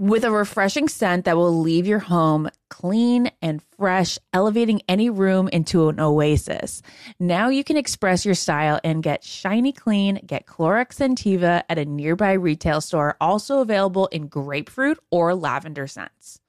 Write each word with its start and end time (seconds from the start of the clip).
With 0.00 0.24
a 0.24 0.30
refreshing 0.32 0.88
scent 0.88 1.24
that 1.24 1.36
will 1.36 1.60
leave 1.60 1.86
your 1.86 2.00
home 2.00 2.50
clean 2.68 3.30
and 3.40 3.62
fresh, 3.78 4.18
elevating 4.32 4.82
any 4.88 5.08
room 5.08 5.46
into 5.46 5.88
an 5.88 6.00
oasis. 6.00 6.82
Now 7.20 7.48
you 7.48 7.62
can 7.62 7.76
express 7.76 8.24
your 8.24 8.34
style 8.34 8.80
and 8.82 9.04
get 9.04 9.22
shiny 9.22 9.70
clean. 9.72 10.18
Get 10.26 10.46
Clorox 10.46 10.96
Scentiva 10.96 11.62
at 11.68 11.78
a 11.78 11.84
nearby 11.84 12.32
retail 12.32 12.80
store, 12.80 13.16
also 13.20 13.60
available 13.60 14.08
in 14.08 14.26
grapefruit 14.26 14.98
or 15.12 15.32
lavender 15.32 15.86
scents. 15.86 16.40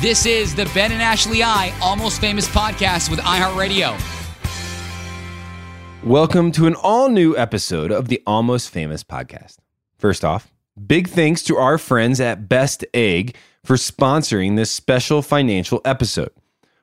This 0.00 0.26
is 0.26 0.52
the 0.56 0.68
Ben 0.74 0.90
and 0.90 1.00
Ashley 1.00 1.44
I 1.44 1.72
Almost 1.80 2.20
Famous 2.20 2.48
podcast 2.48 3.10
with 3.10 3.20
iHeartRadio. 3.20 3.96
Welcome 6.02 6.50
to 6.50 6.66
an 6.66 6.74
all 6.74 7.10
new 7.10 7.36
episode 7.36 7.92
of 7.92 8.08
the 8.08 8.20
Almost 8.26 8.70
Famous 8.70 9.04
podcast. 9.04 9.58
First 9.98 10.24
off, 10.24 10.50
big 10.86 11.08
thanks 11.08 11.42
to 11.44 11.56
our 11.56 11.78
friends 11.78 12.20
at 12.20 12.48
Best 12.48 12.84
Egg 12.94 13.36
for 13.64 13.76
sponsoring 13.76 14.56
this 14.56 14.70
special 14.70 15.22
financial 15.22 15.80
episode. 15.84 16.30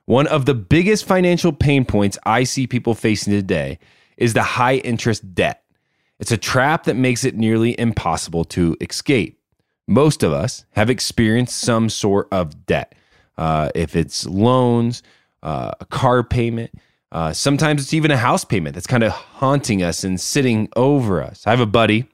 One 0.04 0.26
of 0.26 0.46
the 0.46 0.54
biggest 0.54 1.04
financial 1.04 1.52
pain 1.52 1.84
points 1.84 2.18
I 2.24 2.44
see 2.44 2.66
people 2.66 2.94
facing 2.94 3.32
today 3.32 3.78
is 4.16 4.34
the 4.34 4.42
high 4.42 4.76
interest 4.76 5.34
debt. 5.34 5.62
It's 6.18 6.32
a 6.32 6.36
trap 6.36 6.84
that 6.84 6.94
makes 6.94 7.24
it 7.24 7.36
nearly 7.36 7.78
impossible 7.78 8.44
to 8.46 8.76
escape. 8.80 9.40
Most 9.86 10.22
of 10.22 10.32
us 10.32 10.64
have 10.72 10.90
experienced 10.90 11.58
some 11.58 11.88
sort 11.88 12.28
of 12.32 12.66
debt. 12.66 12.94
Uh, 13.36 13.70
if 13.74 13.94
it's 13.94 14.26
loans, 14.26 15.02
uh, 15.42 15.72
a 15.80 15.84
car 15.86 16.22
payment, 16.22 16.72
uh, 17.12 17.32
sometimes 17.32 17.82
it's 17.82 17.94
even 17.94 18.10
a 18.10 18.16
house 18.16 18.44
payment 18.44 18.74
that's 18.74 18.86
kind 18.86 19.02
of 19.02 19.12
haunting 19.12 19.82
us 19.82 20.04
and 20.04 20.20
sitting 20.20 20.68
over 20.76 21.22
us. 21.22 21.46
I 21.46 21.50
have 21.50 21.60
a 21.60 21.66
buddy, 21.66 22.06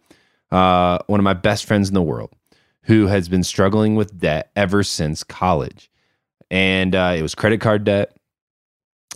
uh, 0.55 0.99
one 1.09 1.19
of 1.19 1.25
my 1.25 1.35
best 1.35 1.65
friends 1.65 1.89
in 1.89 1.95
the 1.95 2.03
world, 2.03 2.31
who 2.83 3.09
has 3.09 3.29
been 3.29 3.43
struggling 3.43 3.97
with 3.97 4.21
debt 4.21 4.53
ever 4.55 4.85
since 4.85 5.25
college. 5.25 5.91
And 6.49 6.95
uh, 6.95 7.15
it 7.17 7.23
was 7.23 7.35
credit 7.35 7.61
card 7.61 7.83
debt. 7.83 8.17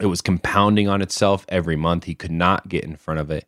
It 0.01 0.07
was 0.07 0.21
compounding 0.21 0.89
on 0.89 1.01
itself 1.01 1.47
every 1.49 1.77
month. 1.77 2.05
He 2.05 2.17
could 2.17 2.33
not 2.33 2.69
get 2.69 2.83
in 2.83 2.97
front 2.97 3.21
of 3.21 3.31
it. 3.31 3.47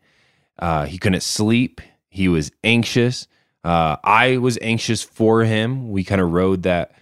Uh, 0.56 0.86
he 0.86 0.98
couldn't 0.98 1.24
sleep. 1.24 1.80
He 2.08 2.28
was 2.28 2.52
anxious. 2.62 3.26
Uh, 3.64 3.96
I 4.04 4.36
was 4.36 4.56
anxious 4.62 5.02
for 5.02 5.42
him. 5.42 5.90
We 5.90 6.04
kind 6.04 6.20
of 6.20 6.30
rode 6.30 6.62
that 6.62 6.92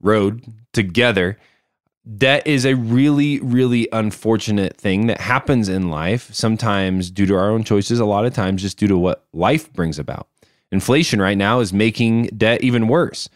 road 0.00 0.42
together 0.72 1.36
debt 2.16 2.46
is 2.46 2.64
a 2.64 2.74
really, 2.74 3.40
really 3.40 3.88
unfortunate 3.92 4.76
thing 4.76 5.06
that 5.06 5.20
happens 5.20 5.68
in 5.68 5.90
life, 5.90 6.32
sometimes 6.32 7.10
due 7.10 7.26
to 7.26 7.34
our 7.34 7.50
own 7.50 7.64
choices, 7.64 8.00
a 8.00 8.04
lot 8.04 8.24
of 8.24 8.34
times 8.34 8.62
just 8.62 8.78
due 8.78 8.88
to 8.88 8.98
what 8.98 9.24
life 9.32 9.72
brings 9.72 9.98
about. 9.98 10.28
Inflation 10.72 11.20
right 11.20 11.38
now 11.38 11.60
is 11.60 11.72
making 11.72 12.26
debt 12.36 12.62
even 12.62 12.88
worse. 12.88 13.28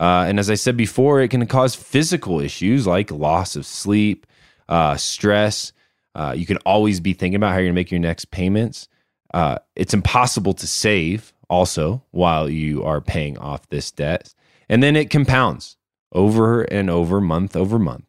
Uh, 0.00 0.24
and 0.26 0.38
as 0.38 0.50
I 0.50 0.54
said 0.54 0.76
before, 0.76 1.20
it 1.20 1.28
can 1.28 1.46
cause 1.46 1.74
physical 1.74 2.40
issues 2.40 2.86
like 2.86 3.10
loss 3.10 3.56
of 3.56 3.66
sleep, 3.66 4.26
uh, 4.68 4.96
stress. 4.96 5.72
Uh, 6.14 6.34
you 6.36 6.46
can 6.46 6.58
always 6.58 7.00
be 7.00 7.12
thinking 7.12 7.36
about 7.36 7.52
how 7.52 7.56
you're 7.56 7.66
going 7.66 7.74
to 7.74 7.80
make 7.80 7.90
your 7.90 8.00
next 8.00 8.30
payments. 8.30 8.88
Uh, 9.32 9.58
it's 9.76 9.94
impossible 9.94 10.52
to 10.54 10.66
save 10.66 11.32
also 11.48 12.02
while 12.10 12.48
you 12.48 12.82
are 12.84 13.00
paying 13.00 13.38
off 13.38 13.68
this 13.68 13.90
debt. 13.90 14.34
And 14.68 14.82
then 14.82 14.96
it 14.96 15.10
compounds 15.10 15.76
over 16.12 16.62
and 16.62 16.90
over, 16.90 17.20
month 17.20 17.56
over 17.56 17.78
month 17.78 18.04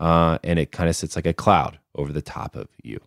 uh, 0.00 0.38
and 0.44 0.58
it 0.58 0.72
kind 0.72 0.88
of 0.88 0.96
sits 0.96 1.16
like 1.16 1.26
a 1.26 1.32
cloud 1.32 1.78
over 1.94 2.12
the 2.12 2.22
top 2.22 2.56
of 2.56 2.68
you. 2.82 3.00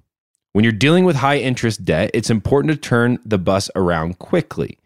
When 0.53 0.63
you're 0.63 0.73
dealing 0.73 1.05
with 1.05 1.15
high 1.15 1.37
interest 1.37 1.85
debt, 1.85 2.11
it's 2.13 2.29
important 2.29 2.73
to 2.73 2.77
turn 2.77 3.19
the 3.25 3.37
bus 3.37 3.69
around 3.75 4.19
quickly. 4.19 4.77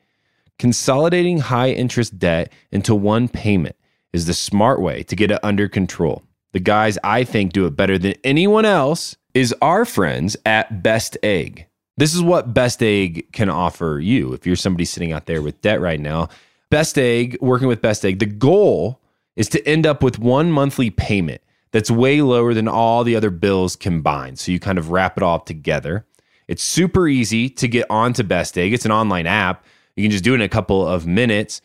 Consolidating 0.60 1.40
high 1.40 1.72
interest 1.72 2.20
debt 2.20 2.52
into 2.72 2.94
one 2.94 3.28
payment 3.28 3.76
is 4.14 4.28
the 4.28 4.34
smart 4.34 4.80
way 4.80 5.04
to 5.04 5.16
get 5.16 5.32
it 5.32 5.40
under 5.44 5.68
control. 5.68 6.24
The 6.54 6.60
guys 6.60 6.98
I 7.04 7.24
think 7.24 7.52
do 7.52 7.66
it 7.66 7.76
better 7.76 7.98
than 7.98 8.14
anyone 8.24 8.64
else 8.64 9.18
is 9.34 9.54
our 9.62 9.84
friends 9.84 10.38
at 10.46 10.84
Best 10.84 11.18
Egg. 11.24 11.66
This 11.98 12.14
is 12.14 12.22
what 12.22 12.54
Best 12.54 12.84
Egg 12.84 13.32
can 13.34 13.50
offer 13.50 14.00
you 14.02 14.34
if 14.34 14.46
you're 14.46 14.56
somebody 14.56 14.86
sitting 14.86 15.12
out 15.12 15.26
there 15.26 15.42
with 15.42 15.62
debt 15.62 15.82
right 15.82 16.00
now. 16.00 16.30
Best 16.70 16.98
Egg, 16.98 17.38
working 17.42 17.68
with 17.68 17.82
Best 17.82 18.06
Egg, 18.06 18.20
the 18.20 18.26
goal 18.26 19.02
is 19.36 19.50
to 19.50 19.68
end 19.68 19.86
up 19.86 20.04
with 20.04 20.20
one 20.20 20.52
monthly 20.52 20.90
payment 20.90 21.42
that's 21.76 21.92
way 21.92 22.22
lower 22.22 22.54
than 22.54 22.70
all 22.70 23.04
the 23.04 23.18
other 23.18 23.30
bills 23.30 23.76
combined. 23.76 24.40
So 24.40 24.50
you 24.50 24.62
kind 24.62 24.78
of 24.78 24.92
wrap 24.92 25.18
it 25.18 25.24
all 25.24 25.42
together. 25.42 26.06
It's 26.48 26.64
super 26.64 27.06
easy 27.06 27.50
to 27.50 27.68
get 27.68 27.86
onto 27.90 28.24
Best 28.24 28.58
Egg. 28.58 28.72
It's 28.72 28.86
an 28.86 28.94
online 28.94 29.28
app. 29.28 29.66
You 29.98 30.04
can 30.06 30.12
just 30.12 30.24
do 30.24 30.32
it 30.32 30.36
in 30.36 30.42
a 30.42 30.48
couple 30.48 30.88
of 30.88 31.06
minutes. 31.06 31.62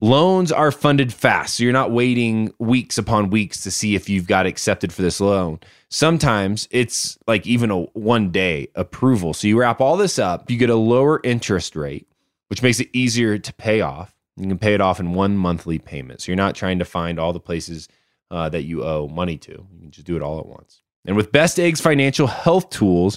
Loans 0.00 0.50
are 0.50 0.72
funded 0.72 1.12
fast, 1.12 1.56
so 1.56 1.62
you're 1.62 1.74
not 1.74 1.90
waiting 1.90 2.54
weeks 2.58 2.96
upon 2.96 3.28
weeks 3.28 3.62
to 3.64 3.70
see 3.70 3.94
if 3.94 4.08
you've 4.08 4.26
got 4.26 4.46
accepted 4.46 4.94
for 4.94 5.02
this 5.02 5.20
loan. 5.20 5.60
Sometimes 5.90 6.66
it's 6.70 7.18
like 7.26 7.46
even 7.46 7.70
a 7.70 7.82
one 7.82 8.30
day 8.30 8.68
approval. 8.74 9.34
So 9.34 9.46
you 9.46 9.60
wrap 9.60 9.78
all 9.78 9.98
this 9.98 10.18
up, 10.18 10.50
you 10.50 10.56
get 10.56 10.70
a 10.70 10.74
lower 10.74 11.20
interest 11.22 11.76
rate, 11.76 12.08
which 12.48 12.62
makes 12.62 12.80
it 12.80 12.88
easier 12.94 13.36
to 13.36 13.52
pay 13.52 13.82
off. 13.82 14.14
You 14.38 14.48
can 14.48 14.58
pay 14.58 14.72
it 14.72 14.80
off 14.80 15.00
in 15.00 15.12
one 15.12 15.36
monthly 15.36 15.78
payment. 15.78 16.22
So 16.22 16.32
you're 16.32 16.36
not 16.36 16.54
trying 16.54 16.78
to 16.78 16.86
find 16.86 17.18
all 17.18 17.34
the 17.34 17.40
places 17.40 17.88
uh, 18.34 18.48
that 18.48 18.64
you 18.64 18.82
owe 18.82 19.06
money 19.06 19.38
to. 19.38 19.52
You 19.52 19.80
can 19.80 19.90
just 19.92 20.06
do 20.06 20.16
it 20.16 20.22
all 20.22 20.40
at 20.40 20.46
once. 20.46 20.82
And 21.06 21.16
with 21.16 21.30
Best 21.30 21.60
Eggs 21.60 21.80
financial 21.80 22.26
health 22.26 22.68
tools, 22.68 23.16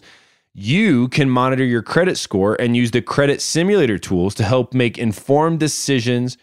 you 0.53 1.07
can 1.07 1.28
monitor 1.28 1.66
your 1.66 1.81
credit 1.81 2.17
score 2.17 2.55
and 2.59 2.78
use 2.78 2.91
the 2.91 3.01
credit 3.01 3.41
simulator 3.41 3.97
tools 3.97 4.35
to 4.35 4.44
help 4.44 4.75
make 4.75 5.00
informed 5.00 5.59
decisions. 5.59 6.38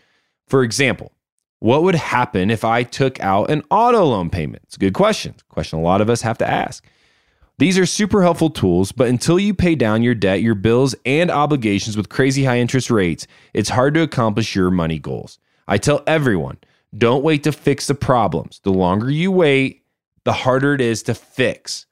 For 0.49 0.65
example, 0.65 1.13
what 1.61 1.85
would 1.85 1.95
happen 1.95 2.51
if 2.51 2.65
I 2.65 2.83
took 2.83 3.21
out 3.21 3.49
an 3.49 3.63
auto 3.71 4.05
loan 4.05 4.29
payment? 4.29 4.65
It's 4.65 4.77
a 4.77 4.81
good 4.81 4.95
question. 4.95 5.37
question 5.49 5.79
a 5.79 5.83
lot 5.83 6.01
of 6.01 6.11
us 6.11 6.23
have 6.23 6.39
to 6.39 6.51
ask. 6.51 6.85
These 7.59 7.79
are 7.79 7.87
super 7.87 8.23
helpful 8.23 8.51
tools, 8.51 8.91
but 8.91 9.07
until 9.07 9.39
you 9.39 9.55
pay 9.55 9.77
down 9.77 10.03
your 10.03 10.17
debt, 10.17 10.43
your 10.43 10.57
bills, 10.57 10.97
and 11.07 11.31
obligations 11.31 11.97
with 11.97 12.09
crazy 12.09 12.43
high 12.45 12.59
interest 12.59 12.91
rates, 12.91 13.29
it's 13.53 13.69
hard 13.69 13.95
to 13.95 14.03
accomplish 14.03 14.57
your 14.57 14.73
money 14.73 14.99
goals. 14.99 15.39
I 15.69 15.79
tell 15.79 16.03
everyone 16.09 16.59
don't 16.97 17.25
wait 17.25 17.43
to 17.45 17.53
fix 17.53 17.87
the 17.87 17.95
problems. 17.95 18.61
The 18.63 18.73
longer 18.73 19.11
you 19.11 19.33
wait, 19.33 19.85
the 20.25 20.33
harder 20.33 20.75
it 20.75 20.81
is 20.81 21.03
to 21.05 21.15
fix. 21.15 21.87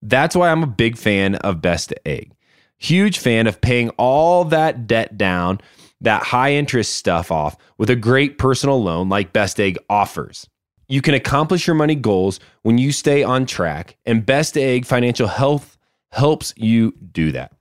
That's 0.00 0.34
why 0.34 0.50
I'm 0.50 0.62
a 0.62 0.68
big 0.68 0.96
fan 0.96 1.36
of 1.36 1.62
Best 1.62 1.94
Egg. 2.04 2.32
Huge 2.78 3.18
fan 3.18 3.46
of 3.46 3.60
paying 3.60 3.90
all 3.90 4.44
that 4.46 4.86
debt 4.86 5.16
down, 5.16 5.60
that 6.00 6.24
high 6.24 6.52
interest 6.52 6.94
stuff 6.94 7.30
off 7.30 7.56
with 7.78 7.90
a 7.90 7.96
great 7.96 8.38
personal 8.38 8.82
loan 8.82 9.08
like 9.08 9.32
Best 9.32 9.60
Egg 9.60 9.78
offers. 9.88 10.48
You 10.88 11.00
can 11.00 11.14
accomplish 11.14 11.66
your 11.66 11.76
money 11.76 11.94
goals 11.94 12.40
when 12.62 12.78
you 12.78 12.90
stay 12.90 13.22
on 13.22 13.46
track, 13.46 13.96
and 14.04 14.26
Best 14.26 14.58
Egg 14.58 14.84
Financial 14.84 15.28
Health 15.28 15.78
helps 16.10 16.52
you 16.56 16.92
do 17.12 17.32
that. 17.32 17.52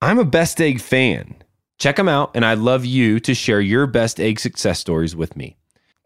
I'm 0.00 0.18
a 0.18 0.24
Best 0.24 0.60
Egg 0.60 0.80
fan. 0.80 1.42
Check 1.78 1.96
them 1.96 2.08
out, 2.08 2.30
and 2.34 2.44
I'd 2.44 2.58
love 2.58 2.84
you 2.84 3.18
to 3.20 3.34
share 3.34 3.60
your 3.60 3.86
Best 3.88 4.20
Egg 4.20 4.38
success 4.38 4.78
stories 4.78 5.16
with 5.16 5.36
me. 5.36 5.56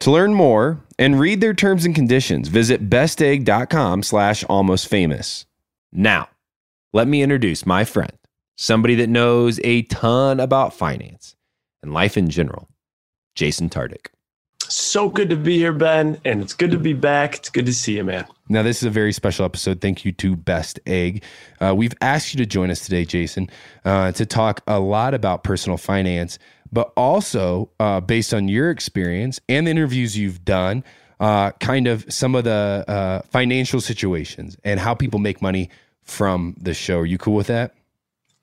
To 0.00 0.10
learn 0.10 0.34
more 0.34 0.84
and 0.98 1.18
read 1.18 1.40
their 1.40 1.54
terms 1.54 1.84
and 1.84 1.94
conditions, 1.94 2.48
visit 2.48 2.88
bestegg.com 2.90 4.02
slash 4.02 4.44
almost 4.44 4.88
famous. 4.88 5.46
Now, 5.92 6.28
let 6.92 7.08
me 7.08 7.22
introduce 7.22 7.66
my 7.66 7.84
friend, 7.84 8.12
somebody 8.56 8.94
that 8.96 9.08
knows 9.08 9.60
a 9.64 9.82
ton 9.82 10.40
about 10.40 10.74
finance 10.74 11.36
and 11.82 11.92
life 11.94 12.16
in 12.16 12.28
general, 12.30 12.68
Jason 13.34 13.68
Tartick. 13.68 14.08
So 14.68 15.08
good 15.08 15.30
to 15.30 15.36
be 15.36 15.58
here, 15.58 15.72
Ben, 15.72 16.20
and 16.24 16.42
it's 16.42 16.52
good 16.52 16.70
to 16.72 16.78
be 16.78 16.92
back. 16.92 17.36
It's 17.36 17.50
good 17.50 17.66
to 17.66 17.72
see 17.72 17.96
you, 17.96 18.04
man. 18.04 18.26
Now, 18.48 18.62
this 18.62 18.78
is 18.78 18.84
a 18.84 18.90
very 18.90 19.12
special 19.12 19.44
episode. 19.44 19.80
Thank 19.80 20.04
you 20.04 20.12
to 20.12 20.36
Best 20.36 20.78
Egg. 20.86 21.22
Uh, 21.60 21.74
we've 21.76 21.94
asked 22.00 22.32
you 22.32 22.38
to 22.38 22.46
join 22.46 22.70
us 22.70 22.80
today, 22.80 23.04
Jason, 23.04 23.50
uh, 23.84 24.12
to 24.12 24.26
talk 24.26 24.62
a 24.66 24.78
lot 24.78 25.14
about 25.14 25.44
personal 25.44 25.76
finance 25.76 26.38
but 26.72 26.92
also 26.96 27.70
uh, 27.80 28.00
based 28.00 28.34
on 28.34 28.48
your 28.48 28.70
experience 28.70 29.40
and 29.48 29.66
the 29.66 29.70
interviews 29.70 30.16
you've 30.16 30.44
done, 30.44 30.84
uh, 31.20 31.50
kind 31.52 31.86
of 31.86 32.04
some 32.12 32.34
of 32.34 32.44
the 32.44 32.84
uh, 32.86 33.22
financial 33.30 33.80
situations 33.80 34.56
and 34.64 34.80
how 34.80 34.94
people 34.94 35.18
make 35.18 35.40
money 35.40 35.70
from 36.02 36.54
the 36.60 36.74
show. 36.74 36.98
Are 36.98 37.06
you 37.06 37.18
cool 37.18 37.34
with 37.34 37.46
that? 37.46 37.74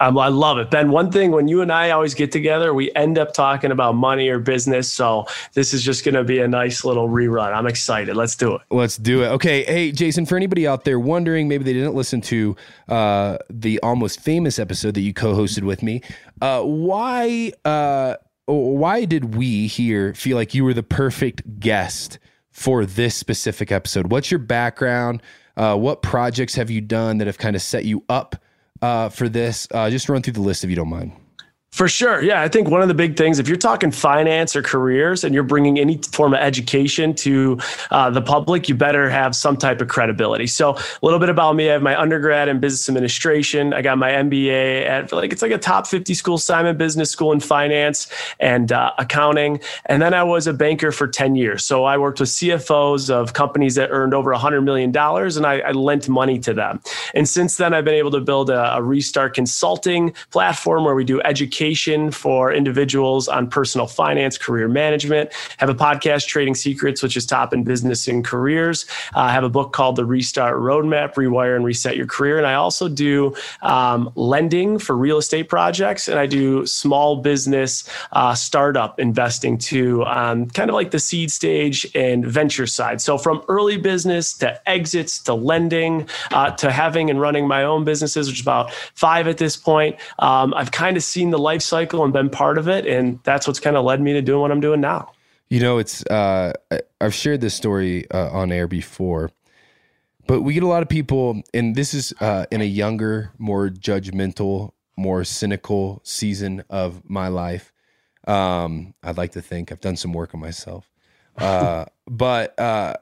Um, 0.03 0.17
I 0.17 0.27
love 0.27 0.57
it. 0.57 0.69
Ben, 0.69 0.91
one 0.91 1.11
thing 1.13 1.31
when 1.31 1.47
you 1.47 1.61
and 1.61 1.71
I 1.71 1.91
always 1.91 2.13
get 2.13 2.29
together, 2.29 2.73
we 2.73 2.91
end 2.93 3.17
up 3.17 3.33
talking 3.33 3.71
about 3.71 3.95
money 3.95 4.27
or 4.27 4.37
business. 4.37 4.91
So 4.91 5.25
this 5.53 5.73
is 5.73 5.81
just 5.81 6.03
going 6.03 6.15
to 6.15 6.25
be 6.25 6.39
a 6.39 6.47
nice 6.47 6.83
little 6.83 7.07
rerun. 7.07 7.55
I'm 7.55 7.67
excited. 7.67 8.13
Let's 8.13 8.35
do 8.35 8.55
it. 8.55 8.61
Let's 8.69 8.97
do 8.97 9.23
it. 9.23 9.27
Okay. 9.27 9.63
Hey, 9.63 9.93
Jason, 9.93 10.25
for 10.25 10.35
anybody 10.35 10.67
out 10.67 10.83
there 10.83 10.99
wondering, 10.99 11.47
maybe 11.47 11.63
they 11.63 11.71
didn't 11.71 11.95
listen 11.95 12.19
to 12.19 12.53
uh, 12.89 13.37
the 13.49 13.79
almost 13.79 14.19
famous 14.19 14.59
episode 14.59 14.93
that 14.95 15.01
you 15.01 15.13
co 15.13 15.33
hosted 15.35 15.63
with 15.63 15.81
me, 15.81 16.01
uh, 16.41 16.61
why, 16.63 17.53
uh, 17.63 18.15
why 18.45 19.05
did 19.05 19.35
we 19.35 19.67
here 19.67 20.13
feel 20.15 20.35
like 20.35 20.53
you 20.53 20.65
were 20.65 20.73
the 20.73 20.83
perfect 20.83 21.61
guest 21.61 22.19
for 22.51 22.85
this 22.85 23.15
specific 23.15 23.71
episode? 23.71 24.11
What's 24.11 24.29
your 24.29 24.39
background? 24.39 25.23
Uh, 25.55 25.77
what 25.77 26.01
projects 26.01 26.55
have 26.55 26.69
you 26.69 26.81
done 26.81 27.19
that 27.19 27.27
have 27.27 27.37
kind 27.37 27.55
of 27.55 27.61
set 27.61 27.85
you 27.85 28.03
up? 28.09 28.35
Uh, 28.83 29.09
for 29.09 29.29
this? 29.29 29.67
Uh, 29.71 29.89
just 29.89 30.09
run 30.09 30.21
through 30.21 30.33
the 30.33 30.41
list 30.41 30.63
if 30.63 30.69
you 30.69 30.75
don't 30.75 30.89
mind. 30.89 31.13
For 31.73 31.87
sure. 31.87 32.21
Yeah. 32.21 32.39
I 32.39 32.49
think 32.49 32.69
one 32.69 32.83
of 32.83 32.87
the 32.87 32.93
big 32.93 33.17
things, 33.17 33.39
if 33.39 33.47
you're 33.47 33.57
talking 33.57 33.89
finance 33.89 34.55
or 34.55 34.61
careers 34.61 35.23
and 35.23 35.33
you're 35.33 35.41
bringing 35.41 35.79
any 35.79 35.97
form 35.97 36.35
of 36.35 36.39
education 36.39 37.15
to 37.15 37.57
uh, 37.89 38.11
the 38.11 38.21
public, 38.21 38.69
you 38.69 38.75
better 38.75 39.09
have 39.09 39.35
some 39.35 39.57
type 39.57 39.81
of 39.81 39.87
credibility. 39.87 40.45
So, 40.45 40.75
a 40.75 40.83
little 41.01 41.17
bit 41.17 41.29
about 41.29 41.55
me 41.55 41.71
I 41.71 41.73
have 41.73 41.81
my 41.81 41.99
undergrad 41.99 42.47
in 42.47 42.59
business 42.59 42.87
administration. 42.87 43.73
I 43.73 43.81
got 43.81 43.97
my 43.97 44.11
MBA 44.11 44.85
at 44.85 45.11
like, 45.11 45.33
it's 45.33 45.41
like 45.41 45.51
a 45.51 45.57
top 45.57 45.87
50 45.87 46.13
school, 46.13 46.37
Simon 46.37 46.77
Business 46.77 47.09
School 47.09 47.31
in 47.31 47.39
finance 47.39 48.07
and 48.39 48.71
uh, 48.71 48.91
accounting. 48.99 49.59
And 49.87 49.99
then 49.99 50.13
I 50.13 50.21
was 50.21 50.45
a 50.45 50.53
banker 50.53 50.91
for 50.91 51.07
10 51.07 51.35
years. 51.35 51.65
So, 51.65 51.85
I 51.85 51.97
worked 51.97 52.19
with 52.19 52.29
CFOs 52.29 53.09
of 53.09 53.33
companies 53.33 53.73
that 53.75 53.89
earned 53.89 54.13
over 54.13 54.31
$100 54.31 54.63
million 54.63 54.95
and 54.95 55.45
I, 55.47 55.59
I 55.61 55.71
lent 55.71 56.07
money 56.07 56.37
to 56.37 56.53
them. 56.53 56.81
And 57.15 57.27
since 57.27 57.57
then, 57.57 57.73
I've 57.73 57.83
been 57.83 57.95
able 57.95 58.11
to 58.11 58.21
build 58.21 58.51
a, 58.51 58.75
a 58.75 58.83
Restart 58.83 59.33
consulting 59.33 60.13
platform 60.29 60.83
where 60.83 60.93
we 60.93 61.03
do 61.03 61.19
education 61.21 61.62
education 61.63 62.11
for 62.11 62.51
individuals 62.51 63.27
on 63.27 63.47
personal 63.47 63.87
finance, 63.87 64.37
career 64.37 64.67
management. 64.67 65.31
Have 65.57 65.69
a 65.69 65.73
podcast, 65.73 66.27
Trading 66.27 66.55
Secrets, 66.55 67.01
which 67.01 67.15
is 67.15 67.25
top 67.25 67.53
in 67.53 67.63
business 67.63 68.07
and 68.07 68.23
careers. 68.23 68.85
Uh, 69.15 69.19
I 69.19 69.31
have 69.31 69.45
a 69.45 69.49
book 69.49 69.71
called 69.71 69.95
The 69.95 70.05
Restart 70.05 70.57
Roadmap 70.57 71.13
Rewire 71.13 71.55
and 71.55 71.63
Reset 71.63 71.95
Your 71.95 72.05
Career. 72.05 72.37
And 72.37 72.45
I 72.45 72.55
also 72.55 72.89
do 72.89 73.33
um, 73.61 74.11
lending 74.15 74.77
for 74.77 74.97
real 74.97 75.17
estate 75.17 75.47
projects. 75.47 76.07
And 76.09 76.19
I 76.19 76.25
do 76.25 76.65
small 76.65 77.17
business 77.17 77.87
uh, 78.11 78.35
startup 78.35 78.99
investing 78.99 79.57
too, 79.57 80.03
um, 80.05 80.49
kind 80.49 80.69
of 80.69 80.73
like 80.73 80.91
the 80.91 80.99
seed 80.99 81.31
stage 81.31 81.89
and 81.95 82.25
venture 82.25 82.67
side. 82.67 82.99
So 82.99 83.17
from 83.17 83.41
early 83.47 83.77
business 83.77 84.33
to 84.39 84.69
exits 84.69 85.19
to 85.23 85.33
lending 85.33 86.09
uh, 86.31 86.51
to 86.51 86.71
having 86.71 87.09
and 87.09 87.21
running 87.21 87.47
my 87.47 87.63
own 87.63 87.85
businesses, 87.85 88.27
which 88.27 88.39
is 88.39 88.41
about 88.41 88.73
five 88.95 89.27
at 89.27 89.37
this 89.37 89.55
point, 89.55 89.95
um, 90.19 90.53
I've 90.53 90.71
kind 90.71 90.97
of 90.97 91.03
seen 91.03 91.29
the 91.29 91.39
life 91.39 91.52
life 91.53 91.61
cycle 91.61 92.03
and 92.03 92.11
been 92.11 92.29
part 92.29 92.57
of 92.57 92.67
it. 92.67 92.87
And 92.87 93.19
that's 93.23 93.45
what's 93.45 93.59
kind 93.59 93.77
of 93.77 93.85
led 93.85 94.01
me 94.01 94.13
to 94.13 94.21
doing 94.21 94.41
what 94.41 94.51
I'm 94.51 94.59
doing 94.59 94.81
now. 94.81 95.11
You 95.49 95.59
know, 95.59 95.77
it's, 95.77 96.03
uh, 96.07 96.53
I've 96.99 97.13
shared 97.13 97.41
this 97.41 97.53
story 97.53 98.09
uh, 98.09 98.31
on 98.31 98.51
air 98.51 98.67
before, 98.67 99.29
but 100.25 100.41
we 100.41 100.55
get 100.55 100.63
a 100.63 100.67
lot 100.67 100.81
of 100.81 100.89
people, 100.89 101.43
and 101.53 101.75
this 101.75 101.93
is 101.93 102.11
uh, 102.19 102.45
in 102.49 102.61
a 102.61 102.65
younger, 102.65 103.31
more 103.37 103.69
judgmental, 103.69 104.71
more 104.97 105.23
cynical 105.23 106.01
season 106.03 106.63
of 106.71 107.07
my 107.07 107.27
life. 107.27 107.71
Um, 108.25 108.95
I'd 109.03 109.17
like 109.17 109.33
to 109.33 109.41
think 109.41 109.71
I've 109.71 109.81
done 109.81 109.97
some 109.97 110.11
work 110.13 110.33
on 110.33 110.39
myself. 110.39 110.89
Uh, 111.37 111.85
but, 112.07 112.59
uh, 112.59 112.95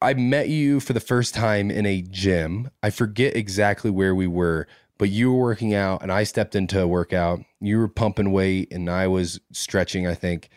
I 0.00 0.12
met 0.14 0.50
you 0.50 0.78
for 0.78 0.92
the 0.92 1.00
first 1.00 1.34
time 1.34 1.70
in 1.70 1.86
a 1.86 2.02
gym. 2.02 2.70
I 2.82 2.90
forget 2.90 3.34
exactly 3.34 3.90
where 3.90 4.14
we 4.14 4.26
were, 4.26 4.68
but 4.98 5.10
you 5.10 5.32
were 5.32 5.40
working 5.40 5.74
out 5.74 6.02
and 6.02 6.10
I 6.10 6.24
stepped 6.24 6.54
into 6.54 6.80
a 6.80 6.86
workout. 6.86 7.40
You 7.60 7.78
were 7.78 7.88
pumping 7.88 8.32
weight 8.32 8.72
and 8.72 8.88
I 8.88 9.08
was 9.08 9.40
stretching, 9.52 10.06
I 10.06 10.14
think. 10.14 10.48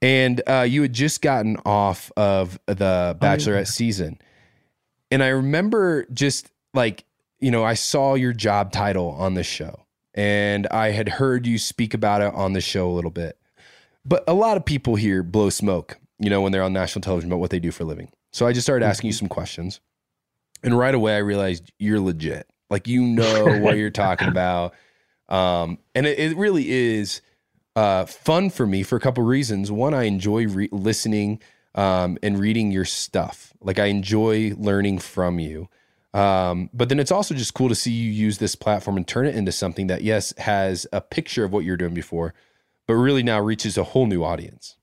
And 0.00 0.42
uh, 0.46 0.66
you 0.68 0.82
had 0.82 0.92
just 0.92 1.22
gotten 1.22 1.56
off 1.64 2.10
of 2.16 2.58
the 2.66 3.16
Bachelorette 3.20 3.54
oh, 3.54 3.58
yeah. 3.58 3.64
season. 3.64 4.18
And 5.10 5.22
I 5.22 5.28
remember 5.28 6.06
just 6.12 6.50
like, 6.74 7.04
you 7.38 7.50
know, 7.50 7.64
I 7.64 7.74
saw 7.74 8.14
your 8.14 8.32
job 8.32 8.72
title 8.72 9.10
on 9.10 9.34
the 9.34 9.44
show 9.44 9.86
and 10.14 10.66
I 10.68 10.90
had 10.90 11.08
heard 11.08 11.46
you 11.46 11.58
speak 11.58 11.94
about 11.94 12.20
it 12.20 12.32
on 12.34 12.52
the 12.52 12.60
show 12.60 12.88
a 12.88 12.92
little 12.92 13.10
bit. 13.10 13.38
But 14.04 14.24
a 14.26 14.34
lot 14.34 14.56
of 14.56 14.64
people 14.64 14.96
here 14.96 15.22
blow 15.22 15.50
smoke, 15.50 15.98
you 16.18 16.30
know, 16.30 16.40
when 16.40 16.52
they're 16.52 16.62
on 16.62 16.72
national 16.72 17.02
television 17.02 17.30
about 17.30 17.40
what 17.40 17.50
they 17.50 17.60
do 17.60 17.70
for 17.70 17.84
a 17.84 17.86
living. 17.86 18.10
So 18.32 18.46
I 18.46 18.52
just 18.52 18.64
started 18.64 18.84
asking 18.84 19.08
you 19.08 19.14
mm-hmm. 19.14 19.18
some 19.18 19.28
questions. 19.28 19.80
And 20.62 20.76
right 20.76 20.94
away 20.94 21.14
I 21.14 21.18
realized 21.18 21.72
you're 21.78 22.00
legit. 22.00 22.48
Like 22.72 22.88
you 22.88 23.02
know 23.02 23.60
what 23.60 23.76
you're 23.76 23.90
talking 23.90 24.28
about. 24.36 24.74
Um, 25.28 25.78
and 25.94 26.06
it, 26.06 26.18
it, 26.18 26.36
really 26.36 26.70
is 26.70 27.20
uh, 27.76 28.04
fun 28.06 28.50
for 28.50 28.66
me 28.66 28.82
for 28.82 28.96
a 28.96 29.00
couple 29.00 29.22
reasons. 29.22 29.70
One, 29.70 29.94
I 29.94 30.04
enjoy 30.04 30.46
re- 30.46 30.68
listening 30.72 31.40
um, 31.74 32.18
and 32.22 32.38
reading 32.38 32.70
your 32.70 32.84
stuff. 32.84 33.52
Like 33.60 33.78
I 33.78 33.86
enjoy 33.86 34.54
learning 34.56 34.98
from 34.98 35.38
you. 35.38 35.68
Um, 36.14 36.68
but 36.74 36.88
then 36.88 37.00
it's 37.00 37.12
also 37.12 37.34
just 37.34 37.54
cool 37.54 37.68
to 37.68 37.74
see 37.74 37.92
you 37.92 38.10
use 38.10 38.38
this 38.38 38.54
platform 38.54 38.96
and 38.96 39.06
turn 39.06 39.26
it 39.26 39.34
into 39.34 39.52
something 39.52 39.86
that, 39.86 40.02
yes, 40.02 40.34
has 40.38 40.86
a 40.92 41.00
picture 41.00 41.44
of 41.44 41.52
what 41.52 41.64
you're 41.64 41.78
doing 41.78 41.94
before, 41.94 42.34
but 42.86 42.94
really 42.94 43.22
now 43.22 43.40
reaches 43.40 43.78
a 43.78 43.84
whole 43.84 44.06
new 44.06 44.22
audience. 44.22 44.76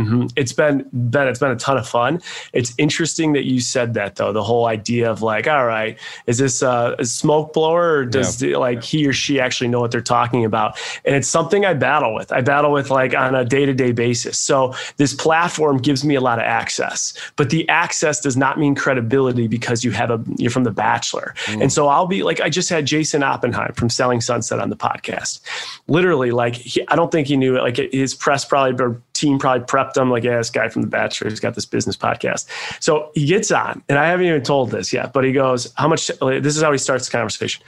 Mm-hmm. 0.00 0.26
It's 0.36 0.52
been 0.52 0.88
Ben. 0.92 1.28
It's 1.28 1.38
been 1.38 1.50
a 1.50 1.56
ton 1.56 1.76
of 1.76 1.88
fun. 1.88 2.20
It's 2.52 2.72
interesting 2.78 3.32
that 3.34 3.44
you 3.44 3.60
said 3.60 3.94
that 3.94 4.16
though. 4.16 4.32
The 4.32 4.42
whole 4.42 4.66
idea 4.66 5.10
of 5.10 5.22
like, 5.22 5.46
all 5.46 5.66
right, 5.66 5.98
is 6.26 6.38
this 6.38 6.62
a, 6.62 6.96
a 6.98 7.04
smoke 7.04 7.52
blower 7.52 7.98
or 7.98 8.04
does 8.04 8.40
yeah. 8.42 8.50
the, 8.50 8.56
like 8.58 8.82
he 8.82 9.06
or 9.06 9.12
she 9.12 9.40
actually 9.40 9.68
know 9.68 9.80
what 9.80 9.90
they're 9.90 10.00
talking 10.00 10.44
about? 10.44 10.78
And 11.04 11.14
it's 11.14 11.28
something 11.28 11.64
I 11.64 11.74
battle 11.74 12.14
with. 12.14 12.32
I 12.32 12.40
battle 12.40 12.72
with 12.72 12.90
like 12.90 13.14
on 13.14 13.34
a 13.34 13.44
day 13.44 13.66
to 13.66 13.74
day 13.74 13.92
basis. 13.92 14.38
So 14.38 14.74
this 14.96 15.14
platform 15.14 15.78
gives 15.78 16.04
me 16.04 16.14
a 16.14 16.20
lot 16.20 16.38
of 16.38 16.44
access, 16.44 17.14
but 17.36 17.50
the 17.50 17.68
access 17.68 18.20
does 18.20 18.36
not 18.36 18.58
mean 18.58 18.74
credibility 18.74 19.46
because 19.46 19.84
you 19.84 19.90
have 19.90 20.10
a 20.10 20.22
you're 20.36 20.50
from 20.50 20.64
The 20.64 20.70
Bachelor. 20.70 21.34
Mm. 21.46 21.62
And 21.62 21.72
so 21.72 21.88
I'll 21.88 22.06
be 22.06 22.22
like, 22.22 22.40
I 22.40 22.48
just 22.48 22.68
had 22.68 22.86
Jason 22.86 23.22
Oppenheim 23.22 23.72
from 23.74 23.90
Selling 23.90 24.20
Sunset 24.20 24.58
on 24.58 24.70
the 24.70 24.76
podcast. 24.76 25.40
Literally, 25.88 26.30
like 26.30 26.54
he, 26.54 26.86
I 26.88 26.96
don't 26.96 27.12
think 27.12 27.28
he 27.28 27.36
knew 27.36 27.56
it. 27.56 27.62
Like 27.62 27.76
his 27.76 28.14
press 28.14 28.44
probably 28.44 28.72
team 29.20 29.38
probably 29.38 29.64
prepped 29.66 29.96
him 29.96 30.10
like, 30.10 30.24
yeah, 30.24 30.38
this 30.38 30.50
guy 30.50 30.68
from 30.68 30.82
The 30.82 30.88
Bachelor, 30.88 31.28
he's 31.28 31.40
got 31.40 31.54
this 31.54 31.66
business 31.66 31.96
podcast. 31.96 32.46
So 32.80 33.10
he 33.14 33.26
gets 33.26 33.50
on, 33.50 33.82
and 33.88 33.98
I 33.98 34.06
haven't 34.08 34.26
even 34.26 34.42
told 34.42 34.70
this 34.70 34.92
yet, 34.92 35.12
but 35.12 35.24
he 35.24 35.32
goes, 35.32 35.72
how 35.76 35.88
much, 35.88 36.08
this 36.08 36.56
is 36.56 36.62
how 36.62 36.72
he 36.72 36.78
starts 36.78 37.06
the 37.06 37.12
conversation. 37.12 37.62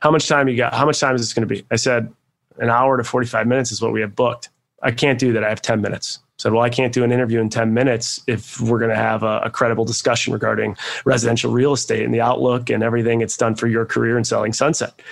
How 0.00 0.10
much 0.10 0.28
time 0.28 0.48
you 0.48 0.56
got? 0.56 0.74
How 0.74 0.84
much 0.84 1.00
time 1.00 1.14
is 1.14 1.22
this 1.22 1.32
going 1.32 1.48
to 1.48 1.54
be? 1.54 1.64
I 1.70 1.76
said, 1.76 2.12
an 2.58 2.70
hour 2.70 2.96
to 2.96 3.04
45 3.04 3.46
minutes 3.46 3.72
is 3.72 3.80
what 3.80 3.92
we 3.92 4.00
have 4.00 4.14
booked. 4.14 4.50
I 4.82 4.90
can't 4.90 5.18
do 5.18 5.32
that. 5.32 5.44
I 5.44 5.48
have 5.48 5.62
10 5.62 5.80
minutes. 5.80 6.18
I 6.22 6.42
said, 6.42 6.52
well, 6.52 6.62
I 6.62 6.68
can't 6.68 6.92
do 6.92 7.02
an 7.02 7.12
interview 7.12 7.40
in 7.40 7.48
10 7.48 7.72
minutes 7.72 8.20
if 8.26 8.60
we're 8.60 8.78
going 8.78 8.90
to 8.90 8.96
have 8.96 9.22
a, 9.22 9.40
a, 9.40 9.50
credible 9.50 9.86
discussion 9.86 10.34
regarding 10.34 10.76
residential 11.06 11.50
real 11.50 11.72
estate 11.72 12.04
and 12.04 12.12
the 12.12 12.20
outlook 12.20 12.68
and 12.68 12.82
everything 12.82 13.22
it's 13.22 13.38
done 13.38 13.54
for 13.54 13.66
your 13.68 13.86
career 13.86 14.18
in 14.18 14.24
selling 14.24 14.52
Sunset. 14.52 14.92
And 14.96 15.04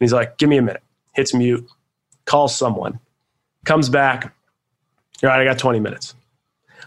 he's 0.00 0.12
like, 0.12 0.36
give 0.36 0.50
me 0.50 0.58
a 0.58 0.62
minute, 0.62 0.82
hits 1.14 1.32
mute, 1.32 1.66
calls 2.26 2.54
someone, 2.54 3.00
comes 3.64 3.88
back, 3.88 4.35
all 5.22 5.30
right, 5.30 5.40
I 5.40 5.44
got 5.44 5.58
20 5.58 5.80
minutes. 5.80 6.14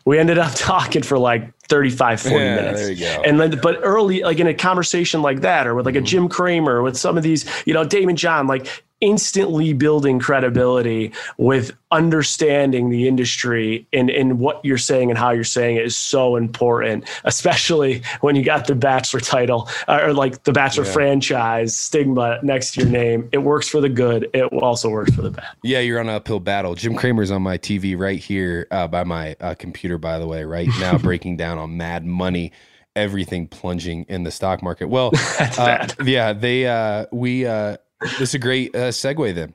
We 0.06 0.18
ended 0.18 0.38
up 0.38 0.52
talking 0.56 1.04
for 1.04 1.18
like 1.18 1.54
35, 1.68 2.22
40 2.22 2.36
yeah, 2.36 2.56
minutes. 2.56 2.82
There 2.82 2.92
you 2.92 3.00
go. 3.00 3.22
And 3.26 3.40
then, 3.40 3.60
but 3.62 3.80
early, 3.82 4.22
like 4.22 4.40
in 4.40 4.48
a 4.48 4.54
conversation 4.54 5.22
like 5.22 5.42
that, 5.42 5.68
or 5.68 5.76
with 5.76 5.86
like 5.86 5.96
a 5.96 6.00
mm-hmm. 6.00 6.06
Jim 6.06 6.30
Cramer, 6.30 6.82
with 6.82 6.98
some 6.98 7.18
of 7.18 7.24
these, 7.24 7.50
you 7.66 7.74
know, 7.74 7.86
Daymond 7.86 8.16
John, 8.16 8.48
like 8.48 8.84
instantly 9.02 9.74
building 9.74 10.20
credibility 10.20 11.12
with 11.38 11.72
understanding 11.92 12.90
the 12.90 13.08
industry 13.08 13.88
and, 13.94 14.10
and 14.10 14.40
what 14.40 14.64
you're 14.64 14.78
saying 14.78 15.10
and 15.10 15.18
how 15.18 15.32
you're 15.32 15.44
saying 15.44 15.78
it 15.78 15.86
is 15.86 15.98
so 15.98 16.36
important, 16.36 17.06
especially 17.24 18.02
when 18.22 18.36
you 18.36 18.44
got 18.44 18.68
the 18.68 18.76
Bachelor 18.76 19.20
title 19.20 19.70
or 19.88 20.14
like 20.14 20.44
the 20.44 20.52
Bachelor 20.52 20.86
yeah. 20.86 20.92
franchise 20.92 21.78
stigma 21.78 22.40
next 22.44 22.74
to 22.74 22.82
your 22.82 22.90
name. 22.90 23.30
It 23.32 23.40
works 23.40 23.68
for 23.68 23.82
the 23.82 23.90
good. 23.90 24.30
It 24.34 24.44
also 24.54 24.90
works 24.90 25.14
for 25.16 25.22
the 25.22 25.32
bad. 25.32 25.48
Yeah, 25.64 25.80
you're 25.80 26.00
on 26.00 26.10
an 26.10 26.16
uphill 26.16 26.40
battle. 26.40 26.76
Jim 26.76 26.96
Cramer's 26.96 27.32
on 27.32 27.42
my 27.42 27.58
TV 27.58 27.98
right 27.98 28.20
here 28.20 28.68
uh, 28.72 28.88
by 28.88 29.04
my 29.04 29.36
uh, 29.40 29.56
computer, 29.56 29.98
by 29.98 30.20
the 30.20 30.28
way, 30.28 30.44
right 30.44 30.70
now, 30.80 30.98
breaking 31.00 31.38
down 31.38 31.58
on 31.58 31.78
Mad 31.78 32.06
Money 32.06 32.52
everything 32.96 33.48
plunging 33.48 34.04
in 34.10 34.24
the 34.24 34.32
stock 34.32 34.62
market. 34.62 34.90
Well, 34.90 35.12
uh, 35.40 35.88
yeah, 36.04 36.34
they 36.34 36.68
uh, 36.68 37.06
we 37.12 37.46
uh, 37.46 37.78
this 38.02 38.22
is 38.22 38.34
a 38.34 38.40
great 38.40 38.76
uh, 38.76 38.90
segue 38.90 39.34
then. 39.36 39.54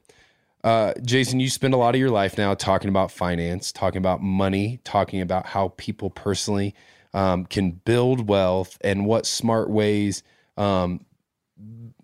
Uh, 0.62 0.94
Jason, 1.02 1.40
you 1.40 1.50
spend 1.50 1.74
a 1.74 1.76
lot 1.76 1.94
of 1.94 2.00
your 2.00 2.10
life 2.10 2.38
now 2.38 2.54
talking 2.54 2.88
about 2.88 3.10
finance, 3.10 3.70
talking 3.70 3.98
about 3.98 4.22
money, 4.22 4.80
talking 4.82 5.20
about 5.20 5.44
how 5.46 5.74
people 5.76 6.08
personally 6.08 6.74
um, 7.12 7.44
can 7.44 7.70
build 7.70 8.28
wealth 8.28 8.78
and 8.80 9.04
what 9.04 9.26
smart 9.26 9.68
ways 9.68 10.22
um, 10.56 11.04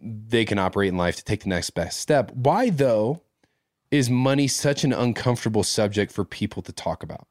they 0.01 0.45
can 0.45 0.59
operate 0.59 0.89
in 0.89 0.97
life 0.97 1.17
to 1.17 1.25
take 1.25 1.43
the 1.43 1.49
next 1.49 1.71
best 1.71 2.01
step. 2.01 2.31
Why, 2.33 2.69
though, 2.69 3.23
is 3.91 4.11
money 4.11 4.47
such 4.47 4.85
an 4.85 4.93
uncomfortable 4.93 5.65
subject 5.65 6.13
for 6.13 6.25
people 6.25 6.63
to 6.63 6.73
talk 6.73 7.03
about? 7.03 7.27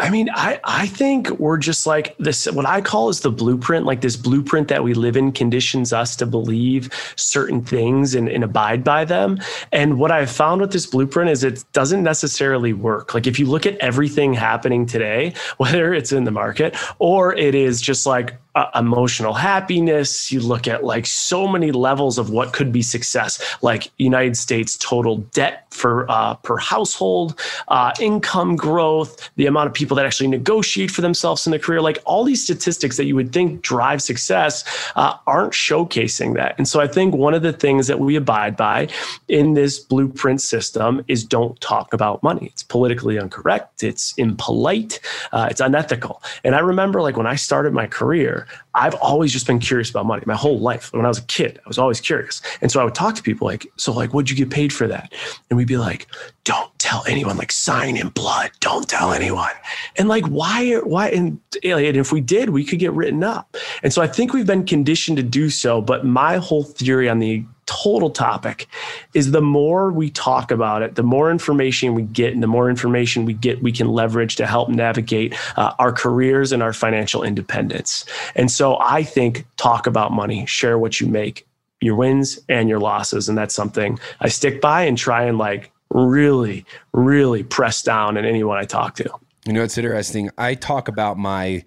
I 0.00 0.10
mean, 0.10 0.28
I, 0.32 0.60
I 0.62 0.86
think 0.86 1.28
we're 1.40 1.56
just 1.56 1.84
like 1.84 2.16
this, 2.18 2.46
what 2.52 2.66
I 2.66 2.80
call 2.80 3.08
is 3.08 3.20
the 3.20 3.32
blueprint, 3.32 3.84
like 3.84 4.00
this 4.00 4.16
blueprint 4.16 4.68
that 4.68 4.84
we 4.84 4.94
live 4.94 5.16
in 5.16 5.32
conditions 5.32 5.92
us 5.92 6.14
to 6.16 6.26
believe 6.26 6.88
certain 7.16 7.64
things 7.64 8.14
and, 8.14 8.28
and 8.28 8.44
abide 8.44 8.84
by 8.84 9.04
them. 9.04 9.40
And 9.72 9.98
what 9.98 10.12
I've 10.12 10.30
found 10.30 10.60
with 10.60 10.72
this 10.72 10.86
blueprint 10.86 11.30
is 11.30 11.42
it 11.42 11.64
doesn't 11.72 12.04
necessarily 12.04 12.72
work. 12.72 13.12
Like 13.12 13.26
if 13.26 13.40
you 13.40 13.46
look 13.46 13.66
at 13.66 13.76
everything 13.78 14.34
happening 14.34 14.86
today, 14.86 15.34
whether 15.56 15.92
it's 15.92 16.12
in 16.12 16.22
the 16.22 16.30
market 16.30 16.76
or 17.00 17.34
it 17.34 17.56
is 17.56 17.80
just 17.80 18.06
like 18.06 18.36
uh, 18.58 18.70
emotional 18.74 19.34
happiness. 19.34 20.32
You 20.32 20.40
look 20.40 20.66
at 20.66 20.82
like 20.82 21.06
so 21.06 21.46
many 21.46 21.70
levels 21.70 22.18
of 22.18 22.30
what 22.30 22.52
could 22.52 22.72
be 22.72 22.82
success, 22.82 23.40
like 23.62 23.90
United 23.98 24.36
States 24.36 24.76
total 24.76 25.18
debt 25.32 25.66
for 25.70 26.10
uh, 26.10 26.34
per 26.34 26.56
household, 26.56 27.38
uh, 27.68 27.92
income 28.00 28.56
growth, 28.56 29.30
the 29.36 29.46
amount 29.46 29.68
of 29.68 29.74
people 29.74 29.96
that 29.96 30.04
actually 30.04 30.26
negotiate 30.26 30.90
for 30.90 31.02
themselves 31.02 31.46
in 31.46 31.52
the 31.52 31.58
career. 31.58 31.80
Like 31.80 31.98
all 32.04 32.24
these 32.24 32.42
statistics 32.42 32.96
that 32.96 33.04
you 33.04 33.14
would 33.14 33.32
think 33.32 33.62
drive 33.62 34.02
success 34.02 34.64
uh, 34.96 35.14
aren't 35.28 35.52
showcasing 35.52 36.34
that. 36.34 36.56
And 36.58 36.66
so 36.66 36.80
I 36.80 36.88
think 36.88 37.14
one 37.14 37.34
of 37.34 37.42
the 37.42 37.52
things 37.52 37.86
that 37.86 38.00
we 38.00 38.16
abide 38.16 38.56
by 38.56 38.88
in 39.28 39.54
this 39.54 39.78
blueprint 39.78 40.40
system 40.40 41.04
is 41.06 41.22
don't 41.22 41.60
talk 41.60 41.94
about 41.94 42.24
money. 42.24 42.46
It's 42.46 42.64
politically 42.64 43.18
incorrect. 43.18 43.84
It's 43.84 44.14
impolite. 44.14 44.98
Uh, 45.30 45.46
it's 45.48 45.60
unethical. 45.60 46.20
And 46.42 46.56
I 46.56 46.58
remember 46.58 47.00
like 47.02 47.16
when 47.16 47.28
I 47.28 47.36
started 47.36 47.72
my 47.72 47.86
career, 47.86 48.47
I've 48.74 48.94
always 48.94 49.32
just 49.32 49.46
been 49.46 49.58
curious 49.58 49.90
about 49.90 50.06
money 50.06 50.22
my 50.26 50.36
whole 50.36 50.58
life. 50.58 50.92
When 50.92 51.04
I 51.04 51.08
was 51.08 51.18
a 51.18 51.24
kid, 51.24 51.58
I 51.64 51.68
was 51.68 51.78
always 51.78 52.00
curious. 52.00 52.40
And 52.60 52.70
so 52.70 52.80
I 52.80 52.84
would 52.84 52.94
talk 52.94 53.14
to 53.16 53.22
people 53.22 53.46
like, 53.46 53.66
so 53.76 53.92
like, 53.92 54.14
what'd 54.14 54.30
you 54.30 54.36
get 54.36 54.50
paid 54.50 54.72
for 54.72 54.86
that? 54.86 55.12
And 55.50 55.56
we'd 55.56 55.68
be 55.68 55.76
like, 55.76 56.06
don't 56.44 56.76
tell 56.78 57.04
anyone, 57.06 57.36
like 57.36 57.52
sign 57.52 57.96
in 57.96 58.08
blood, 58.08 58.50
don't 58.60 58.88
tell 58.88 59.12
anyone. 59.12 59.52
And 59.96 60.08
like, 60.08 60.24
why, 60.26 60.76
why, 60.76 61.08
and, 61.10 61.40
and 61.62 61.96
if 61.96 62.12
we 62.12 62.20
did, 62.20 62.50
we 62.50 62.64
could 62.64 62.78
get 62.78 62.92
written 62.92 63.22
up. 63.24 63.56
And 63.82 63.92
so 63.92 64.02
I 64.02 64.06
think 64.06 64.32
we've 64.32 64.46
been 64.46 64.64
conditioned 64.64 65.16
to 65.18 65.22
do 65.22 65.50
so. 65.50 65.80
But 65.80 66.04
my 66.06 66.36
whole 66.36 66.64
theory 66.64 67.08
on 67.08 67.18
the 67.18 67.44
total 67.82 68.10
topic 68.10 68.66
is 69.14 69.30
the 69.30 69.40
more 69.40 69.90
we 69.92 70.10
talk 70.10 70.50
about 70.50 70.82
it, 70.82 70.94
the 70.94 71.02
more 71.02 71.30
information 71.30 71.94
we 71.94 72.02
get, 72.02 72.32
and 72.32 72.42
the 72.42 72.48
more 72.48 72.68
information 72.68 73.24
we 73.24 73.34
get, 73.34 73.62
we 73.62 73.72
can 73.72 73.88
leverage 73.88 74.36
to 74.36 74.46
help 74.46 74.68
navigate 74.68 75.34
uh, 75.56 75.72
our 75.78 75.92
careers 75.92 76.52
and 76.52 76.62
our 76.62 76.72
financial 76.72 77.22
independence. 77.22 78.04
And 78.34 78.50
so 78.50 78.78
I 78.80 79.02
think 79.02 79.46
talk 79.56 79.86
about 79.86 80.12
money, 80.12 80.46
share 80.46 80.78
what 80.78 81.00
you 81.00 81.06
make, 81.06 81.46
your 81.80 81.94
wins 81.94 82.38
and 82.48 82.68
your 82.68 82.80
losses. 82.80 83.28
And 83.28 83.38
that's 83.38 83.54
something 83.54 83.98
I 84.20 84.28
stick 84.28 84.60
by 84.60 84.82
and 84.82 84.98
try 84.98 85.24
and 85.24 85.38
like 85.38 85.70
really, 85.90 86.64
really 86.92 87.42
press 87.42 87.82
down 87.82 88.16
in 88.16 88.24
anyone 88.24 88.58
I 88.58 88.64
talk 88.64 88.96
to. 88.96 89.10
You 89.46 89.52
know, 89.52 89.62
it's 89.62 89.78
interesting. 89.78 90.30
I 90.36 90.54
talk 90.54 90.88
about 90.88 91.16
my 91.16 91.64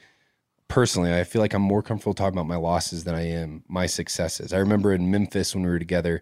personally, 0.71 1.13
I 1.13 1.25
feel 1.25 1.41
like 1.41 1.53
I'm 1.53 1.61
more 1.61 1.83
comfortable 1.83 2.13
talking 2.13 2.33
about 2.33 2.47
my 2.47 2.55
losses 2.55 3.03
than 3.03 3.13
I 3.13 3.27
am 3.27 3.63
my 3.67 3.87
successes. 3.87 4.53
I 4.53 4.57
remember 4.57 4.93
in 4.93 5.11
Memphis 5.11 5.53
when 5.53 5.65
we 5.65 5.69
were 5.69 5.79
together, 5.79 6.21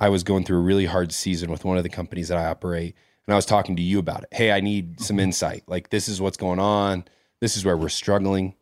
I 0.00 0.08
was 0.08 0.24
going 0.24 0.44
through 0.44 0.58
a 0.58 0.62
really 0.62 0.86
hard 0.86 1.12
season 1.12 1.48
with 1.48 1.64
one 1.64 1.76
of 1.76 1.84
the 1.84 1.88
companies 1.88 2.26
that 2.28 2.36
I 2.36 2.46
operate. 2.46 2.96
And 3.26 3.32
I 3.32 3.36
was 3.36 3.46
talking 3.46 3.76
to 3.76 3.82
you 3.82 4.00
about 4.00 4.24
it. 4.24 4.28
Hey, 4.32 4.50
I 4.50 4.60
need 4.60 5.00
some 5.00 5.20
insight. 5.20 5.62
Like, 5.68 5.90
this 5.90 6.08
is 6.08 6.20
what's 6.20 6.36
going 6.36 6.58
on. 6.58 7.04
This 7.40 7.56
is 7.56 7.64
where 7.64 7.76
we're 7.76 7.88
struggling. 7.88 8.54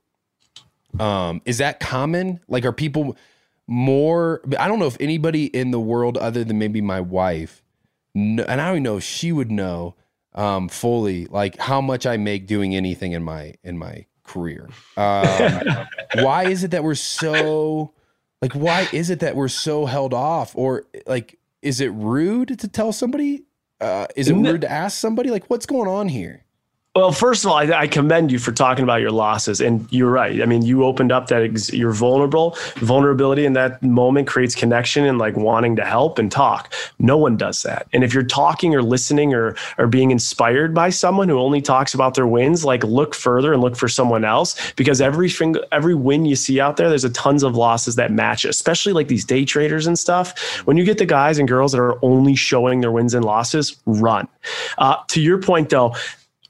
Um, 1.01 1.41
is 1.47 1.59
that 1.59 1.81
common? 1.81 2.41
Like, 2.47 2.67
are 2.67 2.73
people 2.73 3.17
more? 3.67 4.43
I 4.59 4.69
don't 4.69 4.79
know 4.79 4.87
if 4.87 4.99
anybody 5.01 5.47
in 5.47 5.71
the 5.71 5.81
world 5.81 6.19
other 6.19 6.45
than 6.45 6.59
maybe 6.59 6.83
my 6.83 7.01
wife, 7.01 7.63
and 8.15 8.43
I 8.43 8.71
don't 8.71 8.83
know 8.83 8.99
if 8.99 9.03
she 9.03 9.33
would 9.33 9.51
know 9.51 9.97
um, 10.35 10.69
fully 10.69 11.25
like 11.27 11.59
how 11.59 11.81
much 11.81 12.05
I 12.05 12.19
make 12.19 12.47
doing 12.47 12.77
anything 12.77 13.13
in 13.13 13.23
my 13.23 13.55
in 13.65 13.79
my 13.79 14.05
career. 14.25 14.69
Um, 14.97 15.87
why 16.15 16.45
is 16.45 16.65
it 16.65 16.73
that 16.73 16.85
we're 16.85 16.95
so 16.95 17.93
like? 18.41 18.53
Why 18.53 18.89
is 18.93 19.11
it 19.11 19.21
that 19.21 19.37
we're 19.37 19.49
so 19.49 19.87
held 19.87 20.15
off? 20.15 20.57
Or 20.57 20.85
like, 21.07 21.39
is 21.61 21.81
it 21.81 21.89
rude 21.89 22.59
to 22.59 22.69
tell 22.69 22.93
somebody? 22.93 23.45
Uh, 23.81 24.07
is 24.15 24.29
it 24.29 24.35
rude 24.35 24.61
to 24.61 24.71
ask 24.71 24.99
somebody? 24.99 25.31
Like, 25.31 25.51
what's 25.51 25.67
going 25.67 25.89
on 25.89 26.09
here? 26.09 26.45
Well, 26.95 27.11
first 27.11 27.43
of 27.43 27.51
all, 27.51 27.57
I, 27.57 27.63
I, 27.73 27.87
commend 27.87 28.31
you 28.31 28.39
for 28.39 28.53
talking 28.53 28.83
about 28.83 29.01
your 29.01 29.13
losses, 29.13 29.63
and 29.63 29.91
you're 29.91 30.11
right. 30.11 30.43
I 30.43 30.45
mean, 30.45 30.61
you 30.61 30.85
opened 30.85 31.11
up 31.11 31.29
that 31.29 31.43
ex- 31.43 31.73
you're 31.73 31.95
vulnerable. 31.95 32.55
Vulnerability 32.77 33.47
in 33.47 33.55
that 33.55 33.83
moment 33.83 34.29
creates 34.29 34.55
connection 34.55 35.07
and 35.07 35.17
like 35.17 35.35
wanting 35.35 35.75
to 35.77 35.87
help 35.87 36.19
and 36.19 36.31
talk. 36.31 36.71
No 36.99 37.17
one 37.17 37.39
does 37.39 37.63
that. 37.63 37.89
And 37.95 38.05
if 38.05 38.13
you're 38.13 38.23
talking 38.23 38.75
or 38.75 38.83
listening 38.83 39.33
or 39.33 39.57
or 39.79 39.87
being 39.87 40.11
inspired 40.11 40.75
by 40.75 40.91
someone 40.91 41.31
who 41.31 41.39
only 41.39 41.63
talks 41.63 41.95
about 41.95 42.13
their 42.13 42.27
wins, 42.27 42.63
like 42.63 42.85
look 42.85 43.15
further 43.15 43.55
and 43.55 43.63
look 43.63 43.75
for 43.75 43.89
someone 43.89 44.23
else 44.23 44.55
because 44.73 45.01
every 45.01 45.33
every 45.73 45.95
win 45.95 46.27
you 46.27 46.37
see 46.37 46.61
out 46.61 46.77
there, 46.77 46.91
there's 46.91 47.05
a 47.05 47.11
tons 47.11 47.43
of 47.43 47.57
losses 47.57 47.97
that 47.97 48.13
match, 48.13 48.45
especially 48.45 48.93
like 48.93 49.09
these 49.09 49.25
day 49.25 49.47
traders 49.47 49.87
and 49.87 49.99
stuff. 49.99 50.39
When 50.67 50.77
you 50.77 50.85
get 50.85 50.99
the 50.99 51.07
guys 51.07 51.39
and 51.39 51.49
girls 51.49 51.73
that 51.73 51.81
are 51.81 51.99
only 52.05 52.37
showing 52.37 52.83
their 52.83 52.93
wins 52.93 53.15
and 53.15 53.25
losses, 53.25 53.81
run. 53.87 54.29
Uh, 54.77 54.97
to 55.09 55.23
your 55.23 55.41
point, 55.41 55.71
though 55.71 55.95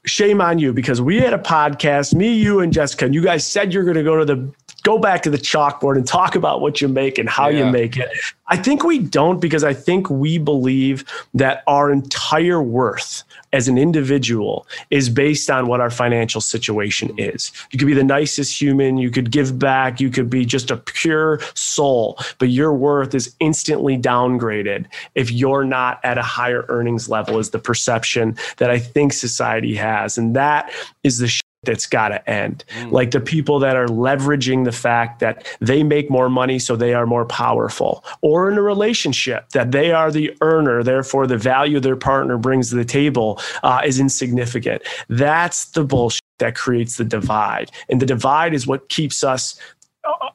shame 0.05 0.41
on 0.41 0.59
you 0.59 0.73
because 0.73 1.01
we 1.01 1.19
had 1.19 1.33
a 1.33 1.37
podcast, 1.37 2.13
me, 2.13 2.33
you, 2.33 2.59
and 2.59 2.73
Jessica, 2.73 3.05
and 3.05 3.15
you 3.15 3.21
guys 3.21 3.45
said 3.45 3.73
you're 3.73 3.83
going 3.83 3.95
to 3.95 4.03
go 4.03 4.17
to 4.17 4.25
the 4.25 4.51
go 4.83 4.97
back 4.97 5.23
to 5.23 5.29
the 5.29 5.37
chalkboard 5.37 5.95
and 5.95 6.05
talk 6.05 6.35
about 6.35 6.61
what 6.61 6.81
you 6.81 6.87
make 6.87 7.17
and 7.17 7.29
how 7.29 7.47
yeah. 7.47 7.65
you 7.65 7.71
make 7.71 7.97
it. 7.97 8.09
I 8.47 8.57
think 8.57 8.83
we 8.83 8.99
don't 8.99 9.39
because 9.39 9.63
I 9.63 9.73
think 9.73 10.09
we 10.09 10.37
believe 10.37 11.05
that 11.33 11.63
our 11.65 11.91
entire 11.91 12.61
worth 12.61 13.23
as 13.53 13.67
an 13.67 13.77
individual 13.77 14.67
is 14.89 15.09
based 15.09 15.49
on 15.49 15.67
what 15.67 15.79
our 15.79 15.89
financial 15.89 16.41
situation 16.41 17.17
is. 17.17 17.51
You 17.71 17.79
could 17.79 17.87
be 17.87 17.93
the 17.93 18.03
nicest 18.03 18.59
human, 18.59 18.97
you 18.97 19.11
could 19.11 19.31
give 19.31 19.57
back, 19.57 20.01
you 20.01 20.09
could 20.09 20.29
be 20.29 20.43
just 20.43 20.71
a 20.71 20.77
pure 20.77 21.39
soul, 21.53 22.19
but 22.39 22.49
your 22.49 22.73
worth 22.73 23.15
is 23.15 23.33
instantly 23.39 23.97
downgraded 23.97 24.85
if 25.15 25.31
you're 25.31 25.63
not 25.63 25.99
at 26.03 26.17
a 26.17 26.23
higher 26.23 26.65
earnings 26.67 27.07
level, 27.07 27.39
is 27.39 27.51
the 27.51 27.59
perception 27.59 28.35
that 28.57 28.69
I 28.69 28.79
think 28.79 29.13
society 29.13 29.75
has. 29.75 30.17
And 30.17 30.35
that 30.35 30.71
is 31.03 31.19
the 31.19 31.42
that's 31.63 31.85
got 31.85 32.09
to 32.09 32.29
end. 32.29 32.63
Mm. 32.79 32.91
Like 32.91 33.11
the 33.11 33.19
people 33.19 33.59
that 33.59 33.75
are 33.75 33.87
leveraging 33.87 34.65
the 34.65 34.71
fact 34.71 35.19
that 35.19 35.47
they 35.59 35.83
make 35.83 36.09
more 36.09 36.29
money, 36.29 36.59
so 36.59 36.75
they 36.75 36.93
are 36.93 37.05
more 37.05 37.25
powerful, 37.25 38.03
or 38.21 38.51
in 38.51 38.57
a 38.57 38.61
relationship 38.61 39.49
that 39.49 39.71
they 39.71 39.91
are 39.91 40.11
the 40.11 40.35
earner, 40.41 40.83
therefore 40.83 41.27
the 41.27 41.37
value 41.37 41.79
their 41.79 41.95
partner 41.95 42.37
brings 42.37 42.69
to 42.69 42.75
the 42.75 42.85
table 42.85 43.39
uh, 43.63 43.81
is 43.85 43.99
insignificant. 43.99 44.81
That's 45.09 45.65
the 45.71 45.83
bullshit 45.83 46.21
that 46.39 46.55
creates 46.55 46.97
the 46.97 47.05
divide. 47.05 47.71
And 47.89 48.01
the 48.01 48.05
divide 48.05 48.53
is 48.53 48.67
what 48.67 48.89
keeps 48.89 49.23
us. 49.23 49.59
Uh, 50.03 50.29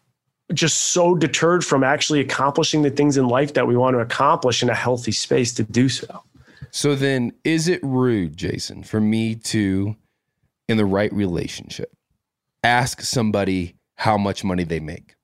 just 0.55 0.79
so 0.95 1.15
deterred 1.15 1.63
from 1.63 1.85
actually 1.85 2.21
accomplishing 2.21 2.81
the 2.81 2.89
things 2.89 3.19
in 3.19 3.29
life 3.29 3.53
that 3.53 3.67
we 3.67 3.77
want 3.77 3.95
to 3.95 4.01
accomplish 4.01 4.63
in 4.63 4.71
a 4.71 4.75
healthy 4.75 5.13
space 5.13 5.53
to 5.53 5.63
do 5.63 5.91
so. 5.91 6.23
So 6.71 6.95
then, 6.95 7.33
is 7.45 7.69
it 7.69 7.81
rude, 7.83 8.37
Jason, 8.37 8.83
for 8.83 9.01
me 9.01 9.35
to 9.35 9.95
in 10.69 10.77
the 10.77 10.85
right 10.85 11.13
relationship, 11.13 11.93
ask 12.63 13.01
somebody 13.01 13.77
how 13.95 14.17
much 14.17 14.45
money 14.45 14.65
they 14.65 14.81
make? 14.81 15.15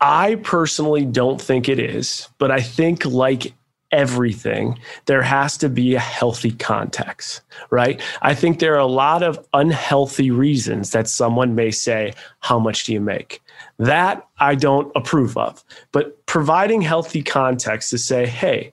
I 0.00 0.34
personally 0.36 1.04
don't 1.04 1.40
think 1.40 1.68
it 1.68 1.78
is, 1.78 2.28
but 2.38 2.50
I 2.50 2.60
think 2.60 3.04
like 3.04 3.54
everything, 3.94 4.76
there 5.06 5.22
has 5.22 5.56
to 5.58 5.68
be 5.68 5.94
a 5.94 6.00
healthy 6.00 6.50
context, 6.50 7.42
right? 7.70 8.02
I 8.22 8.34
think 8.34 8.58
there 8.58 8.74
are 8.74 8.78
a 8.78 8.86
lot 8.86 9.22
of 9.22 9.38
unhealthy 9.52 10.32
reasons 10.32 10.90
that 10.90 11.08
someone 11.08 11.54
may 11.54 11.70
say, 11.70 12.12
How 12.40 12.58
much 12.58 12.84
do 12.84 12.92
you 12.92 13.00
make? 13.00 13.40
That 13.78 14.26
I 14.40 14.56
don't 14.56 14.90
approve 14.96 15.36
of. 15.38 15.64
But 15.92 16.26
providing 16.26 16.82
healthy 16.82 17.22
context 17.22 17.90
to 17.90 17.98
say, 17.98 18.26
Hey, 18.26 18.72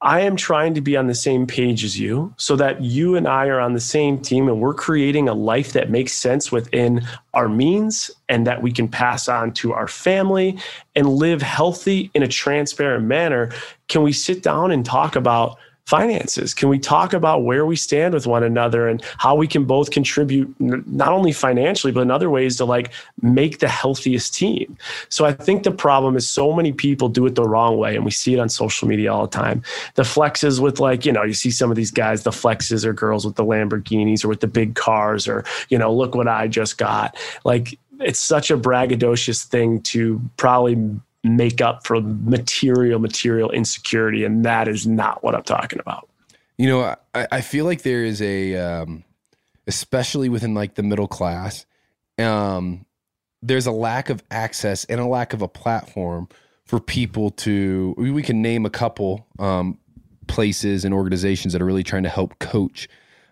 I 0.00 0.20
am 0.20 0.36
trying 0.36 0.74
to 0.74 0.80
be 0.80 0.96
on 0.96 1.08
the 1.08 1.14
same 1.14 1.44
page 1.46 1.82
as 1.82 1.98
you 1.98 2.32
so 2.36 2.54
that 2.54 2.80
you 2.80 3.16
and 3.16 3.26
I 3.26 3.46
are 3.48 3.58
on 3.58 3.72
the 3.72 3.80
same 3.80 4.20
team 4.20 4.48
and 4.48 4.60
we're 4.60 4.74
creating 4.74 5.28
a 5.28 5.34
life 5.34 5.72
that 5.72 5.90
makes 5.90 6.12
sense 6.12 6.52
within 6.52 7.04
our 7.34 7.48
means 7.48 8.08
and 8.28 8.46
that 8.46 8.62
we 8.62 8.70
can 8.70 8.86
pass 8.86 9.28
on 9.28 9.52
to 9.54 9.72
our 9.72 9.88
family 9.88 10.56
and 10.94 11.08
live 11.08 11.42
healthy 11.42 12.12
in 12.14 12.22
a 12.22 12.28
transparent 12.28 13.06
manner. 13.06 13.50
Can 13.88 14.02
we 14.02 14.12
sit 14.12 14.42
down 14.42 14.70
and 14.70 14.86
talk 14.86 15.16
about 15.16 15.58
finances? 15.88 16.52
Can 16.52 16.68
we 16.68 16.78
talk 16.78 17.14
about 17.14 17.44
where 17.44 17.64
we 17.64 17.74
stand 17.74 18.12
with 18.12 18.26
one 18.26 18.42
another 18.42 18.88
and 18.88 19.02
how 19.16 19.34
we 19.34 19.46
can 19.46 19.64
both 19.64 19.90
contribute 19.90 20.54
not 20.60 21.08
only 21.08 21.32
financially 21.32 21.94
but 21.94 22.02
in 22.02 22.10
other 22.10 22.28
ways 22.28 22.58
to 22.58 22.66
like 22.66 22.90
make 23.22 23.60
the 23.60 23.68
healthiest 23.68 24.34
team? 24.34 24.76
So 25.08 25.24
I 25.24 25.32
think 25.32 25.62
the 25.62 25.70
problem 25.70 26.14
is 26.14 26.28
so 26.28 26.52
many 26.52 26.72
people 26.72 27.08
do 27.08 27.24
it 27.24 27.36
the 27.36 27.48
wrong 27.48 27.78
way 27.78 27.96
and 27.96 28.04
we 28.04 28.10
see 28.10 28.34
it 28.34 28.38
on 28.38 28.50
social 28.50 28.86
media 28.86 29.10
all 29.10 29.26
the 29.26 29.34
time. 29.34 29.62
The 29.94 30.02
flexes 30.02 30.60
with 30.60 30.78
like, 30.78 31.06
you 31.06 31.12
know, 31.12 31.22
you 31.22 31.32
see 31.32 31.50
some 31.50 31.70
of 31.70 31.76
these 31.78 31.90
guys, 31.90 32.22
the 32.22 32.32
flexes 32.32 32.84
or 32.84 32.92
girls 32.92 33.24
with 33.24 33.36
the 33.36 33.44
Lamborghinis 33.44 34.26
or 34.26 34.28
with 34.28 34.40
the 34.40 34.46
big 34.46 34.74
cars 34.74 35.26
or, 35.26 35.42
you 35.70 35.78
know, 35.78 35.90
look 35.90 36.14
what 36.14 36.28
I 36.28 36.48
just 36.48 36.76
got. 36.76 37.16
Like 37.46 37.78
it's 37.98 38.20
such 38.20 38.50
a 38.50 38.58
braggadocious 38.58 39.42
thing 39.44 39.80
to 39.82 40.20
probably 40.36 41.00
make 41.24 41.60
up 41.60 41.86
for 41.86 42.00
material 42.00 42.98
material 42.98 43.50
insecurity 43.50 44.24
and 44.24 44.44
that 44.44 44.68
is 44.68 44.86
not 44.86 45.22
what 45.22 45.34
i'm 45.34 45.42
talking 45.42 45.80
about 45.80 46.08
you 46.56 46.68
know 46.68 46.94
i, 47.14 47.26
I 47.32 47.40
feel 47.40 47.64
like 47.64 47.82
there 47.82 48.04
is 48.04 48.22
a 48.22 48.56
um, 48.56 49.04
especially 49.68 50.28
within 50.28 50.54
like 50.54 50.74
the 50.74 50.82
middle 50.82 51.06
class, 51.06 51.66
um, 52.18 52.84
there's 53.42 53.66
a 53.66 53.70
lack 53.70 54.10
of 54.10 54.24
access 54.32 54.84
and 54.86 54.98
a 54.98 55.06
lack 55.06 55.32
of 55.32 55.42
a 55.42 55.46
platform 55.46 56.26
for 56.64 56.80
people 56.80 57.30
to. 57.30 57.94
We, 57.96 58.22
can 58.22 58.42
name 58.42 58.66
a 58.66 58.70
couple 58.70 59.28
um, 59.38 59.78
places 60.26 60.84
and 60.84 60.92
organizations 60.92 61.52
that 61.52 61.62
are 61.62 61.66
really 61.66 61.84
trying 61.84 62.02
to 62.02 62.08
help 62.08 62.36
coach 62.40 62.88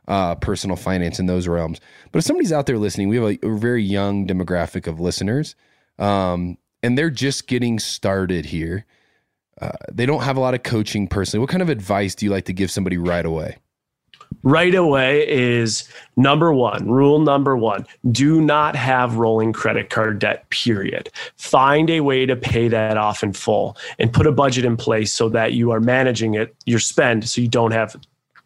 uh, 0.07 0.37
personal 0.37 0.77
finance 0.77 1.19
in 1.19 1.27
those 1.27 1.49
realms. 1.49 1.81
But 2.13 2.21
if 2.21 2.25
somebody's 2.25 2.53
out 2.53 2.67
there 2.67 2.79
listening, 2.79 3.09
we 3.09 3.17
have 3.17 3.25
a, 3.25 3.47
a 3.47 3.57
very 3.57 3.83
young 3.83 4.27
demographic 4.27 4.87
of 4.87 5.01
listeners, 5.01 5.57
um, 5.99 6.59
and 6.87 6.97
they're 6.97 7.11
just 7.11 7.49
getting 7.49 7.81
started 7.81 8.47
here. 8.47 8.87
Uh, 9.61 9.73
they 9.91 10.07
don't 10.07 10.23
have 10.23 10.37
a 10.37 10.41
lot 10.41 10.55
of 10.55 10.63
coaching 10.63 11.09
personally. 11.09 11.41
What 11.41 11.51
kind 11.51 11.63
of 11.63 11.69
advice 11.69 12.15
do 12.15 12.25
you 12.25 12.31
like 12.31 12.45
to 12.45 12.53
give 12.53 12.71
somebody 12.71 12.97
right 12.97 13.27
away? 13.27 13.57
right 14.43 14.75
away 14.75 15.27
is 15.29 15.89
number 16.17 16.53
one, 16.53 16.89
rule 16.89 17.21
number 17.21 17.57
one 17.57 17.87
do 18.11 18.41
not 18.41 18.75
have 18.75 19.17
rolling 19.17 19.53
credit 19.53 19.89
card 19.89 20.19
debt, 20.19 20.49
period. 20.51 21.11
Find 21.37 21.89
a 21.91 22.01
way 22.01 22.27
to 22.27 22.35
pay 22.35 22.67
that 22.69 22.97
off 22.97 23.23
in 23.23 23.33
full 23.33 23.77
and 23.99 24.13
put 24.13 24.27
a 24.27 24.33
budget 24.33 24.65
in 24.65 24.77
place 24.77 25.13
so 25.13 25.29
that 25.29 25.53
you 25.53 25.71
are 25.71 25.81
managing 25.81 26.35
it, 26.35 26.55
your 26.65 26.81
spend, 26.81 27.29
so 27.29 27.41
you 27.41 27.49
don't 27.49 27.73
have 27.73 27.97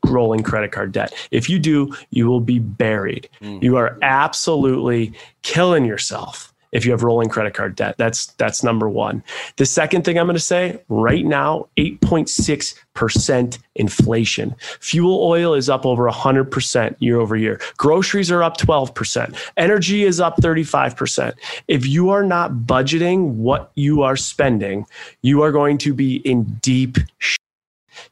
rolling 0.07 0.43
credit 0.43 0.71
card 0.71 0.93
debt. 0.93 1.15
If 1.31 1.49
you 1.49 1.59
do, 1.59 1.95
you 2.11 2.27
will 2.27 2.41
be 2.41 2.59
buried. 2.59 3.29
Mm. 3.41 3.63
You 3.63 3.77
are 3.77 3.99
absolutely 4.03 5.13
killing 5.43 5.85
yourself 5.85 6.53
if 6.73 6.85
you 6.85 6.91
have 6.93 7.03
rolling 7.03 7.29
credit 7.29 7.55
card 7.55 7.75
debt. 7.77 7.97
That's 7.99 8.27
that's 8.33 8.63
number 8.63 8.89
1. 8.89 9.23
The 9.57 9.67
second 9.67 10.05
thing 10.05 10.19
I'm 10.19 10.27
going 10.27 10.35
to 10.35 10.41
say, 10.41 10.81
right 10.89 11.25
now 11.25 11.69
8.6% 11.77 13.59
inflation. 13.77 14.55
Fuel 14.81 15.23
oil 15.23 15.55
is 15.55 15.69
up 15.69 15.87
over 15.87 16.09
100% 16.09 16.97
year 16.99 17.19
over 17.19 17.37
year. 17.37 17.61
Groceries 17.77 18.31
are 18.31 18.43
up 18.43 18.57
12%. 18.59 19.37
Energy 19.57 20.05
is 20.05 20.21
up 20.21 20.37
35%. 20.39 21.33
If 21.69 21.87
you 21.87 22.11
are 22.11 22.25
not 22.25 22.53
budgeting 22.53 23.35
what 23.35 23.73
you 23.75 24.03
are 24.03 24.17
spending, 24.17 24.87
you 25.23 25.43
are 25.43 25.53
going 25.53 25.79
to 25.79 25.95
be 25.95 26.17
in 26.17 26.45
deep 26.61 26.99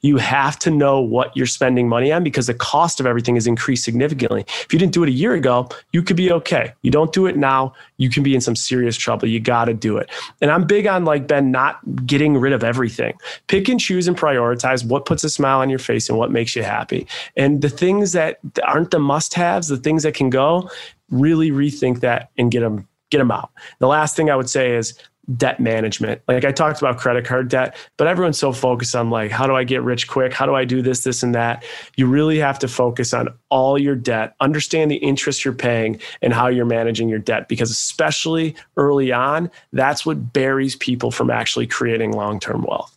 you 0.00 0.17
have 0.17 0.59
to 0.61 0.71
know 0.71 1.00
what 1.00 1.37
you're 1.37 1.47
spending 1.47 1.88
money 1.88 2.12
on 2.12 2.23
because 2.23 2.47
the 2.47 2.55
cost 2.55 3.00
of 3.00 3.07
everything 3.07 3.35
has 3.35 3.47
increased 3.47 3.85
significantly. 3.85 4.45
If 4.49 4.73
you 4.73 4.78
didn't 4.78 4.93
do 4.93 5.02
it 5.02 5.09
a 5.09 5.12
year 5.12 5.35
ago, 5.35 5.69
you 5.93 6.02
could 6.02 6.17
be 6.17 6.31
okay. 6.33 6.73
You 6.83 6.90
don't 6.90 7.12
do 7.12 7.26
it 7.26 7.37
now, 7.37 7.73
you 7.97 8.11
can 8.11 8.23
be 8.23 8.35
in 8.35 8.40
some 8.40 8.57
serious 8.57 8.97
trouble. 8.97 9.28
You 9.28 9.40
got 9.40 9.67
to 9.67 9.75
do 9.75 9.97
it. 9.97 10.11
And 10.40 10.50
I'm 10.50 10.67
big 10.67 10.87
on 10.87 11.05
like 11.05 11.26
Ben 11.26 11.50
not 11.50 11.81
getting 12.07 12.37
rid 12.37 12.52
of 12.52 12.62
everything. 12.62 13.14
Pick 13.49 13.69
and 13.69 13.81
choose 13.81 14.07
and 14.07 14.17
prioritize 14.17 14.85
what 14.85 15.07
puts 15.07 15.25
a 15.25 15.31
smile 15.31 15.61
on 15.61 15.71
your 15.71 15.78
face 15.78 16.09
and 16.09 16.19
what 16.19 16.31
makes 16.31 16.55
you 16.55 16.62
happy. 16.62 17.07
And 17.37 17.62
the 17.62 17.69
things 17.69 18.12
that 18.12 18.38
aren't 18.64 18.90
the 18.90 18.99
must-haves, 18.99 19.69
the 19.69 19.76
things 19.76 20.02
that 20.05 20.14
can 20.14 20.31
go, 20.31 20.71
really 21.11 21.50
rethink 21.50 22.00
that 22.00 22.31
and 22.37 22.50
get 22.50 22.61
them 22.61 22.87
get 23.11 23.19
them 23.19 23.31
out. 23.31 23.50
The 23.78 23.87
last 23.87 24.17
thing 24.17 24.31
I 24.31 24.37
would 24.37 24.50
say 24.50 24.75
is 24.76 24.95
debt 25.37 25.61
management. 25.61 26.23
Like 26.26 26.44
I 26.44 26.52
talked 26.52 26.80
about 26.80 26.99
credit 26.99 27.25
card 27.25 27.49
debt, 27.49 27.76
but 27.97 28.06
everyone's 28.06 28.38
so 28.38 28.52
focused 28.52 28.97
on 28.97 29.11
like, 29.11 29.30
how 29.30 29.47
do 29.47 29.54
I 29.54 29.64
get 29.64 29.82
rich 29.82 30.08
quick? 30.08 30.32
How 30.32 30.47
do 30.47 30.54
I 30.54 30.64
do 30.64 30.80
this, 30.80 31.04
this, 31.04 31.23
and 31.23 31.35
that? 31.35 31.64
You 31.97 32.06
really 32.06 32.38
have 32.38 32.58
to 32.61 32.68
focus 32.68 33.12
on 33.12 33.28
all 33.50 33.78
your 33.78 33.94
debt, 33.94 34.35
understand 34.40 34.90
the 34.90 34.97
interest 34.97 35.44
you're 35.44 35.52
paying 35.52 36.00
and 36.23 36.32
how 36.32 36.49
you're 36.49 36.64
managing 36.64 37.08
your 37.08 37.18
debt, 37.18 37.49
because 37.49 37.70
especially 37.70 38.56
early 38.76 39.12
on, 39.12 39.50
that's 39.73 40.06
what 40.06 40.32
buries 40.32 40.76
people 40.76 41.11
from 41.11 41.30
actually 41.30 41.66
creating 41.66 42.12
long-term 42.12 42.62
wealth. 42.62 42.97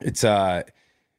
It's 0.00 0.24
uh 0.24 0.62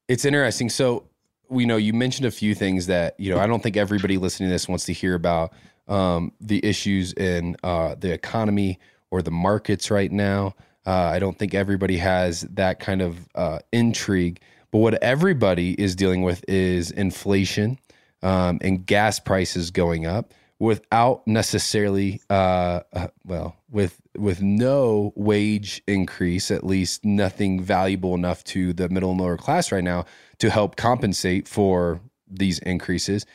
it's 0.07 0.25
interesting. 0.25 0.69
So 0.69 1.07
we 1.49 1.65
know 1.65 1.77
you 1.77 1.93
mentioned 1.93 2.25
a 2.25 2.31
few 2.31 2.55
things 2.55 2.87
that, 2.87 3.19
you 3.19 3.33
know, 3.33 3.39
I 3.39 3.47
don't 3.47 3.61
think 3.61 3.77
everybody 3.77 4.17
listening 4.17 4.49
to 4.49 4.53
this 4.53 4.67
wants 4.67 4.85
to 4.85 4.93
hear 4.93 5.13
about 5.13 5.53
um, 5.87 6.31
the 6.41 6.63
issues 6.65 7.13
in 7.13 7.55
uh, 7.63 7.95
the 7.95 8.11
economy 8.11 8.79
or 9.11 9.21
the 9.21 9.31
markets 9.31 9.91
right 9.91 10.11
now. 10.11 10.55
Uh, 10.85 11.09
I 11.13 11.19
don't 11.19 11.37
think 11.37 11.53
everybody 11.53 11.97
has 11.97 12.41
that 12.41 12.79
kind 12.79 13.01
of 13.01 13.27
uh, 13.35 13.59
intrigue. 13.71 14.39
But 14.71 14.79
what 14.79 15.01
everybody 15.01 15.71
is 15.81 15.95
dealing 15.95 16.21
with 16.21 16.43
is 16.47 16.91
inflation 16.91 17.79
um, 18.21 18.59
and 18.61 18.85
gas 18.85 19.19
prices 19.19 19.71
going 19.71 20.05
up 20.05 20.33
without 20.59 21.25
necessarily, 21.27 22.21
uh, 22.29 22.81
uh, 22.93 23.07
well, 23.25 23.55
with 23.69 24.01
with 24.17 24.41
no 24.41 25.11
wage 25.15 25.81
increase, 25.87 26.51
at 26.51 26.65
least 26.65 27.03
nothing 27.03 27.61
valuable 27.61 28.15
enough 28.15 28.43
to 28.45 28.73
the 28.73 28.87
middle 28.89 29.11
and 29.11 29.19
lower 29.19 29.37
class 29.37 29.71
right 29.71 29.83
now 29.83 30.05
to 30.39 30.49
help 30.49 30.75
compensate 30.75 31.47
for 31.47 31.99
these 32.29 32.59
increases. 32.59 33.25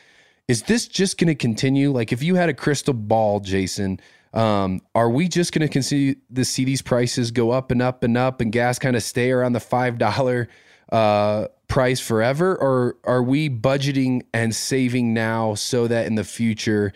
Is 0.47 0.63
this 0.63 0.87
just 0.87 1.17
going 1.17 1.27
to 1.27 1.35
continue? 1.35 1.91
Like, 1.91 2.11
if 2.11 2.23
you 2.23 2.35
had 2.35 2.49
a 2.49 2.53
crystal 2.53 2.93
ball, 2.93 3.39
Jason, 3.39 3.99
um, 4.33 4.81
are 4.95 5.09
we 5.09 5.27
just 5.27 5.51
going 5.51 5.67
to 5.67 5.83
see 5.83 6.15
these 6.29 6.81
prices 6.81 7.31
go 7.31 7.51
up 7.51 7.71
and 7.71 7.81
up 7.81 8.03
and 8.03 8.17
up 8.17 8.41
and 8.41 8.51
gas 8.51 8.79
kind 8.79 8.95
of 8.95 9.03
stay 9.03 9.31
around 9.31 9.53
the 9.53 9.59
$5 9.59 10.47
uh, 10.91 11.47
price 11.67 11.99
forever? 11.99 12.55
Or 12.55 12.95
are 13.03 13.23
we 13.23 13.49
budgeting 13.49 14.21
and 14.33 14.55
saving 14.55 15.13
now 15.13 15.55
so 15.55 15.87
that 15.87 16.05
in 16.05 16.15
the 16.15 16.23
future 16.23 16.93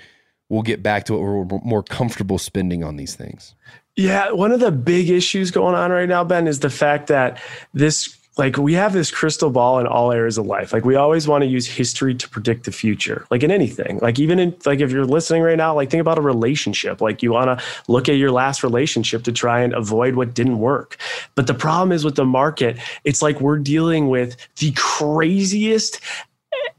we'll 0.48 0.62
get 0.62 0.84
back 0.84 1.06
to 1.06 1.14
what 1.14 1.22
we're 1.22 1.60
more 1.64 1.84
comfortable 1.84 2.38
spending 2.38 2.84
on 2.84 2.96
these 2.96 3.16
things? 3.16 3.56
Yeah, 3.98 4.32
one 4.32 4.52
of 4.52 4.60
the 4.60 4.72
big 4.72 5.10
issues 5.10 5.52
going 5.52 5.74
on 5.74 5.92
right 5.92 6.08
now, 6.08 6.24
Ben, 6.26 6.48
is 6.48 6.60
the 6.60 6.70
fact 6.70 7.08
that 7.08 7.42
this 7.74 8.15
like 8.38 8.58
we 8.58 8.74
have 8.74 8.92
this 8.92 9.12
crystal 9.12 9.50
ball 9.50 9.80
in 9.80 9.88
all 9.88 10.12
areas 10.12 10.38
of 10.38 10.46
life. 10.46 10.74
Like 10.74 10.84
we 10.84 10.96
always 10.96 11.28
want 11.28 11.44
to 11.44 11.50
use 11.50 11.66
history 11.66 12.14
to 12.16 12.30
predict 12.30 12.66
the 12.66 12.72
future. 12.72 13.26
Like 13.32 13.44
in 13.44 13.52
anything. 13.52 14.00
Like 14.02 14.20
even 14.20 14.40
in 14.40 14.56
like 14.66 14.82
if 14.82 14.92
you're 14.92 15.06
listening 15.06 15.42
right 15.42 15.58
now, 15.58 15.74
like 15.74 15.90
think 15.90 16.02
about 16.02 16.18
a 16.18 16.22
relationship. 16.22 17.00
Like 17.00 17.24
you 17.24 17.32
want 17.32 17.58
to 17.58 17.66
look 17.88 18.10
at 18.10 18.18
your 18.18 18.32
last 18.32 18.62
relationship 18.62 19.24
to 19.24 19.32
try 19.32 19.62
and 19.62 19.74
avoid 19.74 20.16
what 20.16 20.34
didn't 20.34 20.60
work. 20.60 20.98
But 21.36 21.48
the 21.48 21.54
problem 21.54 21.94
is 21.94 22.04
with 22.04 22.16
the 22.16 22.26
market, 22.26 22.78
it's 23.06 23.22
like 23.22 23.40
we're 23.40 23.60
dealing 23.60 24.10
with 24.10 24.36
the 24.58 24.74
craziest 24.76 26.02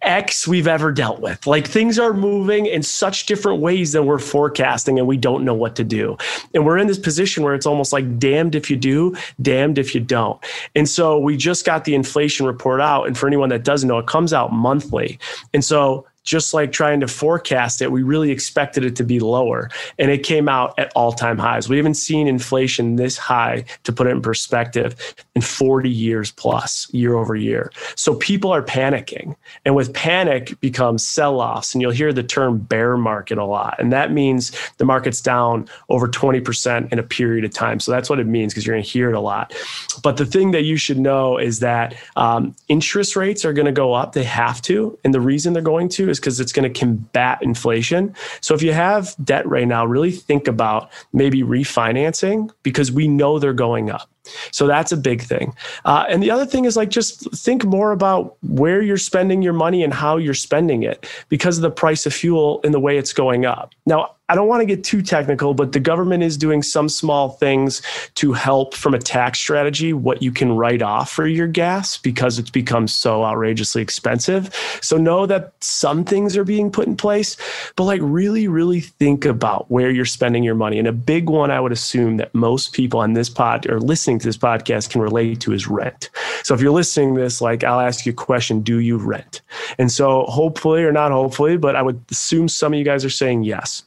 X 0.02 0.46
we've 0.46 0.68
ever 0.68 0.92
dealt 0.92 1.20
with. 1.20 1.46
Like 1.46 1.66
things 1.66 1.98
are 1.98 2.12
moving 2.12 2.66
in 2.66 2.82
such 2.82 3.26
different 3.26 3.60
ways 3.60 3.92
than 3.92 4.06
we're 4.06 4.18
forecasting, 4.18 4.98
and 4.98 5.08
we 5.08 5.16
don't 5.16 5.44
know 5.44 5.54
what 5.54 5.74
to 5.76 5.84
do. 5.84 6.16
And 6.54 6.64
we're 6.64 6.78
in 6.78 6.86
this 6.86 6.98
position 6.98 7.42
where 7.42 7.54
it's 7.54 7.66
almost 7.66 7.92
like 7.92 8.18
damned 8.18 8.54
if 8.54 8.70
you 8.70 8.76
do, 8.76 9.16
damned 9.42 9.78
if 9.78 9.94
you 9.94 10.00
don't. 10.00 10.42
And 10.74 10.88
so 10.88 11.18
we 11.18 11.36
just 11.36 11.64
got 11.64 11.84
the 11.84 11.94
inflation 11.94 12.46
report 12.46 12.80
out. 12.80 13.06
And 13.06 13.18
for 13.18 13.26
anyone 13.26 13.48
that 13.48 13.64
doesn't 13.64 13.88
know, 13.88 13.98
it 13.98 14.06
comes 14.06 14.32
out 14.32 14.52
monthly. 14.52 15.18
And 15.52 15.64
so 15.64 16.06
just 16.26 16.52
like 16.52 16.72
trying 16.72 17.00
to 17.00 17.08
forecast 17.08 17.80
it, 17.80 17.90
we 17.90 18.02
really 18.02 18.30
expected 18.30 18.84
it 18.84 18.96
to 18.96 19.04
be 19.04 19.20
lower. 19.20 19.70
And 19.98 20.10
it 20.10 20.24
came 20.24 20.48
out 20.48 20.78
at 20.78 20.92
all 20.94 21.12
time 21.12 21.38
highs. 21.38 21.68
We 21.68 21.78
haven't 21.78 21.94
seen 21.94 22.26
inflation 22.26 22.96
this 22.96 23.16
high, 23.16 23.64
to 23.84 23.92
put 23.92 24.06
it 24.06 24.10
in 24.10 24.20
perspective, 24.20 25.14
in 25.34 25.40
40 25.40 25.88
years 25.88 26.32
plus, 26.32 26.92
year 26.92 27.14
over 27.14 27.34
year. 27.34 27.72
So 27.94 28.16
people 28.16 28.50
are 28.50 28.62
panicking. 28.62 29.36
And 29.64 29.74
with 29.74 29.94
panic 29.94 30.60
becomes 30.60 31.06
sell 31.06 31.40
offs. 31.40 31.74
And 31.74 31.80
you'll 31.80 31.92
hear 31.92 32.12
the 32.12 32.24
term 32.24 32.58
bear 32.58 32.96
market 32.96 33.38
a 33.38 33.44
lot. 33.44 33.76
And 33.78 33.92
that 33.92 34.12
means 34.12 34.52
the 34.78 34.84
market's 34.84 35.20
down 35.20 35.68
over 35.88 36.08
20% 36.08 36.92
in 36.92 36.98
a 36.98 37.02
period 37.02 37.44
of 37.44 37.52
time. 37.52 37.78
So 37.78 37.92
that's 37.92 38.10
what 38.10 38.18
it 38.18 38.26
means 38.26 38.52
because 38.52 38.66
you're 38.66 38.74
going 38.74 38.84
to 38.84 38.90
hear 38.90 39.10
it 39.10 39.14
a 39.14 39.20
lot. 39.20 39.54
But 40.02 40.16
the 40.16 40.26
thing 40.26 40.50
that 40.50 40.64
you 40.64 40.76
should 40.76 40.98
know 40.98 41.38
is 41.38 41.60
that 41.60 41.94
um, 42.16 42.56
interest 42.68 43.14
rates 43.14 43.44
are 43.44 43.52
going 43.52 43.66
to 43.66 43.72
go 43.72 43.94
up. 43.94 44.12
They 44.12 44.24
have 44.24 44.60
to. 44.62 44.98
And 45.04 45.14
the 45.14 45.20
reason 45.20 45.52
they're 45.52 45.62
going 45.62 45.88
to 45.90 46.10
is 46.10 46.15
is 46.16 46.20
because 46.20 46.40
it's 46.40 46.52
going 46.52 46.70
to 46.70 46.78
combat 46.78 47.38
inflation. 47.42 48.14
So 48.40 48.54
if 48.54 48.62
you 48.62 48.72
have 48.72 49.14
debt 49.22 49.46
right 49.46 49.68
now, 49.68 49.84
really 49.84 50.10
think 50.10 50.48
about 50.48 50.90
maybe 51.12 51.42
refinancing 51.42 52.50
because 52.62 52.90
we 52.90 53.06
know 53.06 53.38
they're 53.38 53.52
going 53.52 53.90
up. 53.90 54.08
So 54.50 54.66
that's 54.66 54.90
a 54.90 54.96
big 54.96 55.22
thing. 55.22 55.54
Uh, 55.84 56.04
and 56.08 56.22
the 56.22 56.30
other 56.30 56.46
thing 56.46 56.64
is 56.64 56.76
like 56.76 56.88
just 56.88 57.30
think 57.32 57.64
more 57.64 57.92
about 57.92 58.36
where 58.42 58.82
you're 58.82 58.96
spending 58.96 59.42
your 59.42 59.52
money 59.52 59.84
and 59.84 59.94
how 59.94 60.16
you're 60.16 60.34
spending 60.34 60.82
it 60.82 61.08
because 61.28 61.58
of 61.58 61.62
the 61.62 61.70
price 61.70 62.06
of 62.06 62.14
fuel 62.14 62.60
and 62.64 62.74
the 62.74 62.80
way 62.80 62.98
it's 62.98 63.12
going 63.12 63.44
up. 63.46 63.72
Now, 63.86 64.15
I 64.28 64.34
don't 64.34 64.48
want 64.48 64.60
to 64.60 64.66
get 64.66 64.82
too 64.82 65.02
technical, 65.02 65.54
but 65.54 65.70
the 65.70 65.78
government 65.78 66.24
is 66.24 66.36
doing 66.36 66.60
some 66.60 66.88
small 66.88 67.30
things 67.30 67.80
to 68.16 68.32
help 68.32 68.74
from 68.74 68.92
a 68.92 68.98
tax 68.98 69.38
strategy 69.38 69.92
what 69.92 70.20
you 70.20 70.32
can 70.32 70.56
write 70.56 70.82
off 70.82 71.12
for 71.12 71.28
your 71.28 71.46
gas 71.46 71.96
because 71.96 72.36
it's 72.36 72.50
become 72.50 72.88
so 72.88 73.24
outrageously 73.24 73.82
expensive. 73.82 74.52
So 74.82 74.96
know 74.96 75.26
that 75.26 75.52
some 75.60 76.04
things 76.04 76.36
are 76.36 76.42
being 76.42 76.72
put 76.72 76.88
in 76.88 76.96
place, 76.96 77.36
but 77.76 77.84
like 77.84 78.00
really, 78.02 78.48
really 78.48 78.80
think 78.80 79.24
about 79.24 79.70
where 79.70 79.92
you're 79.92 80.04
spending 80.04 80.42
your 80.42 80.56
money. 80.56 80.80
And 80.80 80.88
a 80.88 80.92
big 80.92 81.30
one 81.30 81.52
I 81.52 81.60
would 81.60 81.72
assume 81.72 82.16
that 82.16 82.34
most 82.34 82.72
people 82.72 82.98
on 82.98 83.12
this 83.12 83.30
pod 83.30 83.64
or 83.70 83.78
listening 83.78 84.18
to 84.18 84.26
this 84.26 84.38
podcast 84.38 84.90
can 84.90 85.02
relate 85.02 85.40
to 85.42 85.52
is 85.52 85.68
rent. 85.68 86.10
So 86.42 86.52
if 86.52 86.60
you're 86.60 86.72
listening 86.72 87.14
this, 87.14 87.40
like 87.40 87.62
I'll 87.62 87.80
ask 87.80 88.04
you 88.04 88.10
a 88.10 88.16
question, 88.16 88.60
do 88.60 88.80
you 88.80 88.96
rent? 88.96 89.40
And 89.78 89.92
so 89.92 90.24
hopefully 90.24 90.82
or 90.82 90.90
not 90.90 91.12
hopefully, 91.12 91.56
but 91.56 91.76
I 91.76 91.82
would 91.82 92.02
assume 92.10 92.48
some 92.48 92.72
of 92.72 92.78
you 92.78 92.84
guys 92.84 93.04
are 93.04 93.10
saying 93.10 93.44
yes 93.44 93.84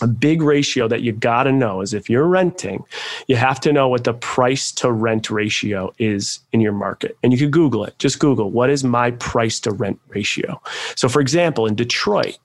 a 0.00 0.06
big 0.06 0.42
ratio 0.42 0.88
that 0.88 1.02
you 1.02 1.12
got 1.12 1.44
to 1.44 1.52
know 1.52 1.80
is 1.80 1.94
if 1.94 2.10
you're 2.10 2.26
renting, 2.26 2.84
you 3.28 3.36
have 3.36 3.60
to 3.60 3.72
know 3.72 3.88
what 3.88 4.04
the 4.04 4.14
price 4.14 4.72
to 4.72 4.90
rent 4.90 5.30
ratio 5.30 5.92
is 5.98 6.40
in 6.52 6.60
your 6.60 6.72
market. 6.72 7.16
And 7.22 7.32
you 7.32 7.38
can 7.38 7.50
Google 7.50 7.84
it. 7.84 7.98
Just 7.98 8.18
Google 8.18 8.50
what 8.50 8.70
is 8.70 8.84
my 8.84 9.12
price 9.12 9.60
to 9.60 9.70
rent 9.70 10.00
ratio. 10.08 10.60
So, 10.94 11.08
for 11.08 11.20
example, 11.20 11.66
in 11.66 11.74
Detroit, 11.74 12.38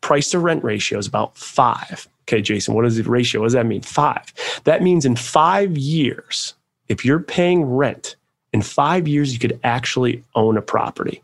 price 0.00 0.30
to 0.30 0.38
rent 0.38 0.64
ratio 0.64 0.98
is 0.98 1.06
about 1.06 1.36
five. 1.36 2.08
Okay, 2.28 2.42
Jason, 2.42 2.74
what 2.74 2.86
is 2.86 2.96
the 2.96 3.02
ratio? 3.02 3.40
What 3.40 3.46
does 3.46 3.54
that 3.54 3.66
mean? 3.66 3.82
Five. 3.82 4.32
That 4.64 4.82
means 4.82 5.04
in 5.04 5.16
five 5.16 5.76
years, 5.76 6.54
if 6.88 7.04
you're 7.04 7.20
paying 7.20 7.64
rent, 7.64 8.16
in 8.52 8.62
five 8.62 9.06
years, 9.06 9.32
you 9.32 9.38
could 9.38 9.58
actually 9.62 10.24
own 10.34 10.56
a 10.56 10.62
property. 10.62 11.22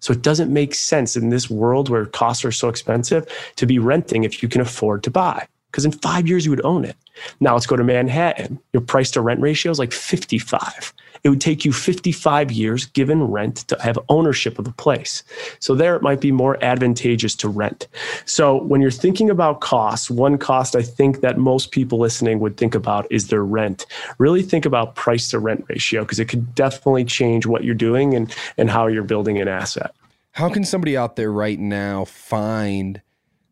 So 0.00 0.12
it 0.12 0.22
doesn't 0.22 0.52
make 0.52 0.74
sense 0.74 1.16
in 1.16 1.30
this 1.30 1.50
world 1.50 1.88
where 1.88 2.06
costs 2.06 2.44
are 2.44 2.52
so 2.52 2.68
expensive 2.68 3.26
to 3.56 3.66
be 3.66 3.78
renting 3.78 4.24
if 4.24 4.42
you 4.42 4.48
can 4.48 4.60
afford 4.60 5.02
to 5.04 5.10
buy. 5.10 5.46
Because 5.70 5.84
in 5.84 5.92
five 5.92 6.26
years, 6.26 6.44
you 6.44 6.50
would 6.50 6.64
own 6.64 6.84
it. 6.84 6.96
Now 7.40 7.54
let's 7.54 7.66
go 7.66 7.76
to 7.76 7.84
Manhattan. 7.84 8.58
Your 8.72 8.80
price 8.80 9.10
to 9.12 9.20
rent 9.20 9.40
ratio 9.40 9.70
is 9.70 9.78
like 9.78 9.92
55. 9.92 10.94
It 11.26 11.30
would 11.30 11.40
take 11.40 11.64
you 11.64 11.72
55 11.72 12.52
years 12.52 12.86
given 12.86 13.24
rent 13.24 13.56
to 13.66 13.76
have 13.82 13.98
ownership 14.08 14.60
of 14.60 14.68
a 14.68 14.72
place. 14.72 15.24
So 15.58 15.74
there 15.74 15.96
it 15.96 16.02
might 16.02 16.20
be 16.20 16.30
more 16.30 16.56
advantageous 16.62 17.34
to 17.36 17.48
rent. 17.48 17.88
So 18.26 18.62
when 18.62 18.80
you're 18.80 18.92
thinking 18.92 19.28
about 19.28 19.60
costs, 19.60 20.08
one 20.08 20.38
cost 20.38 20.76
I 20.76 20.82
think 20.82 21.22
that 21.22 21.36
most 21.36 21.72
people 21.72 21.98
listening 21.98 22.38
would 22.38 22.56
think 22.56 22.76
about 22.76 23.10
is 23.10 23.26
their 23.26 23.42
rent. 23.42 23.86
Really 24.18 24.42
think 24.42 24.64
about 24.64 24.94
price 24.94 25.28
to 25.30 25.40
rent 25.40 25.64
ratio 25.68 26.02
because 26.02 26.20
it 26.20 26.26
could 26.26 26.54
definitely 26.54 27.04
change 27.04 27.44
what 27.44 27.64
you're 27.64 27.74
doing 27.74 28.14
and, 28.14 28.32
and 28.56 28.70
how 28.70 28.86
you're 28.86 29.02
building 29.02 29.40
an 29.40 29.48
asset. 29.48 29.96
How 30.30 30.48
can 30.48 30.64
somebody 30.64 30.96
out 30.96 31.16
there 31.16 31.32
right 31.32 31.58
now 31.58 32.04
find 32.04 33.02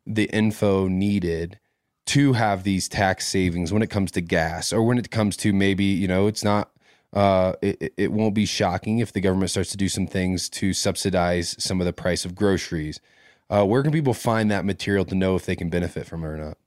the 0.06 0.26
info 0.26 0.86
needed 0.86 1.58
to 2.06 2.34
have 2.34 2.62
these 2.62 2.88
tax 2.88 3.26
savings 3.26 3.72
when 3.72 3.82
it 3.82 3.90
comes 3.90 4.12
to 4.12 4.20
gas 4.20 4.72
or 4.72 4.84
when 4.84 4.96
it 4.96 5.10
comes 5.10 5.36
to 5.38 5.52
maybe, 5.52 5.86
you 5.86 6.06
know, 6.06 6.28
it's 6.28 6.44
not 6.44 6.70
uh, 7.14 7.54
it, 7.62 7.94
it 7.96 8.12
won't 8.12 8.34
be 8.34 8.44
shocking 8.44 8.98
if 8.98 9.12
the 9.12 9.20
government 9.20 9.50
starts 9.50 9.70
to 9.70 9.76
do 9.76 9.88
some 9.88 10.06
things 10.06 10.48
to 10.50 10.72
subsidize 10.72 11.54
some 11.62 11.80
of 11.80 11.86
the 11.86 11.92
price 11.92 12.24
of 12.24 12.34
groceries. 12.34 13.00
Uh, 13.48 13.64
where 13.64 13.82
can 13.82 13.92
people 13.92 14.14
find 14.14 14.50
that 14.50 14.64
material 14.64 15.04
to 15.04 15.14
know 15.14 15.36
if 15.36 15.46
they 15.46 15.54
can 15.54 15.70
benefit 15.70 16.06
from 16.06 16.24
it 16.24 16.26
or 16.26 16.36
not? 16.36 16.58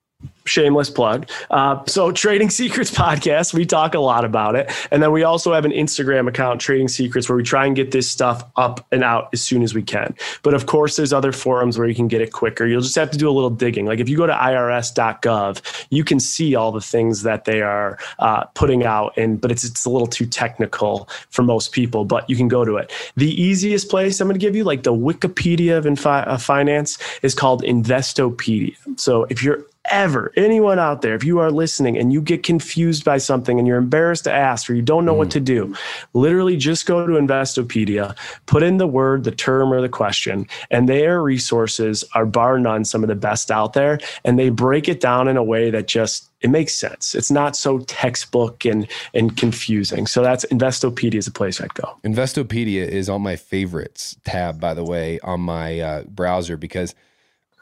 Shameless 0.48 0.90
plug. 0.90 1.30
Uh, 1.50 1.84
so, 1.86 2.12
Trading 2.12 2.50
Secrets 2.50 2.90
podcast, 2.92 3.54
we 3.54 3.66
talk 3.66 3.94
a 3.94 4.00
lot 4.00 4.26
about 4.26 4.56
it. 4.56 4.72
And 4.92 5.04
then 5.04 5.12
we 5.12 5.24
also 5.24 5.54
have 5.54 5.66
an 5.66 5.72
Instagram 5.72 6.28
account, 6.28 6.62
Trading 6.62 6.88
Secrets, 6.88 7.30
where 7.30 7.36
we 7.36 7.44
try 7.44 7.66
and 7.66 7.76
get 7.76 7.92
this 7.92 8.10
stuff 8.10 8.44
up 8.56 8.86
and 8.92 9.04
out 9.04 9.30
as 9.34 9.44
soon 9.44 9.62
as 9.62 9.74
we 9.74 9.84
can. 9.84 10.16
But 10.44 10.54
of 10.54 10.66
course, 10.66 10.96
there's 10.96 11.14
other 11.14 11.32
forums 11.32 11.78
where 11.78 11.88
you 11.88 11.96
can 11.96 12.08
get 12.08 12.22
it 12.22 12.32
quicker. 12.32 12.66
You'll 12.66 12.82
just 12.82 12.96
have 12.96 13.12
to 13.12 13.18
do 13.18 13.30
a 13.30 13.32
little 13.32 13.50
digging. 13.50 13.86
Like 13.86 14.00
if 14.00 14.10
you 14.10 14.18
go 14.18 14.26
to 14.28 14.34
irs.gov, 14.34 15.86
you 15.90 16.04
can 16.04 16.20
see 16.20 16.56
all 16.56 16.72
the 16.72 16.82
things 16.82 17.24
that 17.24 17.46
they 17.46 17.62
are 17.62 18.00
uh, 18.20 18.46
putting 18.56 18.84
out. 18.84 19.18
And 19.18 19.40
but 19.40 19.52
it's 19.52 19.64
it's 19.64 19.86
a 19.86 19.90
little 19.90 20.08
too 20.08 20.26
technical 20.26 21.10
for 21.30 21.44
most 21.44 21.72
people. 21.72 22.06
But 22.06 22.30
you 22.30 22.36
can 22.36 22.48
go 22.48 22.66
to 22.66 22.78
it. 22.78 22.92
The 23.16 23.40
easiest 23.42 23.90
place 23.90 24.20
I'm 24.20 24.28
going 24.28 24.40
to 24.40 24.46
give 24.46 24.56
you, 24.56 24.64
like 24.64 24.84
the 24.84 24.94
Wikipedia 24.94 25.78
of, 25.78 25.86
infi- 25.86 26.26
of 26.26 26.42
finance, 26.42 26.98
is 27.22 27.36
called 27.36 27.64
Investopedia. 27.64 28.76
So 28.98 29.26
if 29.26 29.44
you're 29.44 29.66
ever, 29.92 30.32
anyone 30.36 30.80
out 30.80 31.02
there, 31.02 31.16
if 31.16 31.24
you 31.24 31.40
are 31.40 31.52
listening 31.52 31.98
and 31.98 32.12
you 32.14 32.22
get 32.22 32.44
confused 32.44 33.04
by 33.04 33.18
something 33.18 33.58
and 33.58 33.68
you're 33.68 33.78
embarrassed 33.78 34.26
to 34.26 34.34
ask 34.34 34.70
or 34.70 34.74
you 34.74 34.82
don't 34.82 35.06
know 35.06 35.14
mm. 35.14 35.18
what 35.18 35.32
to 35.32 35.40
do, 35.40 35.76
literally 36.14 36.58
just 36.58 36.86
go 36.86 37.06
to 37.06 37.14
Investopedia, 37.14 38.16
put 38.46 38.64
in 38.64 38.78
the 38.78 38.88
word, 38.88 39.24
the 39.24 39.32
term, 39.32 39.72
or 39.72 39.82
the 39.82 39.90
question, 39.90 40.48
and 40.72 40.88
their 40.88 41.22
resources 41.22 42.04
are 42.14 42.26
bar 42.26 42.60
none 42.60 42.86
some 42.86 43.04
of 43.04 43.08
the 43.08 43.16
best 43.16 43.52
out 43.52 43.74
there. 43.74 44.00
And 44.24 44.38
they 44.38 44.50
break 44.50 44.88
it 44.88 45.00
down 45.00 45.28
in 45.28 45.38
a 45.38 45.44
way 45.44 45.70
that 45.72 45.88
just 45.88 46.30
it 46.42 46.50
makes 46.50 46.74
sense. 46.76 47.16
It's 47.16 47.32
not 47.32 47.56
so 47.56 47.80
textbook 47.80 48.64
and 48.66 48.88
and 49.14 49.36
confusing. 49.36 50.06
So 50.06 50.22
that's 50.22 50.46
Investopedia 50.46 51.16
is 51.16 51.28
a 51.28 51.32
place 51.32 51.60
I'd 51.60 51.74
go. 51.74 51.98
Investopedia 52.04 52.88
is 52.88 53.10
on 53.10 53.22
my 53.22 53.36
favorites 53.36 54.16
tab, 54.24 54.60
by 54.60 54.74
the 54.74 54.84
way, 54.84 55.20
on 55.22 55.42
my 55.42 55.80
uh, 55.80 56.04
browser 56.04 56.58
because 56.58 56.94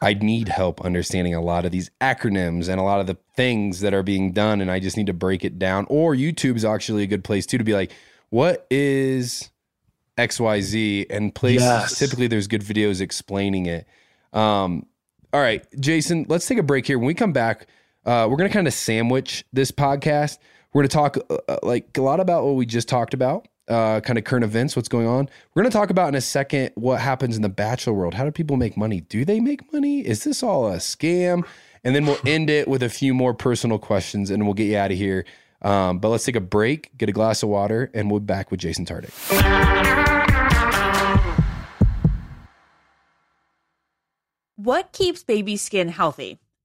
I 0.00 0.14
need 0.14 0.48
help 0.48 0.82
understanding 0.82 1.34
a 1.34 1.40
lot 1.40 1.64
of 1.64 1.72
these 1.72 1.90
acronyms 2.00 2.68
and 2.68 2.78
a 2.78 2.82
lot 2.82 3.00
of 3.00 3.06
the 3.06 3.16
things 3.34 3.80
that 3.80 3.94
are 3.94 4.02
being 4.02 4.32
done, 4.32 4.60
and 4.60 4.70
I 4.70 4.78
just 4.78 4.96
need 4.96 5.06
to 5.06 5.14
break 5.14 5.44
it 5.44 5.58
down. 5.58 5.86
Or 5.88 6.14
YouTube 6.14 6.56
is 6.56 6.64
actually 6.64 7.02
a 7.02 7.06
good 7.06 7.24
place 7.24 7.46
too 7.46 7.58
to 7.58 7.64
be 7.64 7.72
like, 7.72 7.92
what 8.28 8.66
is 8.70 9.50
XYZ? 10.18 11.06
And 11.08 11.34
place 11.34 11.60
yes. 11.60 11.98
typically 11.98 12.26
there's 12.26 12.46
good 12.46 12.62
videos 12.62 13.00
explaining 13.00 13.66
it. 13.66 13.86
Um, 14.32 14.86
all 15.32 15.40
right, 15.40 15.64
Jason, 15.80 16.26
let's 16.28 16.46
take 16.46 16.58
a 16.58 16.62
break 16.62 16.86
here. 16.86 16.98
When 16.98 17.06
we 17.06 17.14
come 17.14 17.32
back, 17.32 17.66
uh, 18.04 18.26
we're 18.30 18.36
gonna 18.36 18.50
kind 18.50 18.66
of 18.66 18.74
sandwich 18.74 19.44
this 19.52 19.70
podcast. 19.70 20.38
We're 20.72 20.82
gonna 20.82 20.88
talk 20.88 21.16
uh, 21.30 21.38
uh, 21.48 21.58
like 21.62 21.96
a 21.96 22.02
lot 22.02 22.20
about 22.20 22.44
what 22.44 22.54
we 22.54 22.66
just 22.66 22.88
talked 22.88 23.14
about 23.14 23.48
uh, 23.68 24.00
kind 24.00 24.18
of 24.18 24.24
current 24.24 24.44
events, 24.44 24.76
what's 24.76 24.88
going 24.88 25.06
on. 25.06 25.28
We're 25.54 25.62
going 25.62 25.70
to 25.70 25.76
talk 25.76 25.90
about 25.90 26.08
in 26.08 26.14
a 26.14 26.20
second 26.20 26.70
what 26.74 27.00
happens 27.00 27.36
in 27.36 27.42
the 27.42 27.48
bachelor 27.48 27.94
world. 27.94 28.14
How 28.14 28.24
do 28.24 28.30
people 28.30 28.56
make 28.56 28.76
money? 28.76 29.00
Do 29.00 29.24
they 29.24 29.40
make 29.40 29.72
money? 29.72 30.00
Is 30.00 30.24
this 30.24 30.42
all 30.42 30.68
a 30.70 30.76
scam? 30.76 31.46
And 31.84 31.94
then 31.94 32.06
we'll 32.06 32.18
end 32.26 32.50
it 32.50 32.68
with 32.68 32.82
a 32.82 32.88
few 32.88 33.14
more 33.14 33.34
personal 33.34 33.78
questions 33.78 34.30
and 34.30 34.44
we'll 34.44 34.54
get 34.54 34.64
you 34.64 34.76
out 34.76 34.90
of 34.90 34.96
here. 34.96 35.24
Um, 35.62 35.98
but 35.98 36.08
let's 36.08 36.24
take 36.24 36.36
a 36.36 36.40
break, 36.40 36.96
get 36.96 37.08
a 37.08 37.12
glass 37.12 37.42
of 37.42 37.48
water, 37.48 37.90
and 37.94 38.10
we'll 38.10 38.20
be 38.20 38.26
back 38.26 38.50
with 38.50 38.60
Jason 38.60 38.84
Tartick. 38.84 39.10
What 44.56 44.92
keeps 44.92 45.22
baby 45.22 45.56
skin 45.56 45.88
healthy? 45.88 46.38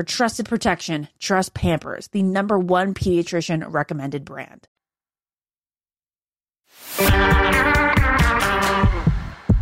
For 0.00 0.04
trusted 0.04 0.48
protection, 0.48 1.08
trust 1.18 1.52
Pampers, 1.52 2.08
the 2.08 2.22
number 2.22 2.58
one 2.58 2.94
pediatrician 2.94 3.70
recommended 3.70 4.24
brand. 4.24 4.66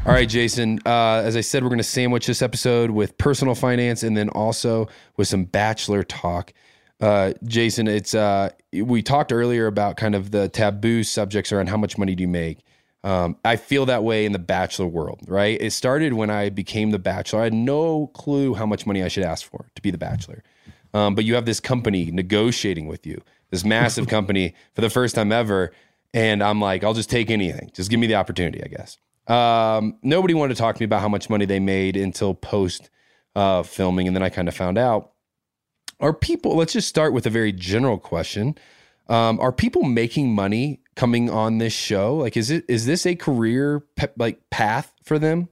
All 0.07 0.13
right, 0.15 0.29
Jason. 0.29 0.79
Uh, 0.87 1.23
as 1.25 1.35
I 1.35 1.41
said, 1.41 1.65
we're 1.65 1.71
going 1.71 1.79
to 1.79 1.83
sandwich 1.83 2.29
this 2.29 2.41
episode 2.41 2.93
with 2.93 3.19
personal 3.19 3.57
finance 3.57 4.05
and 4.05 4.17
then 4.17 4.29
also 4.29 4.87
with 5.17 5.27
some 5.27 5.43
bachelor 5.45 6.05
talk. 6.05 6.53
Uh, 7.01 7.33
Jason, 7.43 7.89
it's 7.89 8.15
uh, 8.15 8.51
we 8.73 9.03
talked 9.03 9.33
earlier 9.33 9.67
about 9.67 9.97
kind 9.97 10.15
of 10.15 10.31
the 10.31 10.49
taboo 10.49 11.03
subjects 11.03 11.51
around 11.51 11.69
how 11.69 11.77
much 11.77 11.99
money 11.99 12.15
do 12.15 12.23
you 12.23 12.29
make. 12.29 12.61
Um, 13.05 13.37
I 13.45 13.57
feel 13.57 13.87
that 13.87 14.03
way 14.03 14.25
in 14.25 14.33
the 14.33 14.39
bachelor 14.39 14.87
world, 14.87 15.21
right? 15.29 15.61
It 15.61 15.73
started 15.73 16.15
when 16.15 16.31
I 16.31 16.51
became 16.51 16.91
the 16.91 16.99
bachelor. 16.99 17.41
I 17.41 17.45
had 17.45 17.55
no 17.55 18.09
clue 18.09 18.55
how 18.55 18.67
much 18.67 18.87
money 18.87 19.03
I 19.03 19.09
should 19.09 19.25
ask 19.25 19.49
for 19.49 19.67
to 19.77 19.83
be 19.83 19.91
the 19.91 19.99
bachelor. 19.99 20.43
Um, 20.95 21.15
but 21.15 21.25
you 21.25 21.35
have 21.35 21.47
this 21.47 21.61
company 21.61 22.11
negotiating 22.11 22.87
with 22.87 23.07
you, 23.07 23.21
this 23.51 23.65
massive 23.65 24.09
company 24.09 24.55
for 24.75 24.81
the 24.81 24.91
first 24.91 25.15
time 25.15 25.33
ever. 25.33 25.73
And 26.13 26.43
I'm 26.43 26.61
like, 26.61 26.83
I'll 26.83 26.95
just 26.95 27.11
take 27.11 27.31
anything. 27.31 27.71
Just 27.73 27.91
give 27.91 28.01
me 28.01 28.07
the 28.07 28.17
opportunity, 28.17 28.63
I 28.65 28.69
guess. 28.69 28.99
Um, 29.29 29.99
nobody 30.03 30.35
wanted 30.35 30.55
to 30.55 30.61
talk 30.61 30.77
to 30.77 30.81
me 30.81 30.87
about 30.87 31.03
how 31.03 31.09
much 31.09 31.29
money 31.29 31.45
they 31.45 31.61
made 31.61 31.97
until 31.97 32.35
post 32.35 32.91
uh, 33.37 33.63
filming. 33.63 34.07
And 34.07 34.17
then 34.17 34.23
I 34.23 34.31
kind 34.31 34.49
of 34.49 34.57
found 34.57 34.79
out. 34.79 35.13
Are 36.01 36.15
people, 36.15 36.57
let's 36.57 36.73
just 36.73 36.89
start 36.89 37.13
with 37.13 37.27
a 37.27 37.31
very 37.31 37.53
general 37.53 37.99
question. 37.99 38.57
Um, 39.09 39.41
are 39.41 39.53
people 39.53 39.83
making 39.85 40.33
money 40.33 40.81
coming 40.99 41.31
on 41.31 41.59
this 41.59 41.73
show? 41.73 42.17
Like, 42.17 42.37
is 42.37 42.51
it 42.51 42.65
is 42.69 42.85
this 42.85 43.07
a 43.07 43.15
career 43.15 43.81
pe- 43.97 44.09
like 44.19 44.51
path 44.51 44.93
for 45.05 45.19
them? 45.19 45.49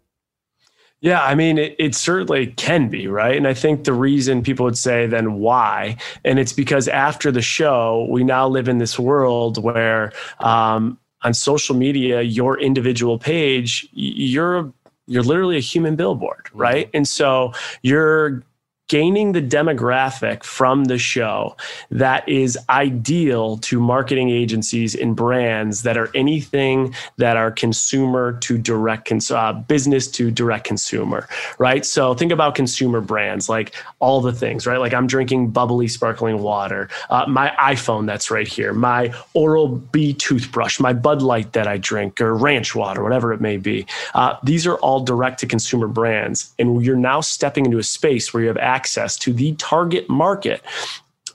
Yeah, 1.00 1.22
I 1.22 1.34
mean, 1.34 1.56
it, 1.56 1.76
it, 1.78 1.94
certainly 1.94 2.48
can 2.48 2.88
be, 2.88 3.06
right? 3.06 3.36
And 3.36 3.46
I 3.46 3.54
think 3.54 3.84
the 3.84 3.92
reason 3.92 4.42
people 4.42 4.64
would 4.64 4.78
say, 4.78 5.06
then 5.06 5.34
why? 5.34 5.98
And 6.24 6.38
it's 6.38 6.54
because 6.54 6.88
after 6.88 7.30
the 7.30 7.42
show, 7.42 8.08
we 8.10 8.24
now 8.24 8.48
live 8.48 8.66
in 8.66 8.78
this 8.78 8.98
world 8.98 9.62
where 9.62 10.10
um, 10.40 10.98
on 11.22 11.32
social 11.34 11.76
media, 11.76 12.22
your 12.22 12.58
individual 12.58 13.18
page, 13.18 13.88
you're 13.92 14.72
you're 15.06 15.22
literally 15.22 15.56
a 15.56 15.60
human 15.60 15.94
billboard, 15.94 16.48
right? 16.52 16.88
Mm-hmm. 16.88 16.96
And 16.96 17.08
so 17.08 17.52
you're 17.82 18.42
gaining 18.88 19.32
the 19.32 19.42
demographic 19.42 20.44
from 20.44 20.84
the 20.84 20.98
show 20.98 21.56
that 21.90 22.28
is 22.28 22.58
ideal 22.68 23.56
to 23.58 23.80
marketing 23.80 24.30
agencies 24.30 24.94
and 24.94 25.16
brands 25.16 25.82
that 25.82 25.96
are 25.96 26.10
anything 26.14 26.94
that 27.16 27.36
are 27.36 27.50
consumer 27.50 28.32
to 28.38 28.58
direct 28.58 29.08
cons- 29.08 29.30
uh, 29.30 29.52
business 29.52 30.06
to 30.08 30.30
direct 30.30 30.64
consumer 30.64 31.28
right? 31.58 31.84
So 31.84 32.14
think 32.14 32.32
about 32.32 32.54
consumer 32.54 33.00
brands 33.00 33.48
like 33.48 33.74
all 33.98 34.20
the 34.20 34.32
things 34.32 34.66
right? 34.66 34.78
Like 34.78 34.94
i'm 34.94 35.06
drinking 35.06 35.50
bubbly 35.50 35.88
sparkling 35.88 36.38
water 36.42 36.88
uh, 37.10 37.24
my 37.28 37.52
iphone 37.72 38.06
that's 38.06 38.30
right 38.30 38.46
here 38.48 38.72
my 38.72 39.12
oral 39.34 39.68
b 39.68 40.12
toothbrush 40.14 40.78
my 40.80 40.92
bud 40.92 41.22
light 41.22 41.52
that 41.52 41.66
i 41.66 41.76
drink 41.76 42.20
or 42.20 42.34
ranch 42.34 42.74
water 42.74 43.02
whatever 43.02 43.32
it 43.32 43.40
may 43.40 43.56
be. 43.56 43.86
Uh, 44.14 44.36
these 44.42 44.66
are 44.66 44.76
all 44.76 45.00
direct 45.00 45.38
to 45.40 45.46
consumer 45.46 45.88
brands 45.88 46.54
and 46.58 46.84
you're 46.84 46.96
now 46.96 47.20
stepping 47.20 47.64
into 47.66 47.78
a 47.78 47.82
space 47.82 48.32
where 48.32 48.42
you 48.42 48.48
have 48.48 48.56
access 48.76 49.16
to 49.16 49.32
the 49.32 49.54
target 49.54 50.08
market 50.08 50.62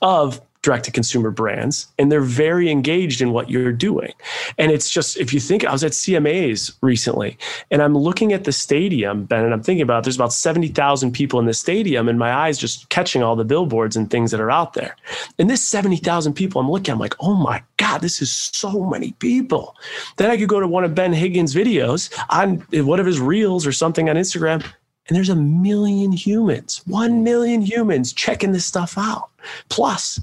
of 0.00 0.40
direct 0.62 0.84
to 0.84 0.92
consumer 0.92 1.30
brands 1.30 1.88
and 1.98 2.10
they're 2.10 2.20
very 2.20 2.70
engaged 2.70 3.20
in 3.20 3.32
what 3.32 3.50
you're 3.50 3.72
doing. 3.72 4.12
And 4.58 4.70
it's 4.70 4.88
just, 4.88 5.16
if 5.16 5.34
you 5.34 5.40
think, 5.40 5.64
I 5.64 5.72
was 5.72 5.82
at 5.82 5.90
CMAs 5.90 6.76
recently 6.80 7.36
and 7.72 7.82
I'm 7.82 7.98
looking 7.98 8.32
at 8.32 8.44
the 8.44 8.52
stadium, 8.52 9.24
Ben, 9.24 9.44
and 9.44 9.52
I'm 9.52 9.62
thinking 9.62 9.82
about 9.82 10.04
there's 10.04 10.14
about 10.14 10.32
70,000 10.32 11.10
people 11.12 11.40
in 11.40 11.46
the 11.46 11.54
stadium 11.54 12.08
and 12.08 12.16
my 12.16 12.32
eyes 12.32 12.58
just 12.58 12.88
catching 12.90 13.24
all 13.24 13.34
the 13.34 13.44
billboards 13.44 13.96
and 13.96 14.08
things 14.08 14.30
that 14.30 14.40
are 14.40 14.52
out 14.52 14.74
there. 14.74 14.96
And 15.38 15.50
this 15.50 15.66
70,000 15.66 16.32
people, 16.32 16.60
I'm 16.60 16.70
looking, 16.70 16.92
I'm 16.92 17.00
like, 17.00 17.16
oh 17.18 17.34
my 17.34 17.62
God, 17.76 18.00
this 18.00 18.22
is 18.22 18.32
so 18.32 18.84
many 18.84 19.12
people. 19.18 19.76
Then 20.16 20.30
I 20.30 20.36
could 20.36 20.48
go 20.48 20.60
to 20.60 20.68
one 20.68 20.84
of 20.84 20.94
Ben 20.94 21.12
Higgins' 21.12 21.54
videos 21.54 22.16
on 22.30 22.58
one 22.86 23.00
of 23.00 23.06
his 23.06 23.18
reels 23.18 23.66
or 23.66 23.72
something 23.72 24.08
on 24.08 24.14
Instagram 24.14 24.64
and 25.08 25.16
there's 25.16 25.28
a 25.28 25.36
million 25.36 26.12
humans, 26.12 26.82
1 26.86 27.24
million 27.24 27.60
humans 27.60 28.12
checking 28.12 28.52
this 28.52 28.64
stuff 28.64 28.96
out 28.96 29.30
plus. 29.68 30.20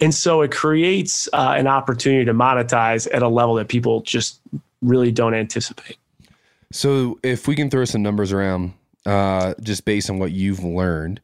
And 0.00 0.14
so 0.14 0.42
it 0.42 0.52
creates 0.52 1.28
uh, 1.32 1.54
an 1.56 1.66
opportunity 1.66 2.24
to 2.24 2.34
monetize 2.34 3.08
at 3.12 3.22
a 3.22 3.28
level 3.28 3.54
that 3.56 3.68
people 3.68 4.02
just 4.02 4.40
really 4.80 5.10
don't 5.10 5.34
anticipate. 5.34 5.96
So 6.70 7.18
if 7.22 7.46
we 7.46 7.56
can 7.56 7.70
throw 7.70 7.84
some 7.84 8.02
numbers 8.02 8.32
around, 8.32 8.72
uh, 9.04 9.54
just 9.60 9.84
based 9.84 10.08
on 10.08 10.18
what 10.18 10.32
you've 10.32 10.62
learned, 10.62 11.20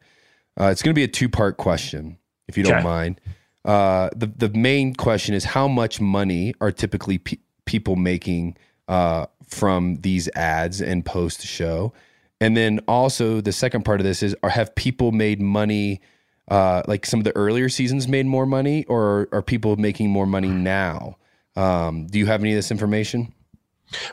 uh, 0.59 0.65
it's 0.65 0.81
going 0.81 0.93
to 0.93 0.99
be 0.99 1.03
a 1.03 1.07
two 1.07 1.29
part 1.29 1.57
question, 1.57 2.17
if 2.47 2.57
you 2.57 2.63
don't 2.63 2.75
okay. 2.75 2.83
mind. 2.83 3.21
Uh, 3.65 4.09
the 4.15 4.27
the 4.27 4.49
main 4.49 4.93
question 4.93 5.35
is 5.35 5.43
how 5.43 5.67
much 5.67 5.99
money 5.99 6.53
are 6.61 6.71
typically 6.71 7.17
pe- 7.17 7.37
people 7.65 7.95
making 7.95 8.57
uh, 8.87 9.25
from 9.47 9.97
these 9.97 10.29
ads 10.35 10.81
and 10.81 11.05
post 11.05 11.41
show, 11.41 11.93
and 12.41 12.55
then 12.55 12.79
also 12.87 13.41
the 13.41 13.51
second 13.51 13.83
part 13.83 13.99
of 13.99 14.05
this 14.05 14.23
is 14.23 14.35
are 14.43 14.49
have 14.49 14.73
people 14.75 15.11
made 15.11 15.41
money 15.41 16.01
uh, 16.49 16.81
like 16.87 17.05
some 17.05 17.19
of 17.19 17.23
the 17.23 17.35
earlier 17.35 17.69
seasons 17.69 18.07
made 18.07 18.25
more 18.25 18.45
money 18.45 18.83
or 18.85 19.27
are 19.31 19.41
people 19.41 19.75
making 19.77 20.09
more 20.09 20.25
money 20.25 20.49
now? 20.49 21.17
Um, 21.55 22.07
do 22.07 22.17
you 22.17 22.25
have 22.25 22.41
any 22.41 22.53
of 22.53 22.55
this 22.55 22.71
information? 22.71 23.33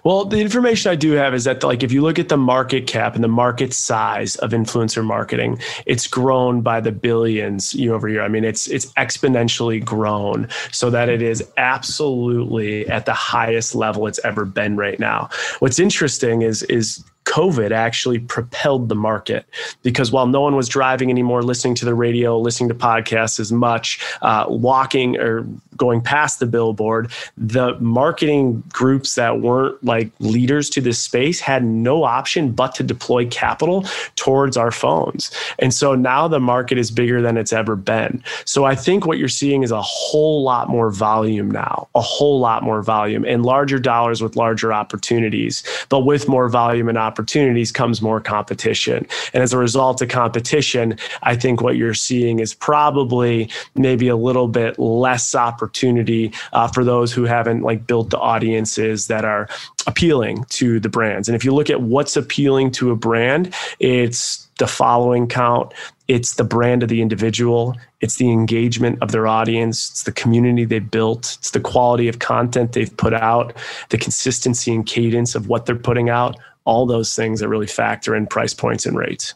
Well, 0.04 0.24
the 0.24 0.40
information 0.40 0.90
I 0.90 0.94
do 0.94 1.12
have 1.12 1.34
is 1.34 1.44
that, 1.44 1.62
like, 1.62 1.82
if 1.82 1.92
you 1.92 2.00
look 2.00 2.18
at 2.18 2.30
the 2.30 2.38
market 2.38 2.86
cap 2.86 3.14
and 3.14 3.22
the 3.22 3.28
market 3.28 3.74
size 3.74 4.36
of 4.36 4.52
influencer 4.52 5.04
marketing, 5.04 5.58
it's 5.84 6.06
grown 6.06 6.62
by 6.62 6.80
the 6.80 6.92
billions 6.92 7.74
year 7.74 7.94
over 7.94 8.08
year. 8.08 8.22
I 8.22 8.28
mean, 8.28 8.42
it's 8.42 8.68
it's 8.68 8.86
exponentially 8.94 9.84
grown 9.84 10.48
so 10.72 10.88
that 10.90 11.10
it 11.10 11.20
is 11.20 11.44
absolutely 11.58 12.88
at 12.88 13.04
the 13.04 13.12
highest 13.12 13.74
level 13.74 14.06
it's 14.06 14.20
ever 14.24 14.46
been 14.46 14.76
right 14.76 14.98
now. 14.98 15.28
What's 15.58 15.78
interesting 15.78 16.40
is 16.40 16.62
is 16.64 17.04
COVID 17.37 17.70
actually 17.70 18.18
propelled 18.18 18.88
the 18.88 18.94
market 18.94 19.44
because 19.83 20.11
while 20.11 20.27
no 20.27 20.40
one 20.40 20.57
was 20.57 20.70
driving 20.70 21.11
anymore, 21.11 21.42
listening 21.42 21.75
to 21.75 21.85
the 21.85 21.94
radio, 21.94 22.38
listening 22.38 22.70
to 22.70 22.75
podcasts 22.75 23.38
as 23.38 23.53
much, 23.53 24.03
uh, 24.22 24.46
walking 24.49 25.18
or 25.18 25.46
going 25.77 26.01
past 26.01 26.38
the 26.38 26.46
billboard, 26.46 27.12
the 27.37 27.79
marketing 27.79 28.62
groups 28.70 29.16
that 29.16 29.42
weren't 29.42 29.85
like 29.85 30.11
leaders 30.18 30.70
to 30.70 30.81
this 30.81 30.99
space 30.99 31.38
had 31.38 31.62
no 31.62 32.05
option 32.05 32.53
but 32.53 32.75
to 32.75 32.83
deploy 32.83 33.27
capital 33.27 33.85
towards 34.14 34.57
our 34.57 34.70
phones. 34.70 35.31
And 35.59 35.75
so 35.75 35.94
now 35.94 36.29
the 36.29 36.40
market 36.40 36.79
is 36.79 36.90
bigger 36.90 37.20
than 37.20 37.37
it's 37.37 37.53
ever 37.53 37.77
been. 37.77 38.25
So 38.46 38.64
I 38.64 38.75
think 38.75 39.05
what 39.05 39.18
you're 39.18 39.29
seeing 39.29 39.62
is 39.62 39.70
a 39.70 39.83
whole 39.83 40.42
lot 40.42 40.70
more 40.70 40.90
volume 40.90 41.51
now, 41.51 41.87
a 41.94 42.01
whole 42.01 42.40
lot 42.40 42.62
more 42.62 42.81
volume 42.81 43.27
and 43.27 43.44
larger 43.44 43.79
dollars 43.79 44.22
with 44.22 44.37
larger 44.37 44.72
opportunities, 44.72 45.62
but 45.90 46.07
with 46.07 46.29
more 46.29 46.49
volume 46.49 46.88
and 46.88 46.96
opportunities 46.96 47.25
opportunities 47.26 47.72
comes 47.72 48.00
more 48.00 48.20
competition. 48.20 49.04
And 49.34 49.42
as 49.42 49.52
a 49.52 49.58
result 49.58 50.00
of 50.00 50.08
competition, 50.08 50.96
I 51.24 51.34
think 51.34 51.60
what 51.60 51.76
you're 51.76 51.92
seeing 51.92 52.38
is 52.38 52.54
probably 52.54 53.50
maybe 53.74 54.06
a 54.06 54.14
little 54.14 54.46
bit 54.46 54.78
less 54.78 55.34
opportunity 55.34 56.32
uh, 56.52 56.68
for 56.68 56.84
those 56.84 57.12
who 57.12 57.24
haven't 57.24 57.62
like 57.62 57.84
built 57.84 58.10
the 58.10 58.18
audiences 58.18 59.08
that 59.08 59.24
are 59.24 59.48
appealing 59.88 60.44
to 60.50 60.78
the 60.78 60.88
brands. 60.88 61.28
And 61.28 61.34
if 61.34 61.44
you 61.44 61.52
look 61.52 61.68
at 61.68 61.80
what's 61.80 62.16
appealing 62.16 62.70
to 62.72 62.92
a 62.92 62.96
brand, 62.96 63.52
it's 63.80 64.46
the 64.58 64.68
following 64.68 65.26
count, 65.26 65.74
it's 66.06 66.34
the 66.34 66.44
brand 66.44 66.82
of 66.82 66.88
the 66.88 67.02
individual, 67.02 67.76
it's 68.00 68.16
the 68.16 68.30
engagement 68.30 68.98
of 69.02 69.10
their 69.10 69.26
audience, 69.26 69.90
it's 69.90 70.04
the 70.04 70.12
community 70.12 70.64
they 70.64 70.78
built, 70.78 71.36
it's 71.40 71.50
the 71.50 71.60
quality 71.60 72.08
of 72.08 72.20
content 72.20 72.72
they've 72.72 72.96
put 72.96 73.12
out, 73.12 73.52
the 73.88 73.98
consistency 73.98 74.72
and 74.72 74.86
cadence 74.86 75.34
of 75.34 75.48
what 75.48 75.66
they're 75.66 75.76
putting 75.76 76.08
out 76.08 76.36
all 76.66 76.85
those 76.85 77.14
things 77.14 77.40
that 77.40 77.48
really 77.48 77.66
factor 77.66 78.14
in 78.14 78.26
price 78.26 78.52
points 78.52 78.85
and 78.85 78.98
rates. 78.98 79.35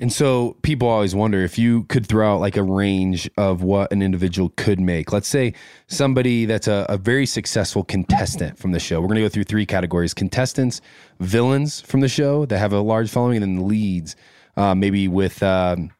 And 0.00 0.10
so 0.10 0.56
people 0.62 0.88
always 0.88 1.14
wonder 1.14 1.42
if 1.42 1.58
you 1.58 1.84
could 1.84 2.06
throw 2.06 2.34
out 2.34 2.40
like 2.40 2.56
a 2.56 2.62
range 2.62 3.28
of 3.36 3.62
what 3.62 3.92
an 3.92 4.00
individual 4.00 4.50
could 4.56 4.80
make. 4.80 5.12
Let's 5.12 5.28
say 5.28 5.52
somebody 5.88 6.46
that's 6.46 6.68
a, 6.68 6.86
a 6.88 6.96
very 6.96 7.26
successful 7.26 7.84
contestant 7.84 8.58
from 8.58 8.72
the 8.72 8.80
show. 8.80 9.00
We're 9.00 9.08
going 9.08 9.16
to 9.16 9.22
go 9.22 9.28
through 9.28 9.44
three 9.44 9.66
categories 9.66 10.14
contestants, 10.14 10.80
villains 11.18 11.82
from 11.82 12.00
the 12.00 12.08
show 12.08 12.46
that 12.46 12.58
have 12.58 12.72
a 12.72 12.80
large 12.80 13.10
following, 13.10 13.42
and 13.42 13.58
then 13.58 13.68
leads, 13.68 14.16
uh, 14.56 14.74
maybe 14.74 15.08
with. 15.08 15.42
Um, 15.42 15.90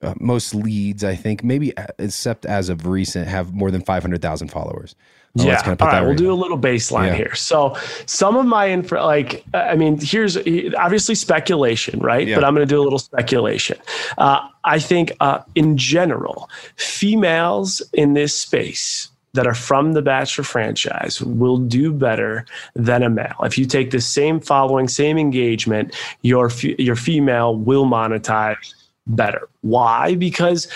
uh, 0.00 0.14
most 0.20 0.54
leads, 0.54 1.02
I 1.02 1.16
think, 1.16 1.42
maybe 1.42 1.76
uh, 1.76 1.86
except 1.98 2.46
as 2.46 2.68
of 2.68 2.86
recent, 2.86 3.26
have 3.26 3.52
more 3.52 3.72
than 3.72 3.82
500,000 3.82 4.46
followers. 4.46 4.94
Yeah. 5.34 5.62
Kind 5.62 5.80
of 5.80 5.82
All 5.82 5.88
right. 5.88 6.02
We'll 6.02 6.16
do 6.16 6.32
a 6.32 6.34
little 6.34 6.58
baseline 6.58 7.08
yeah. 7.08 7.14
here. 7.14 7.34
So 7.34 7.76
some 8.06 8.36
of 8.36 8.46
my 8.46 8.70
info, 8.70 9.04
like, 9.04 9.44
I 9.54 9.76
mean, 9.76 9.98
here's 10.00 10.36
obviously 10.76 11.14
speculation, 11.14 12.00
right? 12.00 12.26
Yeah. 12.26 12.34
But 12.34 12.44
I'm 12.44 12.54
going 12.54 12.66
to 12.66 12.72
do 12.72 12.80
a 12.80 12.84
little 12.84 12.98
speculation. 12.98 13.78
Uh, 14.16 14.40
I 14.64 14.78
think 14.78 15.12
uh, 15.20 15.40
in 15.54 15.76
general, 15.76 16.50
females 16.76 17.82
in 17.92 18.14
this 18.14 18.38
space 18.38 19.08
that 19.34 19.46
are 19.46 19.54
from 19.54 19.92
the 19.92 20.02
Bachelor 20.02 20.44
franchise 20.44 21.20
will 21.20 21.58
do 21.58 21.92
better 21.92 22.46
than 22.74 23.02
a 23.02 23.10
male. 23.10 23.36
If 23.42 23.58
you 23.58 23.66
take 23.66 23.90
the 23.90 24.00
same 24.00 24.40
following, 24.40 24.88
same 24.88 25.18
engagement, 25.18 25.94
your 26.22 26.50
your 26.78 26.96
female 26.96 27.54
will 27.54 27.84
monetize 27.84 28.74
better. 29.08 29.48
Why? 29.62 30.14
Because 30.14 30.68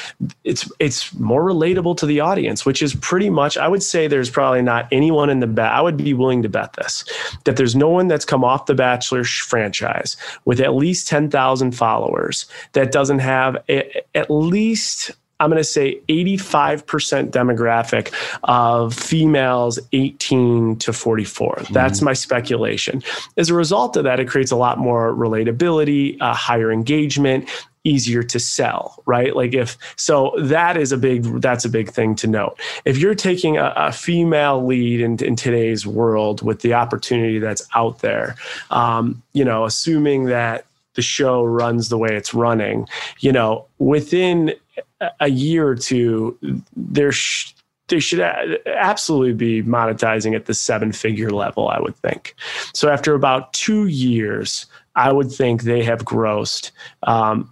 it's 0.44 0.70
it's 0.78 1.14
more 1.14 1.44
relatable 1.44 1.96
to 1.98 2.06
the 2.06 2.20
audience, 2.20 2.66
which 2.66 2.82
is 2.82 2.94
pretty 2.94 3.30
much 3.30 3.56
I 3.56 3.68
would 3.68 3.82
say 3.82 4.08
there's 4.08 4.30
probably 4.30 4.62
not 4.62 4.88
anyone 4.90 5.30
in 5.30 5.40
the 5.40 5.46
bet. 5.46 5.70
I 5.70 5.80
would 5.80 5.96
be 5.96 6.14
willing 6.14 6.42
to 6.42 6.48
bet 6.48 6.72
this 6.74 7.04
that 7.44 7.56
there's 7.56 7.76
no 7.76 7.88
one 7.88 8.08
that's 8.08 8.24
come 8.24 8.44
off 8.44 8.66
the 8.66 8.74
Bachelor 8.74 9.24
franchise 9.24 10.16
with 10.44 10.60
at 10.60 10.74
least 10.74 11.08
10,000 11.08 11.72
followers 11.72 12.46
that 12.72 12.92
doesn't 12.92 13.20
have 13.20 13.56
a, 13.68 14.02
at 14.14 14.30
least 14.30 15.12
I'm 15.42 15.50
going 15.50 15.58
to 15.58 15.64
say 15.64 16.00
85% 16.08 17.30
demographic 17.30 18.14
of 18.44 18.94
females 18.94 19.80
18 19.92 20.76
to 20.76 20.92
44. 20.92 21.54
Mm-hmm. 21.54 21.74
That's 21.74 22.00
my 22.00 22.12
speculation. 22.12 23.02
As 23.36 23.50
a 23.50 23.54
result 23.54 23.96
of 23.96 24.04
that, 24.04 24.20
it 24.20 24.28
creates 24.28 24.52
a 24.52 24.56
lot 24.56 24.78
more 24.78 25.12
relatability, 25.12 26.16
uh, 26.20 26.32
higher 26.32 26.70
engagement, 26.70 27.48
easier 27.84 28.22
to 28.22 28.38
sell 28.38 29.02
right 29.06 29.34
like 29.34 29.54
if 29.54 29.76
so 29.96 30.32
that 30.38 30.76
is 30.76 30.92
a 30.92 30.96
big 30.96 31.24
that's 31.40 31.64
a 31.64 31.68
big 31.68 31.90
thing 31.90 32.14
to 32.14 32.26
note 32.26 32.58
if 32.84 32.96
you're 32.98 33.14
taking 33.14 33.56
a, 33.56 33.72
a 33.76 33.92
female 33.92 34.64
lead 34.64 35.00
in, 35.00 35.22
in, 35.24 35.34
today's 35.34 35.86
world 35.86 36.42
with 36.42 36.60
the 36.60 36.72
opportunity 36.72 37.38
that's 37.38 37.66
out 37.74 37.98
there 37.98 38.36
um, 38.70 39.20
you 39.32 39.44
know 39.44 39.64
assuming 39.64 40.26
that 40.26 40.64
the 40.94 41.02
show 41.02 41.42
runs 41.42 41.88
the 41.88 41.98
way 41.98 42.10
it's 42.14 42.32
running 42.32 42.86
you 43.18 43.32
know 43.32 43.66
within 43.78 44.54
a 45.20 45.28
year 45.28 45.66
or 45.66 45.74
two 45.74 46.38
there 46.76 47.12
sh- 47.12 47.52
they 47.88 48.00
should 48.00 48.20
absolutely 48.66 49.34
be 49.34 49.62
monetizing 49.68 50.34
at 50.34 50.46
the 50.46 50.54
seven 50.54 50.92
figure 50.92 51.30
level, 51.30 51.68
I 51.68 51.78
would 51.78 51.96
think. 51.96 52.34
So 52.72 52.88
after 52.88 53.14
about 53.14 53.52
two 53.52 53.86
years, 53.86 54.64
I 54.94 55.12
would 55.12 55.30
think 55.30 55.62
they 55.62 55.82
have 55.84 56.04
grossed 56.04 56.70
um, 57.02 57.51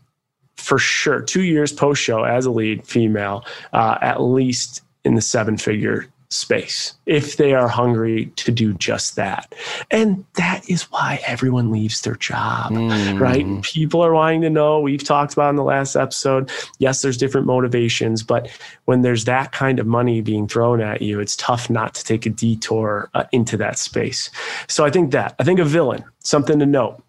for 0.60 0.78
sure 0.78 1.20
two 1.22 1.42
years 1.42 1.72
post 1.72 2.02
show 2.02 2.24
as 2.24 2.46
a 2.46 2.50
lead 2.50 2.86
female, 2.86 3.44
uh, 3.72 3.98
at 4.00 4.20
least 4.20 4.82
in 5.04 5.14
the 5.14 5.22
seven 5.22 5.56
figure 5.56 6.06
space 6.32 6.94
if 7.06 7.38
they 7.38 7.54
are 7.54 7.66
hungry 7.66 8.26
to 8.36 8.52
do 8.52 8.72
just 8.74 9.16
that. 9.16 9.52
And 9.90 10.24
that 10.34 10.68
is 10.70 10.82
why 10.84 11.20
everyone 11.26 11.72
leaves 11.72 12.02
their 12.02 12.14
job, 12.14 12.70
mm. 12.70 13.18
right? 13.18 13.44
People 13.62 14.00
are 14.00 14.14
wanting 14.14 14.42
to 14.42 14.50
know. 14.50 14.78
We've 14.78 15.02
talked 15.02 15.32
about 15.32 15.50
in 15.50 15.56
the 15.56 15.64
last 15.64 15.96
episode. 15.96 16.48
Yes, 16.78 17.02
there's 17.02 17.16
different 17.16 17.48
motivations, 17.48 18.22
but 18.22 18.48
when 18.84 19.02
there's 19.02 19.24
that 19.24 19.50
kind 19.50 19.80
of 19.80 19.88
money 19.88 20.20
being 20.20 20.46
thrown 20.46 20.80
at 20.80 21.02
you, 21.02 21.18
it's 21.18 21.34
tough 21.34 21.68
not 21.68 21.94
to 21.94 22.04
take 22.04 22.26
a 22.26 22.30
detour 22.30 23.10
uh, 23.14 23.24
into 23.32 23.56
that 23.56 23.76
space. 23.76 24.30
So 24.68 24.84
I 24.84 24.90
think 24.90 25.10
that, 25.10 25.34
I 25.40 25.44
think 25.44 25.58
a 25.58 25.64
villain, 25.64 26.04
something 26.20 26.60
to 26.60 26.66
note. 26.66 27.02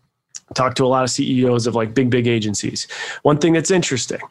Talk 0.54 0.76
to 0.76 0.86
a 0.86 0.88
lot 0.88 1.04
of 1.04 1.10
CEOs 1.10 1.68
of 1.68 1.76
like 1.76 1.94
big, 1.94 2.10
big 2.10 2.28
agencies. 2.28 2.88
One 3.24 3.38
thing 3.38 3.54
that's 3.54 3.72
interesting 3.72 4.22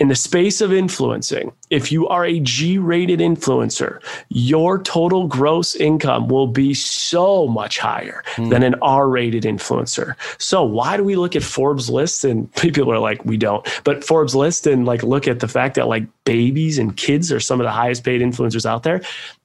in 0.00 0.08
the 0.08 0.16
space 0.16 0.62
of 0.62 0.72
influencing, 0.72 1.52
if 1.68 1.92
you 1.92 2.08
are 2.08 2.24
a 2.24 2.40
G 2.40 2.78
rated 2.78 3.20
influencer, 3.20 4.02
your 4.30 4.82
total 4.82 5.26
gross 5.26 5.76
income 5.76 6.26
will 6.26 6.46
be 6.46 6.72
so 6.72 7.46
much 7.46 7.78
higher 7.78 8.24
mm. 8.36 8.48
than 8.48 8.62
an 8.62 8.74
R 8.80 9.08
rated 9.08 9.42
influencer. 9.42 10.14
So, 10.40 10.64
why 10.64 10.96
do 10.96 11.04
we 11.04 11.16
look 11.16 11.36
at 11.36 11.42
Forbes 11.42 11.90
lists 11.90 12.24
and 12.24 12.52
people 12.56 12.90
are 12.90 12.98
like, 12.98 13.22
we 13.26 13.36
don't, 13.36 13.68
but 13.84 14.02
Forbes 14.02 14.34
list 14.34 14.66
and 14.66 14.86
like 14.86 15.02
look 15.02 15.28
at 15.28 15.40
the 15.40 15.48
fact 15.48 15.74
that 15.74 15.86
like 15.86 16.04
babies 16.24 16.78
and 16.78 16.96
kids 16.96 17.30
are 17.30 17.40
some 17.40 17.60
of 17.60 17.64
the 17.64 17.70
highest 17.70 18.02
paid 18.02 18.22
influencers 18.22 18.64
out 18.64 18.82
there? 18.82 19.02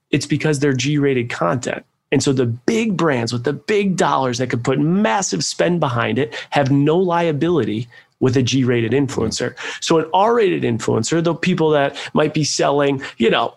It's 0.10 0.26
because 0.26 0.60
they're 0.60 0.74
G 0.74 0.98
rated 0.98 1.30
content. 1.30 1.86
And 2.12 2.24
so 2.24 2.32
the 2.32 2.46
big 2.46 2.96
brands 2.96 3.34
with 3.34 3.44
the 3.44 3.54
big 3.54 3.98
dollars 3.98 4.38
that 4.38 4.50
could 4.50 4.64
put 4.64 4.80
massive 4.80 5.44
spend 5.44 5.80
behind 5.80 6.20
it 6.20 6.36
have 6.52 6.72
no 6.72 6.98
liability 6.98 7.88
with 8.20 8.38
a 8.38 8.44
G 8.44 8.64
rated 8.64 8.92
influencer. 8.92 9.56
So 9.82 10.00
an 10.00 10.10
R 10.14 10.36
rated 10.36 10.64
influencer, 10.64 11.24
the 11.24 11.36
people 11.36 11.70
that 11.72 11.98
might 12.14 12.34
be 12.34 12.44
selling, 12.44 13.02
you 13.18 13.30
know, 13.30 13.56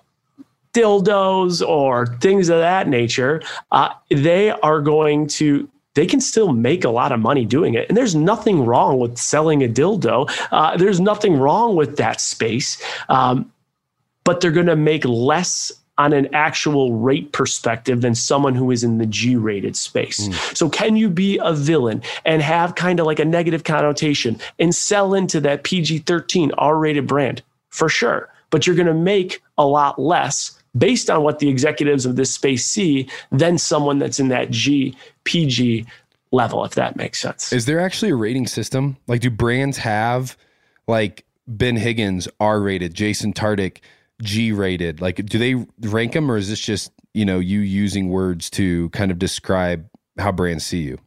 dildos 0.75 1.67
or 1.67 2.07
things 2.21 2.49
of 2.49 2.59
that 2.59 2.89
nature, 2.89 3.43
uh, 3.73 3.91
they 4.11 4.51
are 4.51 4.81
going 4.81 5.27
to 5.27 5.69
they 5.95 6.07
can 6.07 6.21
still 6.21 6.53
make 6.53 6.85
a 6.85 6.91
lot 6.91 7.11
of 7.11 7.19
money 7.19 7.45
doing 7.45 7.75
it. 7.75 7.89
And 7.89 7.97
there's 7.97 8.15
nothing 8.15 8.65
wrong 8.65 9.01
with 9.01 9.19
selling 9.19 9.65
a 9.65 9.69
dildo. 9.69 10.31
Uh, 10.53 10.77
there's 10.77 11.01
nothing 11.01 11.37
wrong 11.37 11.75
with 11.75 11.97
that 11.97 12.21
space. 12.21 12.81
Um, 13.09 13.51
but 14.23 14.41
they're 14.41 14.53
going 14.53 14.67
to 14.67 14.77
make 14.77 15.05
less 15.05 15.73
on 15.99 16.13
an 16.13 16.33
actual 16.33 16.95
rate 16.95 17.33
perspective 17.33 18.01
than 18.01 18.15
someone 18.15 18.55
who 18.55 18.71
is 18.71 18.85
in 18.85 18.99
the 18.99 19.07
G 19.07 19.37
rated 19.37 19.77
space. 19.77 20.29
Mm. 20.29 20.57
So, 20.57 20.69
can 20.69 20.97
you 20.97 21.11
be 21.11 21.39
a 21.43 21.53
villain 21.53 22.03
and 22.25 22.41
have 22.41 22.77
kind 22.77 23.01
of 23.01 23.07
like 23.07 23.19
a 23.19 23.25
negative 23.25 23.65
connotation 23.65 24.39
and 24.59 24.75
sell 24.75 25.15
into 25.15 25.41
that 25.41 25.65
PG 25.65 25.99
13 25.99 26.53
R 26.57 26.79
rated 26.79 27.07
brand? 27.07 27.43
For 27.69 27.89
sure. 27.89 28.33
But 28.51 28.67
you're 28.67 28.77
going 28.77 28.87
to 28.87 28.95
make 28.95 29.43
a 29.59 29.67
lot 29.67 29.99
less 29.99 30.59
based 30.77 31.11
on 31.11 31.23
what 31.23 31.39
the 31.39 31.49
executives 31.49 32.07
of 32.07 32.17
this 32.17 32.33
space 32.33 32.65
see 32.65 33.09
than 33.31 33.59
someone 33.59 33.99
that's 33.99 34.21
in 34.21 34.29
that 34.29 34.51
G, 34.51 34.97
PG 35.25 35.85
level, 36.31 36.65
if 36.65 36.75
that 36.75 36.97
makes 36.97 37.19
sense. 37.21 37.53
Is 37.53 37.67
there 37.67 37.81
actually 37.81 38.11
a 38.11 38.17
rating 38.17 38.47
system? 38.47 38.97
Like, 39.07 39.21
do 39.21 39.31
brands 39.31 39.79
have 39.79 40.37
like 40.87 41.25
Ben 41.47 41.77
Higgins 41.77 42.29
R 42.41 42.61
rated, 42.61 42.95
Jason 42.95 43.33
Tartick? 43.33 43.79
G 44.23 44.53
rated? 44.53 45.01
Like, 45.01 45.25
do 45.27 45.39
they 45.39 45.55
rank 45.89 46.13
them, 46.13 46.31
or 46.31 46.37
is 46.37 46.49
this 46.49 46.61
just 46.61 46.93
you 47.15 47.25
know 47.25 47.39
you 47.39 47.61
using 47.61 48.09
words 48.09 48.51
to 48.51 48.89
kind 48.91 49.11
of 49.11 49.19
describe 49.19 49.89
how 50.19 50.33
brands 50.33 50.65
see 50.65 50.83
you? 50.83 50.99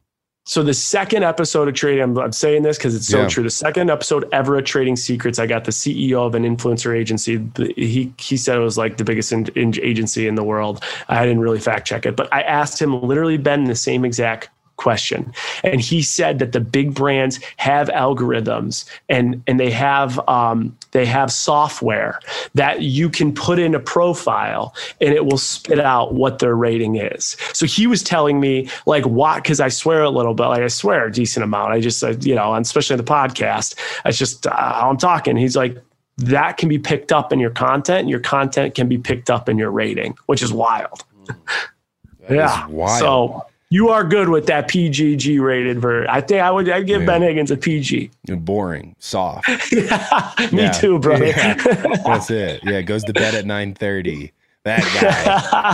So 0.46 0.64
the 0.64 0.74
second 0.74 1.24
episode 1.24 1.68
of 1.68 1.76
Trading, 1.76 2.02
I'm, 2.02 2.18
I'm 2.18 2.32
saying 2.32 2.64
this 2.64 2.78
because 2.78 2.96
it's 2.96 3.08
so 3.08 3.22
yeah. 3.22 3.28
true. 3.28 3.44
The 3.44 3.50
second 3.52 3.92
episode 3.92 4.28
ever 4.32 4.58
of 4.58 4.66
Trading 4.66 4.96
Secrets, 4.96 5.38
I 5.38 5.46
got 5.46 5.66
the 5.66 5.72
CEO 5.72 6.26
of 6.26 6.34
an 6.34 6.44
influencer 6.44 6.98
agency. 6.98 7.48
He 7.76 8.12
he 8.18 8.38
said 8.38 8.58
it 8.58 8.62
was 8.62 8.78
like 8.78 8.98
the 8.98 9.04
biggest 9.04 9.32
in, 9.32 9.48
in 9.56 9.80
agency 9.82 10.28
in 10.28 10.36
the 10.36 10.44
world. 10.44 10.84
I 11.10 11.26
didn't 11.26 11.42
really 11.42 11.60
fact 11.60 11.88
check 11.88 12.06
it, 12.06 12.16
but 12.16 12.28
I 12.34 12.42
asked 12.42 12.82
him 12.82 13.02
literally 13.02 13.38
Ben 13.38 13.66
the 13.66 13.76
same 13.76 14.04
exact 14.04 14.50
question. 14.82 15.32
And 15.64 15.80
he 15.80 16.02
said 16.02 16.40
that 16.40 16.54
the 16.54 16.60
big 16.60 16.94
brands 16.94 17.40
have 17.58 17.88
algorithms 17.90 18.86
and 19.10 19.42
and 19.46 19.60
they 19.60 19.70
have 19.70 20.20
um, 20.28 20.76
they 20.92 21.06
have 21.06 21.32
software 21.32 22.20
that 22.56 22.82
you 22.82 23.10
can 23.10 23.34
put 23.34 23.60
in 23.60 23.76
a 23.76 23.80
profile 23.80 24.74
and 25.00 25.14
it 25.14 25.26
will 25.26 25.38
spit 25.38 25.80
out 25.80 26.16
what 26.16 26.40
their 26.40 26.56
rating 26.56 26.96
is. 26.96 27.38
So 27.54 27.66
he 27.66 27.86
was 27.86 28.02
telling 28.02 28.40
me 28.40 28.70
like 28.88 29.06
what 29.06 29.44
because 29.44 29.60
I 29.60 29.70
swear 29.70 30.02
a 30.02 30.10
little 30.10 30.34
bit, 30.34 30.48
like 30.48 30.64
I 30.64 30.68
swear 30.68 31.06
a 31.06 31.12
decent 31.12 31.44
amount. 31.44 31.74
I 31.74 31.80
just 31.80 32.04
uh, 32.04 32.16
you 32.20 32.34
know, 32.34 32.54
and 32.56 32.66
especially 32.66 32.96
in 32.96 33.06
the 33.06 33.12
podcast, 33.12 33.76
it's 34.04 34.18
just 34.18 34.48
uh, 34.48 34.56
how 34.56 34.90
I'm 34.90 34.98
talking. 34.98 35.38
He's 35.38 35.56
like 35.56 35.78
that 36.18 36.58
can 36.58 36.70
be 36.70 36.80
picked 36.80 37.12
up 37.12 37.32
in 37.32 37.40
your 37.40 37.52
content 37.52 38.02
and 38.02 38.10
your 38.10 38.20
content 38.20 38.76
can 38.76 38.88
be 38.88 38.98
picked 38.98 39.30
up 39.30 39.48
in 39.48 39.58
your 39.58 39.72
rating, 39.72 40.16
which 40.26 40.42
is 40.42 40.52
wild. 40.52 41.04
yeah. 42.30 42.66
Is 42.66 42.72
wild. 42.72 43.00
So 43.00 43.46
you 43.72 43.88
are 43.88 44.04
good 44.04 44.28
with 44.28 44.48
that 44.48 44.68
PGG 44.68 45.42
rated 45.42 45.80
version. 45.80 46.10
I 46.10 46.20
think 46.20 46.42
I 46.42 46.52
would 46.52 46.70
I'd 46.70 46.86
give 46.86 47.02
yeah. 47.02 47.08
Ben 47.08 47.22
Higgins 47.22 47.52
a 47.52 47.58
PG. 47.58 48.12
boring, 48.28 48.98
soft. 49.00 49.48
yeah, 49.72 50.34
me 50.52 50.64
yeah. 50.64 50.72
too, 50.72 51.00
brother. 51.00 51.32
That's 51.34 52.30
it. 52.30 52.62
Yeah, 52.64 52.82
goes 52.82 53.06
to 53.06 53.14
bed 53.14 53.34
at 53.34 53.46
nine 53.46 53.74
thirty. 53.74 54.34
That 54.64 54.82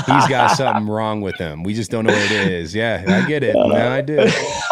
guy, 0.07 0.19
he's 0.19 0.29
got 0.29 0.55
something 0.55 0.87
wrong 0.87 1.19
with 1.21 1.35
him. 1.35 1.63
We 1.63 1.73
just 1.73 1.91
don't 1.91 2.05
know 2.05 2.13
what 2.13 2.31
it 2.31 2.49
is. 2.51 2.73
Yeah, 2.73 3.03
I 3.05 3.27
get 3.27 3.43
it. 3.43 3.53
Now 3.53 3.91
I 3.91 3.99
do. 4.01 4.19
Um, 4.19 4.29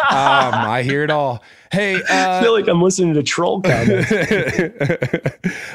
I 0.09 0.83
hear 0.83 1.03
it 1.03 1.09
all. 1.09 1.43
Hey, 1.71 1.95
uh, 2.09 2.37
I 2.37 2.41
feel 2.41 2.53
like 2.53 2.67
I'm 2.69 2.81
listening 2.81 3.15
to 3.15 3.23
troll 3.23 3.61
comments. 3.61 4.11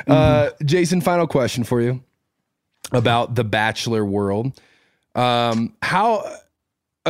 uh, 0.07 0.51
Jason, 0.65 1.01
final 1.01 1.27
question 1.27 1.65
for 1.65 1.83
you 1.83 2.03
about 2.93 3.35
the 3.35 3.45
Bachelor 3.45 4.07
world. 4.07 4.59
Um, 5.15 5.75
how 5.83 6.25